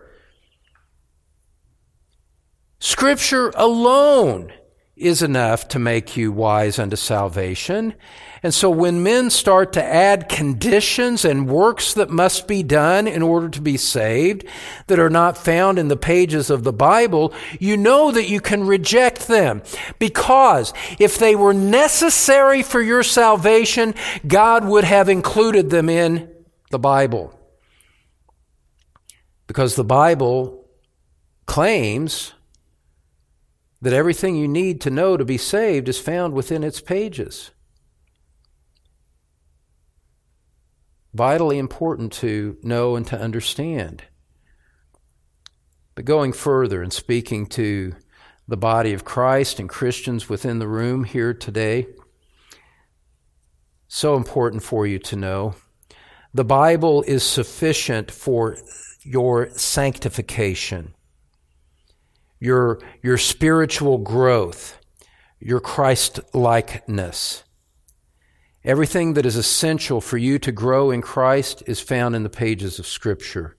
Scripture 2.81 3.53
alone 3.55 4.53
is 5.01 5.23
enough 5.23 5.69
to 5.69 5.79
make 5.79 6.17
you 6.17 6.33
wise 6.33 6.79
unto 6.79 6.97
salvation. 6.97 7.95
And 8.43 8.55
so 8.55 8.71
when 8.71 9.03
men 9.03 9.31
start 9.31 9.73
to 9.73 9.85
add 9.85 10.29
conditions 10.29 11.25
and 11.25 11.49
works 11.49 11.95
that 11.95 12.11
must 12.11 12.47
be 12.47 12.63
done 12.63 13.09
in 13.09 13.23
order 13.23 13.49
to 13.49 13.61
be 13.61 13.77
saved 13.77 14.45
that 14.87 14.99
are 14.99 15.11
not 15.11 15.37
found 15.37 15.79
in 15.79 15.89
the 15.89 15.97
pages 15.97 16.51
of 16.51 16.65
the 16.65 16.73
Bible, 16.73 17.33
you 17.59 17.77
know 17.77 18.11
that 18.13 18.29
you 18.29 18.41
can 18.41 18.67
reject 18.67 19.27
them. 19.27 19.63
Because 19.99 20.73
if 20.99 21.19
they 21.19 21.35
were 21.35 21.55
necessary 21.55 22.63
for 22.63 22.81
your 22.81 23.03
salvation, 23.03 23.95
God 24.27 24.65
would 24.65 24.85
have 24.85 25.09
included 25.09 25.71
them 25.71 25.89
in 25.89 26.31
the 26.71 26.79
Bible. 26.79 27.35
Because 29.47 29.75
the 29.75 29.85
Bible 29.85 30.67
claims 31.47 32.35
that 33.81 33.93
everything 33.93 34.37
you 34.37 34.49
need 34.49 34.81
to 34.81 34.91
know 34.91 35.17
to 35.17 35.25
be 35.25 35.39
saved 35.39 35.89
is 35.89 36.01
found 36.01 36.35
within 36.35 36.65
its 36.65 36.81
pages. 36.81 37.53
Vitally 41.15 41.59
important 41.59 42.13
to 42.13 42.59
know 42.63 42.97
and 42.97 43.07
to 43.07 43.19
understand. 43.19 44.05
But 45.95 46.05
going 46.05 46.33
further 46.33 46.83
and 46.83 46.93
speaking 46.93 47.47
to 47.47 47.95
the 48.47 48.57
body 48.57 48.93
of 48.93 49.05
Christ 49.05 49.59
and 49.59 49.69
Christians 49.69 50.29
within 50.29 50.59
the 50.59 50.69
room 50.69 51.05
here 51.05 51.35
today, 51.35 51.87
so 53.89 54.17
important 54.17 54.63
for 54.63 54.87
you 54.87 54.99
to 55.01 55.17
know. 55.17 55.55
The 56.35 56.45
Bible 56.45 57.03
is 57.03 57.23
sufficient 57.23 58.11
for 58.11 58.59
your 59.03 59.51
sanctification 59.51 60.95
your, 62.41 62.81
your 63.03 63.19
spiritual 63.19 63.99
growth, 63.99 64.79
your 65.41 65.61
Christ 65.61 66.21
likeness. 66.35 67.45
Everything 68.65 69.15
that 69.15 69.25
is 69.25 69.37
essential 69.37 70.01
for 70.01 70.19
you 70.19 70.39
to 70.41 70.53
grow 70.53 70.91
in 70.91 71.01
Christ 71.01 71.63
is 71.67 71.81
found 71.81 72.15
in 72.15 72.23
the 72.23 72.31
pages 72.31 72.79
of 72.79 72.87
Scripture. 72.87 73.57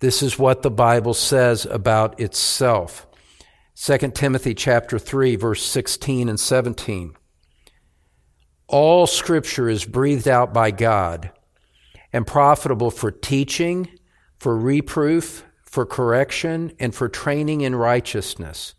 This 0.00 0.22
is 0.22 0.38
what 0.38 0.62
the 0.62 0.70
Bible 0.70 1.14
says 1.14 1.64
about 1.64 2.20
itself. 2.20 3.06
2 3.76 3.98
Timothy 4.12 4.54
chapter 4.54 4.98
3 4.98 5.36
verse 5.36 5.62
16 5.62 6.28
and 6.28 6.38
17. 6.38 7.14
All 8.68 9.06
scripture 9.06 9.68
is 9.68 9.84
breathed 9.84 10.26
out 10.26 10.52
by 10.52 10.70
God 10.70 11.30
and 12.12 12.26
profitable 12.26 12.90
for 12.90 13.10
teaching, 13.10 13.88
for 14.38 14.56
reproof, 14.58 15.45
for 15.76 15.84
correction 15.84 16.72
and 16.80 16.94
for 16.94 17.06
training 17.06 17.60
in 17.60 17.76
righteousness, 17.76 18.72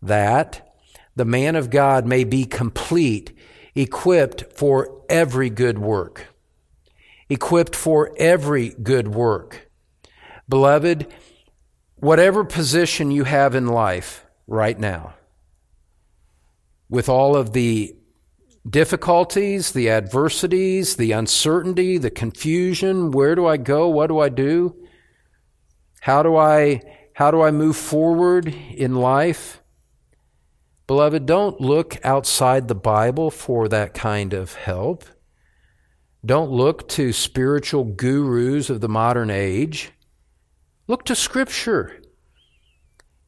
that 0.00 0.74
the 1.14 1.24
man 1.26 1.54
of 1.54 1.68
God 1.68 2.06
may 2.06 2.24
be 2.24 2.46
complete, 2.46 3.36
equipped 3.74 4.56
for 4.56 5.02
every 5.10 5.50
good 5.50 5.78
work. 5.78 6.28
Equipped 7.28 7.76
for 7.76 8.14
every 8.16 8.70
good 8.70 9.08
work. 9.08 9.68
Beloved, 10.48 11.12
whatever 11.96 12.42
position 12.42 13.10
you 13.10 13.24
have 13.24 13.54
in 13.54 13.66
life 13.66 14.24
right 14.46 14.78
now, 14.78 15.12
with 16.88 17.10
all 17.10 17.36
of 17.36 17.52
the 17.52 17.94
difficulties, 18.66 19.72
the 19.72 19.90
adversities, 19.90 20.96
the 20.96 21.12
uncertainty, 21.12 21.98
the 21.98 22.10
confusion, 22.10 23.10
where 23.10 23.34
do 23.34 23.46
I 23.46 23.58
go? 23.58 23.88
What 23.88 24.06
do 24.06 24.20
I 24.20 24.30
do? 24.30 24.83
How 26.04 26.22
do 26.22 26.36
I 26.36 26.82
how 27.14 27.30
do 27.30 27.40
I 27.40 27.50
move 27.50 27.78
forward 27.78 28.46
in 28.46 28.94
life? 28.94 29.62
Beloved, 30.86 31.24
don't 31.24 31.62
look 31.62 31.96
outside 32.04 32.68
the 32.68 32.74
Bible 32.74 33.30
for 33.30 33.68
that 33.68 33.94
kind 33.94 34.34
of 34.34 34.52
help. 34.52 35.06
Don't 36.22 36.50
look 36.50 36.86
to 36.90 37.14
spiritual 37.14 37.84
gurus 37.84 38.68
of 38.68 38.82
the 38.82 38.88
modern 38.88 39.30
age. 39.30 39.92
Look 40.88 41.06
to 41.06 41.14
Scripture. 41.14 42.02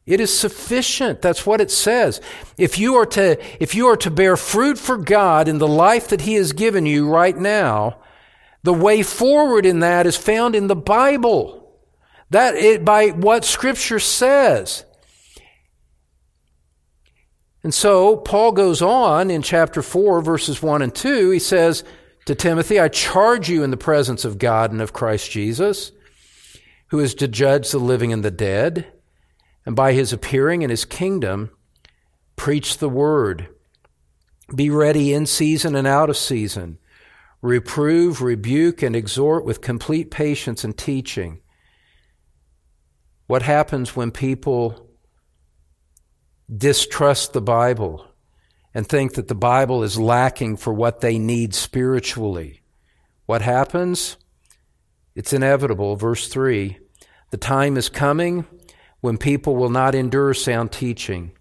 It 0.05 0.21
is 0.21 0.39
sufficient. 0.39 1.23
That's 1.23 1.47
what 1.47 1.63
it 1.63 1.71
says. 1.71 2.21
If 2.59 2.79
you 2.79 2.97
are 2.97 3.07
to, 3.07 3.43
if 3.59 3.75
you 3.75 3.87
are 3.87 3.97
to 3.97 4.11
bear 4.11 4.37
fruit 4.37 4.79
for 4.79 4.99
God 4.99 5.49
in 5.49 5.57
the 5.57 5.67
life 5.67 6.09
that 6.09 6.21
He 6.21 6.35
has 6.35 6.53
given 6.53 6.85
you 6.85 7.09
right 7.09 7.39
now, 7.39 8.01
the 8.65 8.75
way 8.75 9.03
forward 9.03 9.65
in 9.65 9.81
that 9.81 10.07
is 10.07 10.19
found 10.19 10.55
in 10.55 10.67
the 10.67 10.77
Bible. 10.77 11.66
That 12.31 12.57
it, 12.57 12.85
by 12.85 13.09
what 13.09 13.45
Scripture 13.45 14.01
says. 14.01 14.85
And 17.63 17.75
so 17.75 18.17
Paul 18.17 18.53
goes 18.53 18.81
on 18.81 19.31
in 19.31 19.43
chapter 19.43 19.83
4, 19.83 20.21
verses 20.21 20.63
1 20.63 20.83
and 20.83 20.95
2. 20.95 21.31
He 21.31 21.39
says 21.39 21.83
to 22.27 22.35
Timothy, 22.35 22.79
I 22.79 22.89
charge 22.89 23.49
you 23.49 23.63
in 23.63 23.71
the 23.71 23.77
presence 23.77 24.25
of 24.25 24.39
God 24.39 24.71
and 24.71 24.81
of 24.81 24.93
Christ 24.93 25.31
Jesus, 25.31 25.93
who 26.89 27.01
is 27.01 27.15
to 27.17 27.27
judge 27.27 27.71
the 27.71 27.79
living 27.79 28.13
and 28.13 28.25
the 28.25 28.31
dead, 28.31 28.87
and 29.65 29.75
by 29.75 29.93
his 29.93 30.13
appearing 30.13 30.63
in 30.63 30.71
his 30.71 30.85
kingdom, 30.85 31.51
preach 32.37 32.79
the 32.79 32.89
word. 32.89 33.49
Be 34.55 34.71
ready 34.71 35.13
in 35.13 35.27
season 35.27 35.75
and 35.75 35.89
out 35.89 36.09
of 36.09 36.17
season. 36.17 36.79
Reprove, 37.43 38.23
rebuke, 38.23 38.83
and 38.83 38.95
exhort 38.95 39.45
with 39.45 39.61
complete 39.61 40.11
patience 40.11 40.63
and 40.63 40.77
teaching. 40.77 41.41
What 43.27 43.43
happens 43.43 43.97
when 43.97 44.13
people 44.13 44.89
distrust 46.55 47.33
the 47.33 47.41
Bible 47.41 48.07
and 48.73 48.87
think 48.87 49.15
that 49.15 49.27
the 49.27 49.35
Bible 49.35 49.83
is 49.83 49.99
lacking 49.99 50.59
for 50.59 50.73
what 50.73 51.01
they 51.01 51.19
need 51.19 51.55
spiritually? 51.55 52.63
What 53.27 53.43
happens? 53.43 54.17
It's 55.17 55.33
inevitable. 55.33 55.97
Verse 55.97 56.29
3 56.29 56.79
The 57.31 57.37
time 57.37 57.77
is 57.77 57.89
coming 57.89 58.47
when 59.01 59.19
people 59.19 59.57
will 59.57 59.71
not 59.71 59.97
endure 59.97 60.33
sound 60.33 60.71
teaching. 60.71 61.33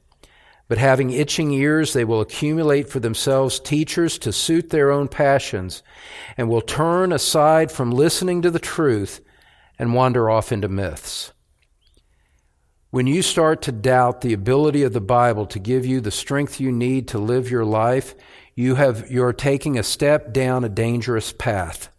But 0.67 0.79
having 0.79 1.11
itching 1.11 1.51
ears, 1.51 1.93
they 1.93 2.03
will 2.03 2.21
accumulate 2.21 2.89
for 2.89 2.99
themselves 2.99 3.59
teachers 3.59 4.17
to 4.19 4.33
suit 4.33 4.71
their 4.71 4.89
own 4.89 5.07
passions, 5.07 5.83
and 6.37 6.49
will 6.49 6.61
turn 6.61 7.11
aside 7.11 7.71
from 7.71 7.91
listening 7.91 8.41
to 8.41 8.49
the 8.49 8.57
truth 8.57 9.21
and 9.77 9.93
wander 9.93 10.27
off 10.27 10.51
into 10.51 10.67
myths. 10.67 11.33
When 12.95 13.07
you 13.07 13.23
start 13.23 13.61
to 13.63 13.73
doubt 13.73 14.21
the 14.21 14.31
ability 14.31 14.83
of 14.83 14.93
the 14.93 15.01
Bible 15.01 15.45
to 15.47 15.59
give 15.59 15.85
you 15.85 15.99
the 15.99 16.11
strength 16.11 16.61
you 16.61 16.71
need 16.71 17.09
to 17.09 17.19
live 17.19 17.51
your 17.51 17.65
life, 17.65 18.15
you 18.55 18.75
have, 18.75 19.11
you're 19.11 19.33
taking 19.33 19.77
a 19.77 19.83
step 19.83 20.31
down 20.31 20.63
a 20.63 20.69
dangerous 20.69 21.33
path. 21.33 21.89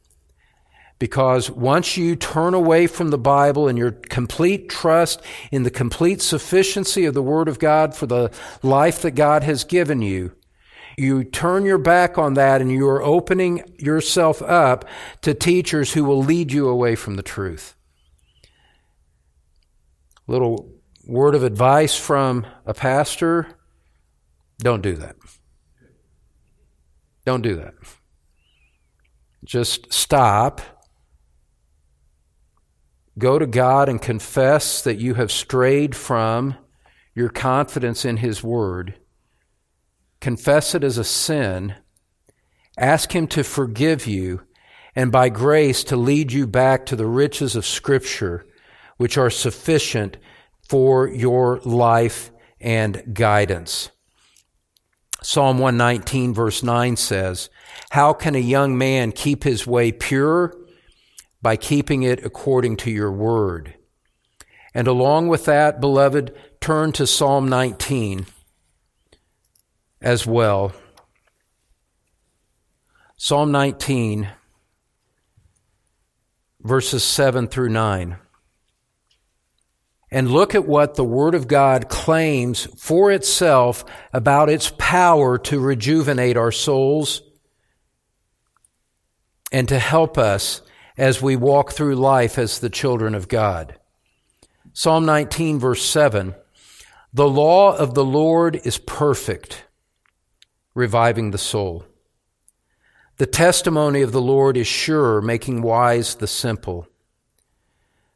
Because 0.99 1.51
once 1.51 1.99
you 1.99 2.17
turn 2.17 2.55
away 2.55 2.87
from 2.87 3.11
the 3.11 3.19
Bible 3.19 3.69
and 3.69 3.77
your 3.77 3.91
complete 3.91 4.71
trust 4.71 5.21
in 5.53 5.65
the 5.65 5.71
complete 5.71 6.23
sufficiency 6.23 7.05
of 7.05 7.13
the 7.13 7.23
Word 7.23 7.49
of 7.49 7.59
God 7.59 7.95
for 7.95 8.07
the 8.07 8.31
life 8.63 9.03
that 9.03 9.11
God 9.11 9.43
has 9.43 9.65
given 9.65 10.01
you, 10.01 10.33
you 10.97 11.25
turn 11.25 11.67
your 11.67 11.77
back 11.77 12.17
on 12.17 12.33
that 12.33 12.63
and 12.63 12.73
you 12.73 12.89
are 12.89 13.03
opening 13.03 13.71
yourself 13.79 14.41
up 14.41 14.87
to 15.21 15.35
teachers 15.35 15.93
who 15.93 16.05
will 16.05 16.23
lead 16.23 16.53
you 16.53 16.67
away 16.71 16.95
from 16.95 17.17
the 17.17 17.23
truth. 17.23 17.75
Little 20.27 20.73
word 21.07 21.35
of 21.35 21.43
advice 21.43 21.97
from 21.97 22.47
a 22.65 22.75
pastor 22.75 23.49
don't 24.59 24.83
do 24.83 24.95
that. 24.95 25.17
Don't 27.25 27.43
do 27.43 27.57
that. 27.57 27.75
Just 29.45 29.93
stop. 29.93 30.61
Go 33.19 33.39
to 33.39 33.47
God 33.47 33.89
and 33.89 34.01
confess 34.01 34.83
that 34.83 34.99
you 34.99 35.15
have 35.15 35.33
strayed 35.33 35.95
from 35.95 36.57
your 37.15 37.29
confidence 37.29 38.05
in 38.05 38.19
His 38.19 38.43
Word. 38.43 38.99
Confess 40.21 40.75
it 40.75 40.85
as 40.85 40.99
a 40.99 41.05
sin. 41.05 41.75
Ask 42.79 43.13
Him 43.15 43.27
to 43.29 43.43
forgive 43.43 44.07
you 44.07 44.43
and 44.95 45.13
by 45.13 45.29
grace 45.29 45.85
to 45.85 45.97
lead 45.97 46.33
you 46.33 46.47
back 46.47 46.87
to 46.87 46.97
the 46.97 47.07
riches 47.07 47.57
of 47.57 47.67
Scripture, 47.67 48.47
which 48.97 49.19
are 49.19 49.31
sufficient 49.31 50.17
for 50.69 51.09
your 51.09 51.61
life 51.65 52.31
and 52.61 53.15
guidance. 53.15 53.91
Psalm 55.23 55.59
119, 55.59 56.35
verse 56.35 56.63
9 56.63 56.97
says, 56.97 57.51
How 57.91 58.13
can 58.13 58.35
a 58.35 58.39
young 58.39 58.79
man 58.79 59.13
keep 59.13 59.45
his 59.45 59.67
way 59.67 59.93
pure? 59.93 60.55
by 61.47 61.57
keeping 61.57 62.03
it 62.03 62.25
according 62.25 62.77
to 62.77 62.91
your 62.91 63.13
word. 63.13 63.75
And 64.75 64.89
along 64.89 65.29
with 65.29 65.45
that, 65.45 65.81
beloved, 65.81 66.35
turn 66.61 66.91
to 66.93 67.07
Psalm 67.07 67.49
19 67.49 68.27
as 70.01 70.27
well. 70.27 70.73
Psalm 73.17 73.53
19, 73.53 74.29
verses 76.63 77.05
7 77.05 77.47
through 77.47 77.71
9. 77.71 78.17
And 80.17 80.31
look 80.31 80.55
at 80.55 80.67
what 80.67 80.95
the 80.95 81.05
Word 81.05 81.35
of 81.35 81.47
God 81.47 81.91
claims 81.91 82.65
for 82.79 83.13
itself 83.13 83.85
about 84.15 84.49
its 84.49 84.73
power 84.79 85.37
to 85.41 85.61
rejuvenate 85.61 86.39
our 86.39 86.51
souls 86.51 87.21
and 89.53 89.69
to 89.69 89.79
help 89.79 90.17
us 90.17 90.63
as 90.97 91.21
we 91.21 91.37
walk 91.37 91.73
through 91.73 91.97
life 91.97 92.39
as 92.39 92.61
the 92.61 92.71
children 92.71 93.15
of 93.15 93.29
God. 93.29 93.79
Psalm 94.73 95.05
19, 95.05 95.59
verse 95.59 95.85
7 95.85 96.35
The 97.13 97.29
law 97.29 97.77
of 97.77 97.93
the 97.93 98.03
Lord 98.03 98.59
is 98.65 98.79
perfect, 98.79 99.67
reviving 100.75 101.31
the 101.31 101.37
soul. 101.37 101.85
The 103.19 103.27
testimony 103.27 104.01
of 104.01 104.13
the 104.13 104.23
Lord 104.23 104.57
is 104.57 104.67
sure, 104.67 105.21
making 105.21 105.61
wise 105.61 106.15
the 106.15 106.27
simple. 106.27 106.89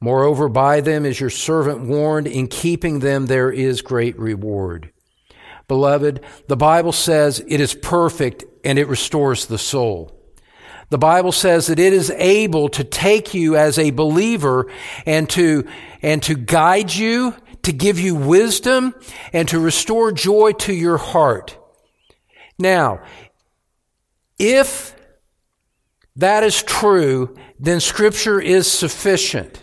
Moreover, 0.00 0.48
by 0.48 0.80
them 0.80 1.04
is 1.04 1.18
your 1.18 1.30
servant 1.30 1.80
warned, 1.80 2.26
in 2.26 2.46
keeping 2.46 3.00
them 3.00 3.26
there 3.26 3.50
is 3.50 3.82
great 3.82 4.18
reward. 4.18 4.92
Beloved, 5.66 6.20
the 6.46 6.56
Bible 6.56 6.92
says 6.92 7.44
it 7.46 7.60
is 7.60 7.74
perfect 7.74 8.44
and 8.64 8.78
it 8.78 8.88
restores 8.88 9.46
the 9.46 9.58
soul. 9.58 10.14
The 10.90 10.98
Bible 10.98 11.32
says 11.32 11.66
that 11.66 11.78
it 11.78 11.92
is 11.92 12.10
able 12.10 12.68
to 12.70 12.84
take 12.84 13.34
you 13.34 13.56
as 13.56 13.78
a 13.78 13.90
believer 13.90 14.70
and 15.04 15.28
to, 15.30 15.66
and 16.00 16.22
to 16.22 16.34
guide 16.34 16.94
you 16.94 17.34
to 17.62 17.72
give 17.72 18.00
you 18.00 18.14
wisdom 18.14 18.94
and 19.32 19.46
to 19.48 19.58
restore 19.58 20.10
joy 20.10 20.52
to 20.52 20.72
your 20.72 20.96
heart. 20.96 21.58
Now, 22.58 23.02
if 24.38 24.96
that 26.16 26.44
is 26.44 26.62
true, 26.62 27.36
then 27.60 27.80
scripture 27.80 28.40
is 28.40 28.70
sufficient. 28.70 29.62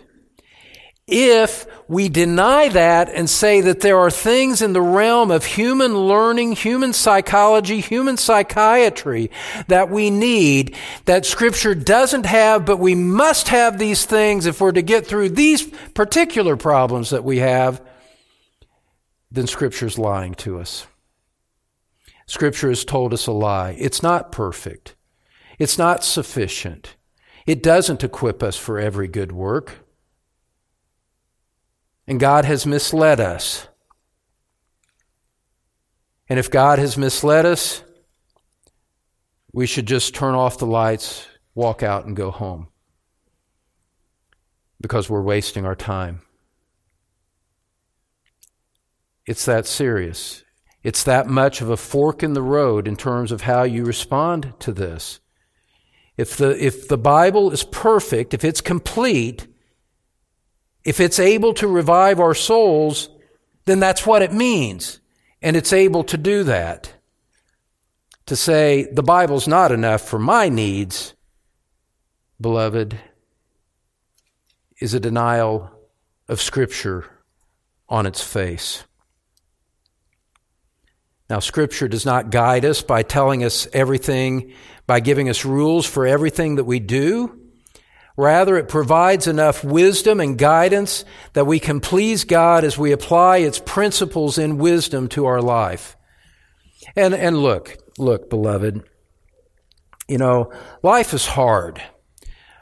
If 1.08 1.66
we 1.88 2.08
deny 2.08 2.68
that 2.70 3.08
and 3.10 3.30
say 3.30 3.60
that 3.60 3.80
there 3.80 3.96
are 3.96 4.10
things 4.10 4.60
in 4.60 4.72
the 4.72 4.82
realm 4.82 5.30
of 5.30 5.44
human 5.44 5.96
learning, 5.96 6.52
human 6.52 6.92
psychology, 6.92 7.80
human 7.80 8.16
psychiatry 8.16 9.30
that 9.68 9.88
we 9.88 10.10
need 10.10 10.74
that 11.04 11.24
scripture 11.24 11.76
doesn't 11.76 12.26
have, 12.26 12.64
but 12.64 12.78
we 12.78 12.96
must 12.96 13.48
have 13.48 13.78
these 13.78 14.04
things 14.04 14.46
if 14.46 14.60
we're 14.60 14.72
to 14.72 14.82
get 14.82 15.06
through 15.06 15.28
these 15.28 15.62
particular 15.94 16.56
problems 16.56 17.10
that 17.10 17.22
we 17.22 17.38
have, 17.38 17.80
then 19.30 19.46
scripture's 19.46 19.98
lying 19.98 20.34
to 20.34 20.58
us. 20.58 20.88
Scripture 22.26 22.68
has 22.68 22.84
told 22.84 23.14
us 23.14 23.28
a 23.28 23.32
lie. 23.32 23.76
It's 23.78 24.02
not 24.02 24.32
perfect. 24.32 24.96
It's 25.60 25.78
not 25.78 26.02
sufficient. 26.02 26.96
It 27.46 27.62
doesn't 27.62 28.02
equip 28.02 28.42
us 28.42 28.56
for 28.56 28.80
every 28.80 29.06
good 29.06 29.30
work. 29.30 29.85
And 32.06 32.20
God 32.20 32.44
has 32.44 32.66
misled 32.66 33.20
us. 33.20 33.66
And 36.28 36.38
if 36.38 36.50
God 36.50 36.78
has 36.78 36.96
misled 36.96 37.46
us, 37.46 37.82
we 39.52 39.66
should 39.66 39.86
just 39.86 40.14
turn 40.14 40.34
off 40.34 40.58
the 40.58 40.66
lights, 40.66 41.26
walk 41.54 41.82
out, 41.82 42.04
and 42.04 42.16
go 42.16 42.30
home 42.30 42.68
because 44.80 45.08
we're 45.08 45.22
wasting 45.22 45.64
our 45.64 45.74
time. 45.74 46.20
It's 49.24 49.44
that 49.46 49.66
serious. 49.66 50.44
It's 50.82 51.02
that 51.02 51.26
much 51.26 51.60
of 51.60 51.70
a 51.70 51.76
fork 51.76 52.22
in 52.22 52.34
the 52.34 52.42
road 52.42 52.86
in 52.86 52.96
terms 52.96 53.32
of 53.32 53.42
how 53.42 53.64
you 53.64 53.84
respond 53.84 54.52
to 54.60 54.72
this. 54.72 55.20
If 56.16 56.36
the, 56.36 56.64
if 56.64 56.86
the 56.86 56.98
Bible 56.98 57.50
is 57.50 57.64
perfect, 57.64 58.32
if 58.32 58.44
it's 58.44 58.60
complete, 58.60 59.48
if 60.86 61.00
it's 61.00 61.18
able 61.18 61.52
to 61.54 61.66
revive 61.66 62.20
our 62.20 62.32
souls, 62.32 63.10
then 63.64 63.80
that's 63.80 64.06
what 64.06 64.22
it 64.22 64.32
means. 64.32 65.00
And 65.42 65.56
it's 65.56 65.72
able 65.72 66.04
to 66.04 66.16
do 66.16 66.44
that. 66.44 66.94
To 68.26 68.36
say, 68.36 68.88
the 68.92 69.02
Bible's 69.02 69.48
not 69.48 69.72
enough 69.72 70.00
for 70.00 70.20
my 70.20 70.48
needs, 70.48 71.14
beloved, 72.40 72.96
is 74.80 74.94
a 74.94 75.00
denial 75.00 75.72
of 76.28 76.40
Scripture 76.40 77.04
on 77.88 78.06
its 78.06 78.22
face. 78.22 78.84
Now, 81.28 81.40
Scripture 81.40 81.88
does 81.88 82.06
not 82.06 82.30
guide 82.30 82.64
us 82.64 82.82
by 82.82 83.02
telling 83.02 83.42
us 83.42 83.66
everything, 83.72 84.52
by 84.86 85.00
giving 85.00 85.28
us 85.28 85.44
rules 85.44 85.84
for 85.84 86.06
everything 86.06 86.56
that 86.56 86.64
we 86.64 86.78
do. 86.78 87.45
Rather, 88.16 88.56
it 88.56 88.68
provides 88.68 89.26
enough 89.26 89.62
wisdom 89.62 90.20
and 90.20 90.38
guidance 90.38 91.04
that 91.34 91.46
we 91.46 91.60
can 91.60 91.80
please 91.80 92.24
God 92.24 92.64
as 92.64 92.78
we 92.78 92.90
apply 92.92 93.38
its 93.38 93.58
principles 93.58 94.38
in 94.38 94.56
wisdom 94.56 95.08
to 95.08 95.26
our 95.26 95.42
life. 95.42 95.96
And, 96.96 97.14
and 97.14 97.36
look, 97.36 97.76
look, 97.98 98.30
beloved, 98.30 98.82
you 100.08 100.16
know, 100.16 100.50
life 100.82 101.12
is 101.12 101.26
hard. 101.26 101.82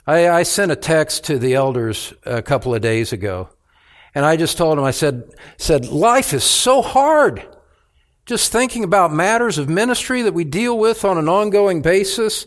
I, 0.07 0.29
I 0.29 0.43
sent 0.43 0.73
a 0.73 0.77
text 0.77 1.25
to 1.25 1.39
the 1.39 1.55
elders 1.55 2.13
a 2.25 2.43
couple 2.43 2.75
of 2.75 2.83
days 2.83 3.13
ago, 3.13 3.49
and 4.15 4.25
I 4.25 4.37
just 4.37 4.59
told 4.59 4.77
them, 4.77 4.85
I 4.85 4.91
said, 4.91 5.31
said, 5.57 5.87
life 5.87 6.33
is 6.33 6.45
so 6.45 6.83
hard. 6.83 7.47
Just 8.27 8.51
thinking 8.51 8.83
about 8.83 9.13
matters 9.13 9.59
of 9.59 9.69
ministry 9.69 10.23
that 10.23 10.35
we 10.35 10.45
deal 10.45 10.77
with 10.79 11.05
on 11.05 11.19
an 11.19 11.29
ongoing 11.29 11.81
basis 11.81 12.47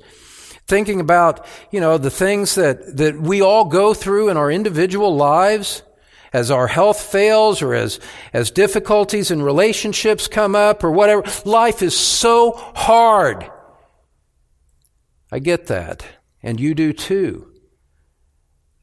thinking 0.67 0.99
about, 0.99 1.45
you 1.71 1.79
know, 1.79 1.97
the 1.97 2.11
things 2.11 2.55
that, 2.55 2.97
that 2.97 3.19
we 3.19 3.41
all 3.41 3.65
go 3.65 3.93
through 3.93 4.29
in 4.29 4.37
our 4.37 4.51
individual 4.51 5.15
lives 5.15 5.81
as 6.33 6.51
our 6.51 6.67
health 6.67 6.99
fails 6.99 7.61
or 7.61 7.73
as, 7.73 7.99
as 8.33 8.51
difficulties 8.51 9.31
in 9.31 9.41
relationships 9.41 10.27
come 10.27 10.55
up 10.55 10.83
or 10.83 10.91
whatever. 10.91 11.23
Life 11.45 11.81
is 11.81 11.97
so 11.97 12.51
hard. 12.75 13.49
I 15.31 15.39
get 15.39 15.67
that. 15.67 16.05
And 16.43 16.59
you 16.59 16.75
do 16.75 16.93
too. 16.93 17.53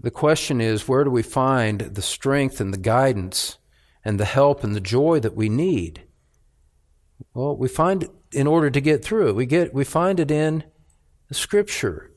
The 0.01 0.11
question 0.11 0.61
is, 0.61 0.89
where 0.89 1.05
do 1.05 1.11
we 1.11 1.22
find 1.22 1.80
the 1.80 2.03
strength 2.03 2.61
and 2.61 2.72
the 2.72 2.78
guidance 2.78 3.59
and 4.05 4.18
the 4.18 4.24
help 4.24 4.64
and 4.64 4.74
the 4.74 4.80
joy 4.80 5.20
that 5.20 5.37
we 5.37 5.49
need? 5.49 6.03
Well, 7.32 7.57
we 7.57 7.68
find 7.68 8.05
it 8.05 8.11
in 8.32 8.47
order 8.47 8.70
to 8.70 8.80
get 8.80 9.05
through 9.05 9.28
it. 9.28 9.37
We 9.37 9.47
get, 9.47 9.72
we 9.72 9.85
find 9.85 10.18
it 10.18 10.30
in 10.30 10.64
Scripture. 11.33 12.11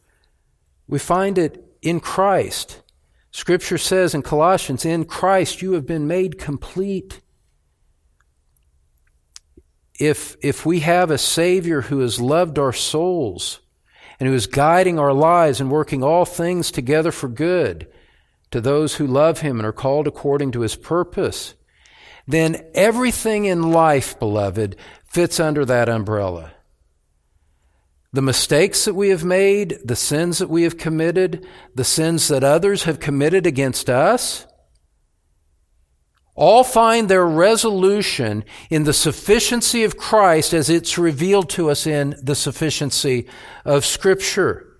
We 0.88 0.99
find 0.99 1.38
it 1.38 1.64
in 1.82 1.99
Christ. 1.99 2.82
Scripture 3.32 3.78
says 3.78 4.14
in 4.14 4.22
Colossians, 4.22 4.86
in 4.86 5.05
Christ 5.05 5.62
you 5.62 5.74
have 5.74 5.86
been 5.86 6.08
made 6.08 6.39
complete. 6.39 7.22
If, 9.99 10.38
if 10.41 10.66
we 10.66 10.82
have 10.82 11.12
a 11.12 11.18
Savior 11.18 11.82
who 11.82 11.99
has 11.99 12.22
loved 12.22 12.60
our 12.60 12.74
souls 12.74 13.62
and 14.20 14.28
who 14.28 14.36
is 14.36 14.47
guiding 14.47 14.99
our 14.99 15.14
lives 15.14 15.60
and 15.60 15.72
working 15.72 16.03
all 16.03 16.26
things 16.26 16.72
together 16.72 17.12
for 17.12 17.28
good 17.28 17.88
to 18.51 18.62
those 18.62 18.95
who 18.95 19.08
love 19.08 19.41
Him 19.41 19.58
and 19.58 19.66
are 19.66 19.74
called 19.74 20.08
according 20.08 20.51
to 20.51 20.62
His 20.62 20.76
purpose, 20.76 21.55
then 22.28 22.64
everything 22.74 23.45
in 23.45 23.72
life, 23.72 24.18
beloved, 24.20 24.76
fits 25.05 25.39
under 25.39 25.66
that 25.66 25.89
umbrella 25.89 26.53
the 28.14 28.22
mistakes 28.22 28.86
that 28.86 28.93
we 28.93 29.10
have 29.10 29.24
made, 29.24 29.80
the 29.84 29.95
sins 29.95 30.38
that 30.38 30.49
we 30.49 30.64
have 30.64 30.78
committed, 30.78 31.45
the 31.76 31.84
sins 31.84 32.28
that 32.30 32.43
others 32.43 32.84
have 32.84 32.99
committed 32.99 33.45
against 33.45 33.89
us, 33.89 34.47
all 36.36 36.64
find 36.64 37.10
their 37.10 37.26
resolution 37.26 38.45
in 38.70 38.84
the 38.84 38.93
sufficiency 38.93 39.84
of 39.84 39.97
Christ 39.97 40.53
as 40.53 40.70
it's 40.70 40.97
revealed 40.97 41.49
to 41.49 41.70
us 41.70 41.88
in 41.88 42.16
the 42.22 42.36
sufficiency 42.36 43.28
of 43.66 43.84
Scripture. 43.84 44.78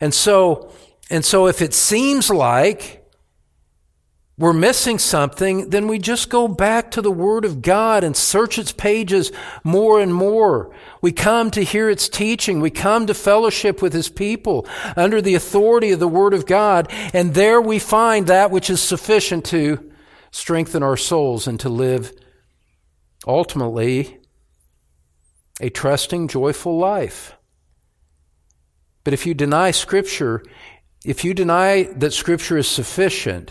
And 0.00 0.12
so, 0.12 0.72
and 1.10 1.24
so 1.24 1.46
if 1.46 1.62
it 1.62 1.74
seems 1.74 2.30
like 2.30 3.05
we're 4.38 4.52
missing 4.52 4.98
something, 4.98 5.70
then 5.70 5.88
we 5.88 5.98
just 5.98 6.28
go 6.28 6.46
back 6.46 6.90
to 6.90 7.00
the 7.00 7.10
Word 7.10 7.46
of 7.46 7.62
God 7.62 8.04
and 8.04 8.14
search 8.14 8.58
its 8.58 8.70
pages 8.70 9.32
more 9.64 9.98
and 9.98 10.12
more. 10.12 10.74
We 11.00 11.12
come 11.12 11.50
to 11.52 11.64
hear 11.64 11.88
its 11.88 12.10
teaching. 12.10 12.60
We 12.60 12.70
come 12.70 13.06
to 13.06 13.14
fellowship 13.14 13.80
with 13.80 13.94
His 13.94 14.10
people 14.10 14.66
under 14.94 15.22
the 15.22 15.36
authority 15.36 15.90
of 15.90 16.00
the 16.00 16.08
Word 16.08 16.34
of 16.34 16.44
God, 16.44 16.92
and 17.14 17.32
there 17.32 17.62
we 17.62 17.78
find 17.78 18.26
that 18.26 18.50
which 18.50 18.68
is 18.68 18.82
sufficient 18.82 19.46
to 19.46 19.90
strengthen 20.30 20.82
our 20.82 20.98
souls 20.98 21.46
and 21.46 21.58
to 21.60 21.70
live 21.70 22.12
ultimately 23.26 24.18
a 25.62 25.70
trusting, 25.70 26.28
joyful 26.28 26.76
life. 26.76 27.34
But 29.02 29.14
if 29.14 29.24
you 29.24 29.32
deny 29.32 29.70
Scripture, 29.70 30.42
if 31.06 31.24
you 31.24 31.32
deny 31.32 31.84
that 31.84 32.12
Scripture 32.12 32.58
is 32.58 32.68
sufficient, 32.68 33.50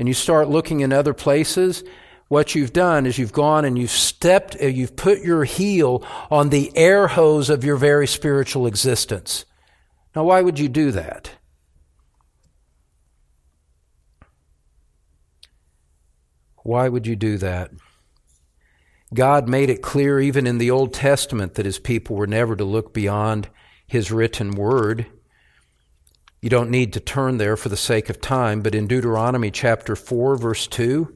and 0.00 0.08
you 0.08 0.14
start 0.14 0.48
looking 0.48 0.80
in 0.80 0.94
other 0.94 1.12
places, 1.12 1.84
what 2.28 2.54
you've 2.54 2.72
done 2.72 3.04
is 3.04 3.18
you've 3.18 3.34
gone 3.34 3.66
and 3.66 3.78
you've 3.78 3.90
stepped, 3.90 4.56
uh, 4.58 4.66
you've 4.66 4.96
put 4.96 5.20
your 5.20 5.44
heel 5.44 6.02
on 6.30 6.48
the 6.48 6.74
air 6.74 7.06
hose 7.06 7.50
of 7.50 7.64
your 7.64 7.76
very 7.76 8.06
spiritual 8.06 8.66
existence. 8.66 9.44
Now, 10.16 10.24
why 10.24 10.40
would 10.40 10.58
you 10.58 10.70
do 10.70 10.90
that? 10.92 11.32
Why 16.62 16.88
would 16.88 17.06
you 17.06 17.14
do 17.14 17.36
that? 17.36 17.70
God 19.12 19.50
made 19.50 19.68
it 19.68 19.82
clear 19.82 20.18
even 20.18 20.46
in 20.46 20.56
the 20.56 20.70
Old 20.70 20.94
Testament 20.94 21.56
that 21.56 21.66
his 21.66 21.78
people 21.78 22.16
were 22.16 22.26
never 22.26 22.56
to 22.56 22.64
look 22.64 22.94
beyond 22.94 23.50
his 23.86 24.10
written 24.10 24.52
word. 24.52 25.04
You 26.42 26.48
don't 26.48 26.70
need 26.70 26.94
to 26.94 27.00
turn 27.00 27.36
there 27.36 27.56
for 27.56 27.68
the 27.68 27.76
sake 27.76 28.08
of 28.08 28.20
time, 28.20 28.62
but 28.62 28.74
in 28.74 28.86
Deuteronomy 28.86 29.50
chapter 29.50 29.94
4, 29.94 30.36
verse 30.36 30.66
2, 30.66 31.14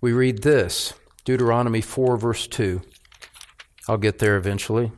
we 0.00 0.12
read 0.12 0.42
this 0.42 0.94
Deuteronomy 1.24 1.82
4, 1.82 2.16
verse 2.16 2.46
2. 2.46 2.80
I'll 3.86 3.98
get 3.98 4.18
there 4.18 4.36
eventually 4.36 4.92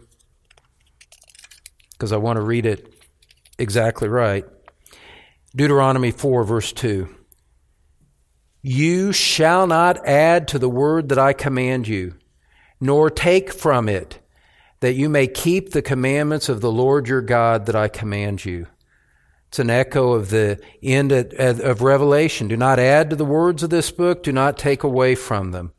because 1.93 2.13
I 2.13 2.19
want 2.19 2.37
to 2.37 2.43
read 2.43 2.67
it 2.67 2.93
exactly 3.59 4.09
right. 4.09 4.45
Deuteronomy 5.55 6.11
4, 6.11 6.45
verse 6.45 6.73
2. 6.73 7.09
You 8.61 9.13
shall 9.13 9.67
not 9.67 10.07
add 10.07 10.47
to 10.49 10.59
the 10.59 10.69
word 10.69 11.09
that 11.09 11.19
I 11.19 11.33
command 11.33 11.89
you, 11.89 12.15
nor 12.81 13.11
take 13.11 13.53
from 13.53 13.89
it, 13.89 14.19
that 14.81 14.95
you 14.95 15.09
may 15.09 15.27
keep 15.27 15.71
the 15.71 15.83
commandments 15.83 16.49
of 16.49 16.61
the 16.61 16.71
Lord 16.71 17.09
your 17.09 17.23
God 17.23 17.67
that 17.67 17.75
I 17.77 17.89
command 17.89 18.45
you. 18.45 18.67
It's 19.53 19.59
an 19.59 19.69
echo 19.69 20.15
of 20.15 20.31
the 20.31 20.59
end 20.83 21.13
of 21.13 21.83
Revelation. 21.83 22.49
Do 22.49 22.57
not 22.57 22.79
add 22.79 23.11
to 23.11 23.17
the 23.17 23.27
words 23.27 23.63
of 23.63 23.69
this 23.69 23.91
book, 23.91 24.23
do 24.23 24.33
not 24.33 24.57
take 24.57 24.83
away 24.83 25.15
from 25.15 25.51
them. 25.51 25.75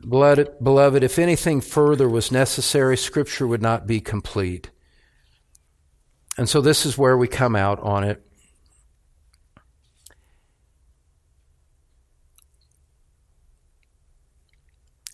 Beloved, 0.00 1.04
if 1.04 1.18
anything 1.18 1.60
further 1.60 2.08
was 2.08 2.32
necessary, 2.32 2.96
Scripture 2.96 3.46
would 3.46 3.60
not 3.60 3.86
be 3.86 4.00
complete. 4.00 4.70
And 6.38 6.48
so 6.48 6.62
this 6.62 6.86
is 6.86 6.96
where 6.96 7.18
we 7.18 7.28
come 7.28 7.54
out 7.54 7.80
on 7.80 8.02
it. 8.02 8.26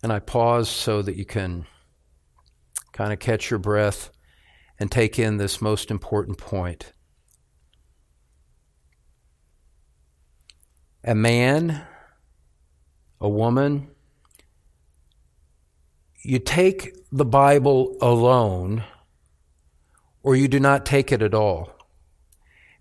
And 0.05 0.13
I 0.13 0.21
pause 0.21 0.69
so 0.69 1.03
that 1.03 1.17
you 1.17 1.25
can 1.25 1.67
kind 2.93 3.13
of 3.13 3.19
catch 3.19 3.51
your 3.51 3.59
breath 3.59 4.13
and 4.79 4.89
take 4.89 5.19
in 5.19 5.39
this 5.39 5.61
most 5.61 5.91
important 5.91 6.39
point. 6.39 6.93
A 11.05 11.15
man, 11.15 11.83
a 13.21 13.29
woman, 13.29 13.89
you 16.23 16.39
take 16.39 16.95
the 17.11 17.25
Bible 17.25 17.97
alone 18.01 18.85
or 20.23 20.37
you 20.37 20.49
do 20.49 20.61
not 20.61 20.85
take 20.85 21.13
it 21.13 21.23
at 21.23 21.35
all. 21.35 21.73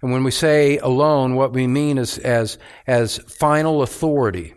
And 0.01 0.11
when 0.11 0.23
we 0.23 0.31
say 0.31 0.77
alone, 0.77 1.35
what 1.35 1.53
we 1.53 1.67
mean 1.67 1.97
is 1.97 2.17
as, 2.17 2.57
as 2.87 3.17
final 3.17 3.81
authority. 3.81 4.55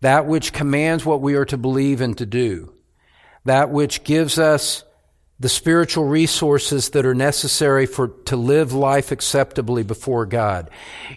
That 0.00 0.26
which 0.26 0.52
commands 0.52 1.04
what 1.04 1.20
we 1.20 1.34
are 1.34 1.44
to 1.46 1.58
believe 1.58 2.00
and 2.00 2.16
to 2.18 2.26
do. 2.26 2.74
That 3.44 3.70
which 3.70 4.04
gives 4.04 4.38
us 4.38 4.84
the 5.40 5.48
spiritual 5.48 6.04
resources 6.04 6.90
that 6.90 7.06
are 7.06 7.14
necessary 7.14 7.86
for 7.86 8.08
to 8.08 8.36
live 8.36 8.72
life 8.72 9.12
acceptably 9.12 9.84
before 9.84 10.26
God. 10.26 10.68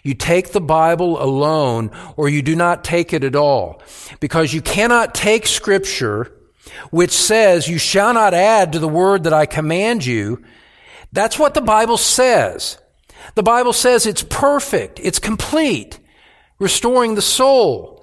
You 0.04 0.14
take 0.14 0.52
the 0.52 0.60
Bible 0.60 1.20
alone 1.20 1.90
or 2.16 2.28
you 2.28 2.40
do 2.42 2.54
not 2.54 2.84
take 2.84 3.12
it 3.12 3.24
at 3.24 3.34
all 3.34 3.82
because 4.20 4.54
you 4.54 4.62
cannot 4.62 5.14
take 5.14 5.46
scripture 5.46 6.32
which 6.90 7.10
says 7.10 7.68
you 7.68 7.78
shall 7.78 8.14
not 8.14 8.34
add 8.34 8.72
to 8.72 8.78
the 8.78 8.88
word 8.88 9.24
that 9.24 9.32
I 9.32 9.46
command 9.46 10.04
you. 10.04 10.42
That's 11.12 11.38
what 11.38 11.54
the 11.54 11.60
Bible 11.60 11.96
says. 11.96 12.78
The 13.34 13.42
Bible 13.42 13.72
says 13.72 14.06
it's 14.06 14.22
perfect. 14.22 15.00
It's 15.02 15.18
complete, 15.18 15.98
restoring 16.58 17.14
the 17.14 17.22
soul. 17.22 18.01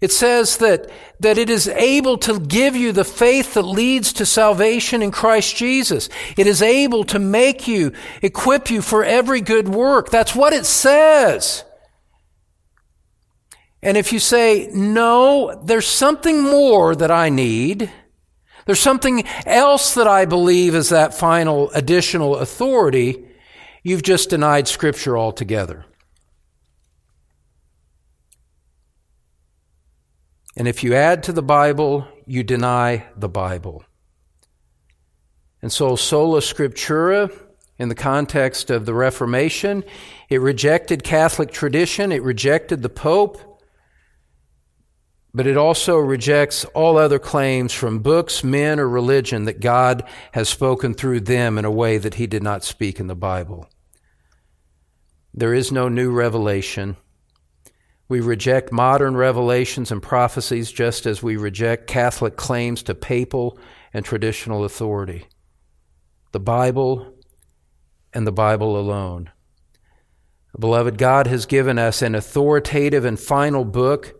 It 0.00 0.12
says 0.12 0.58
that, 0.58 0.88
that 1.18 1.38
it 1.38 1.50
is 1.50 1.66
able 1.66 2.18
to 2.18 2.38
give 2.38 2.76
you 2.76 2.92
the 2.92 3.04
faith 3.04 3.54
that 3.54 3.62
leads 3.62 4.12
to 4.14 4.26
salvation 4.26 5.02
in 5.02 5.10
Christ 5.10 5.56
Jesus. 5.56 6.08
It 6.36 6.46
is 6.46 6.62
able 6.62 7.02
to 7.04 7.18
make 7.18 7.66
you, 7.66 7.92
equip 8.22 8.70
you 8.70 8.80
for 8.80 9.04
every 9.04 9.40
good 9.40 9.68
work. 9.68 10.10
That's 10.10 10.36
what 10.36 10.52
it 10.52 10.66
says. 10.66 11.64
And 13.82 13.96
if 13.96 14.12
you 14.12 14.20
say, 14.20 14.70
no, 14.72 15.60
there's 15.64 15.86
something 15.86 16.42
more 16.42 16.94
that 16.94 17.10
I 17.10 17.28
need, 17.28 17.90
there's 18.66 18.80
something 18.80 19.24
else 19.46 19.94
that 19.94 20.06
I 20.06 20.26
believe 20.26 20.74
is 20.74 20.90
that 20.90 21.14
final 21.14 21.70
additional 21.70 22.36
authority, 22.36 23.24
you've 23.82 24.02
just 24.02 24.30
denied 24.30 24.68
Scripture 24.68 25.16
altogether. 25.16 25.86
And 30.58 30.66
if 30.66 30.82
you 30.82 30.92
add 30.92 31.22
to 31.22 31.32
the 31.32 31.40
Bible, 31.40 32.08
you 32.26 32.42
deny 32.42 33.06
the 33.16 33.28
Bible. 33.28 33.84
And 35.62 35.72
so, 35.72 35.94
sola 35.94 36.40
scriptura, 36.40 37.32
in 37.78 37.88
the 37.88 37.94
context 37.94 38.68
of 38.68 38.84
the 38.84 38.92
Reformation, 38.92 39.84
it 40.28 40.40
rejected 40.40 41.04
Catholic 41.04 41.52
tradition, 41.52 42.10
it 42.10 42.24
rejected 42.24 42.82
the 42.82 42.88
Pope, 42.88 43.38
but 45.32 45.46
it 45.46 45.56
also 45.56 45.96
rejects 45.96 46.64
all 46.74 46.98
other 46.98 47.20
claims 47.20 47.72
from 47.72 48.00
books, 48.00 48.42
men, 48.42 48.80
or 48.80 48.88
religion 48.88 49.44
that 49.44 49.60
God 49.60 50.02
has 50.32 50.48
spoken 50.48 50.92
through 50.92 51.20
them 51.20 51.56
in 51.56 51.66
a 51.66 51.70
way 51.70 51.98
that 51.98 52.14
He 52.14 52.26
did 52.26 52.42
not 52.42 52.64
speak 52.64 52.98
in 52.98 53.06
the 53.06 53.14
Bible. 53.14 53.70
There 55.32 55.54
is 55.54 55.70
no 55.70 55.88
new 55.88 56.10
revelation. 56.10 56.96
We 58.08 58.20
reject 58.20 58.72
modern 58.72 59.16
revelations 59.16 59.90
and 59.90 60.02
prophecies 60.02 60.72
just 60.72 61.04
as 61.04 61.22
we 61.22 61.36
reject 61.36 61.86
Catholic 61.86 62.36
claims 62.36 62.82
to 62.84 62.94
papal 62.94 63.58
and 63.92 64.04
traditional 64.04 64.64
authority. 64.64 65.26
The 66.32 66.40
Bible 66.40 67.14
and 68.14 68.26
the 68.26 68.32
Bible 68.32 68.78
alone. 68.78 69.30
Beloved, 70.58 70.96
God 70.96 71.26
has 71.26 71.46
given 71.46 71.78
us 71.78 72.00
an 72.00 72.14
authoritative 72.14 73.04
and 73.04 73.20
final 73.20 73.64
book 73.64 74.14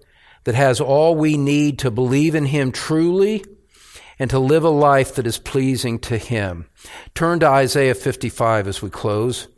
that 0.45 0.55
has 0.55 0.81
all 0.81 1.15
we 1.15 1.37
need 1.37 1.79
to 1.81 1.91
believe 1.91 2.35
in 2.35 2.47
Him 2.47 2.73
truly 2.73 3.45
and 4.19 4.31
to 4.31 4.39
live 4.39 4.65
a 4.65 4.71
life 4.71 5.15
that 5.15 5.27
is 5.27 5.39
pleasing 5.39 5.99
to 6.01 6.19
Him. 6.19 6.67
Turn 7.15 7.41
to 7.41 7.47
Isaiah 7.47 7.95
55 7.95 8.69
as 8.69 8.83
we 8.83 8.91
close. 8.91 9.49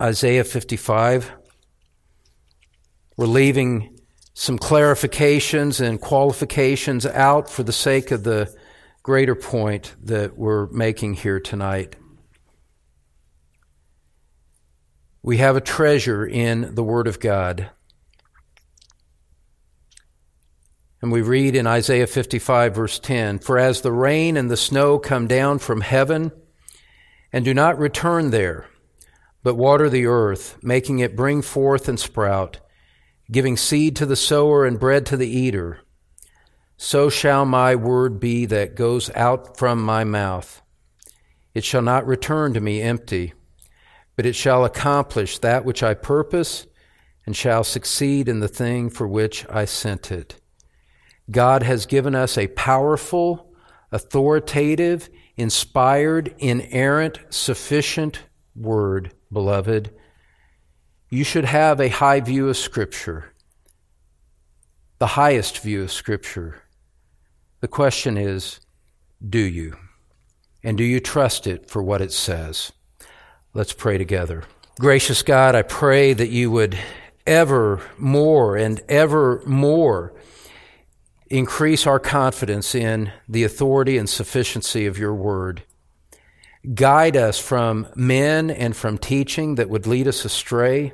Isaiah 0.00 0.44
55. 0.44 1.32
We're 3.18 3.26
leaving 3.26 3.98
some 4.34 4.60
clarifications 4.60 5.84
and 5.84 6.00
qualifications 6.00 7.04
out 7.04 7.50
for 7.50 7.64
the 7.64 7.72
sake 7.72 8.12
of 8.12 8.22
the 8.22 8.54
greater 9.02 9.34
point 9.34 9.96
that 10.04 10.38
we're 10.38 10.68
making 10.68 11.14
here 11.14 11.40
tonight. 11.40 11.96
We 15.20 15.38
have 15.38 15.56
a 15.56 15.60
treasure 15.60 16.24
in 16.24 16.76
the 16.76 16.84
Word 16.84 17.08
of 17.08 17.18
God. 17.18 17.70
And 21.02 21.10
we 21.10 21.20
read 21.20 21.56
in 21.56 21.66
Isaiah 21.66 22.06
55, 22.06 22.72
verse 22.72 23.00
10 23.00 23.40
For 23.40 23.58
as 23.58 23.80
the 23.80 23.90
rain 23.90 24.36
and 24.36 24.48
the 24.48 24.56
snow 24.56 24.96
come 25.00 25.26
down 25.26 25.58
from 25.58 25.80
heaven 25.80 26.30
and 27.32 27.44
do 27.44 27.52
not 27.52 27.80
return 27.80 28.30
there, 28.30 28.68
but 29.42 29.56
water 29.56 29.90
the 29.90 30.06
earth, 30.06 30.56
making 30.62 31.00
it 31.00 31.16
bring 31.16 31.42
forth 31.42 31.88
and 31.88 31.98
sprout, 31.98 32.60
giving 33.30 33.56
seed 33.56 33.96
to 33.96 34.06
the 34.06 34.16
sower 34.16 34.64
and 34.64 34.80
bread 34.80 35.04
to 35.06 35.16
the 35.16 35.28
eater, 35.28 35.80
so 36.76 37.10
shall 37.10 37.44
my 37.44 37.74
word 37.74 38.20
be 38.20 38.46
that 38.46 38.76
goes 38.76 39.10
out 39.14 39.56
from 39.58 39.82
my 39.82 40.04
mouth. 40.04 40.62
It 41.54 41.64
shall 41.64 41.82
not 41.82 42.06
return 42.06 42.54
to 42.54 42.60
me 42.60 42.80
empty, 42.80 43.34
but 44.16 44.26
it 44.26 44.34
shall 44.34 44.64
accomplish 44.64 45.38
that 45.38 45.64
which 45.64 45.82
I 45.82 45.94
purpose 45.94 46.66
and 47.26 47.36
shall 47.36 47.64
succeed 47.64 48.28
in 48.28 48.40
the 48.40 48.48
thing 48.48 48.90
for 48.90 49.06
which 49.06 49.44
I 49.50 49.64
sent 49.64 50.10
it. 50.10 50.40
God 51.30 51.62
has 51.62 51.84
given 51.84 52.14
us 52.14 52.38
a 52.38 52.46
powerful, 52.48 53.52
authoritative, 53.92 55.10
inspired, 55.36 56.34
inerrant, 56.38 57.18
sufficient 57.28 58.20
word, 58.56 59.12
beloved. 59.32 59.94
You 61.10 61.24
should 61.24 61.46
have 61.46 61.80
a 61.80 61.88
high 61.88 62.20
view 62.20 62.48
of 62.48 62.56
Scripture, 62.56 63.32
the 64.98 65.06
highest 65.06 65.58
view 65.60 65.82
of 65.82 65.92
Scripture. 65.92 66.62
The 67.60 67.68
question 67.68 68.18
is, 68.18 68.60
do 69.26 69.38
you? 69.38 69.76
And 70.62 70.76
do 70.76 70.84
you 70.84 71.00
trust 71.00 71.46
it 71.46 71.70
for 71.70 71.82
what 71.82 72.02
it 72.02 72.12
says? 72.12 72.72
Let's 73.54 73.72
pray 73.72 73.96
together. 73.96 74.44
Gracious 74.78 75.22
God, 75.22 75.54
I 75.54 75.62
pray 75.62 76.12
that 76.12 76.28
you 76.28 76.50
would 76.50 76.78
ever 77.26 77.80
more 77.96 78.56
and 78.56 78.80
ever 78.88 79.42
more 79.46 80.12
increase 81.30 81.86
our 81.86 81.98
confidence 81.98 82.74
in 82.74 83.12
the 83.28 83.44
authority 83.44 83.98
and 83.98 84.08
sufficiency 84.08 84.86
of 84.86 84.98
your 84.98 85.14
word. 85.14 85.62
Guide 86.74 87.16
us 87.16 87.38
from 87.38 87.86
men 87.94 88.50
and 88.50 88.76
from 88.76 88.98
teaching 88.98 89.54
that 89.54 89.70
would 89.70 89.86
lead 89.86 90.06
us 90.06 90.24
astray. 90.24 90.92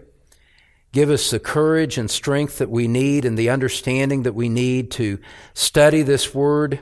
Give 0.92 1.10
us 1.10 1.30
the 1.30 1.40
courage 1.40 1.98
and 1.98 2.08
strength 2.08 2.58
that 2.58 2.70
we 2.70 2.86
need 2.86 3.24
and 3.24 3.36
the 3.36 3.50
understanding 3.50 4.22
that 4.22 4.34
we 4.34 4.48
need 4.48 4.92
to 4.92 5.18
study 5.52 6.02
this 6.02 6.32
word, 6.32 6.80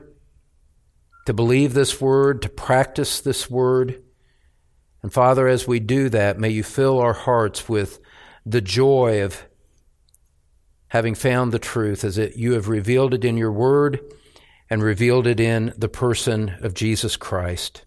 to 1.24 1.32
believe 1.32 1.72
this 1.72 2.00
word, 2.00 2.42
to 2.42 2.50
practice 2.50 3.20
this 3.20 3.48
word. 3.48 4.02
And 5.02 5.10
Father, 5.10 5.48
as 5.48 5.66
we 5.66 5.80
do 5.80 6.10
that, 6.10 6.38
may 6.38 6.50
you 6.50 6.62
fill 6.62 6.98
our 6.98 7.14
hearts 7.14 7.68
with 7.68 8.00
the 8.44 8.60
joy 8.60 9.22
of 9.22 9.46
having 10.88 11.14
found 11.14 11.50
the 11.50 11.58
truth 11.58 12.04
as 12.04 12.18
it, 12.18 12.36
you 12.36 12.52
have 12.52 12.68
revealed 12.68 13.14
it 13.14 13.24
in 13.24 13.38
your 13.38 13.52
word 13.52 14.00
and 14.68 14.82
revealed 14.82 15.26
it 15.26 15.40
in 15.40 15.72
the 15.78 15.88
person 15.88 16.50
of 16.60 16.74
Jesus 16.74 17.16
Christ. 17.16 17.86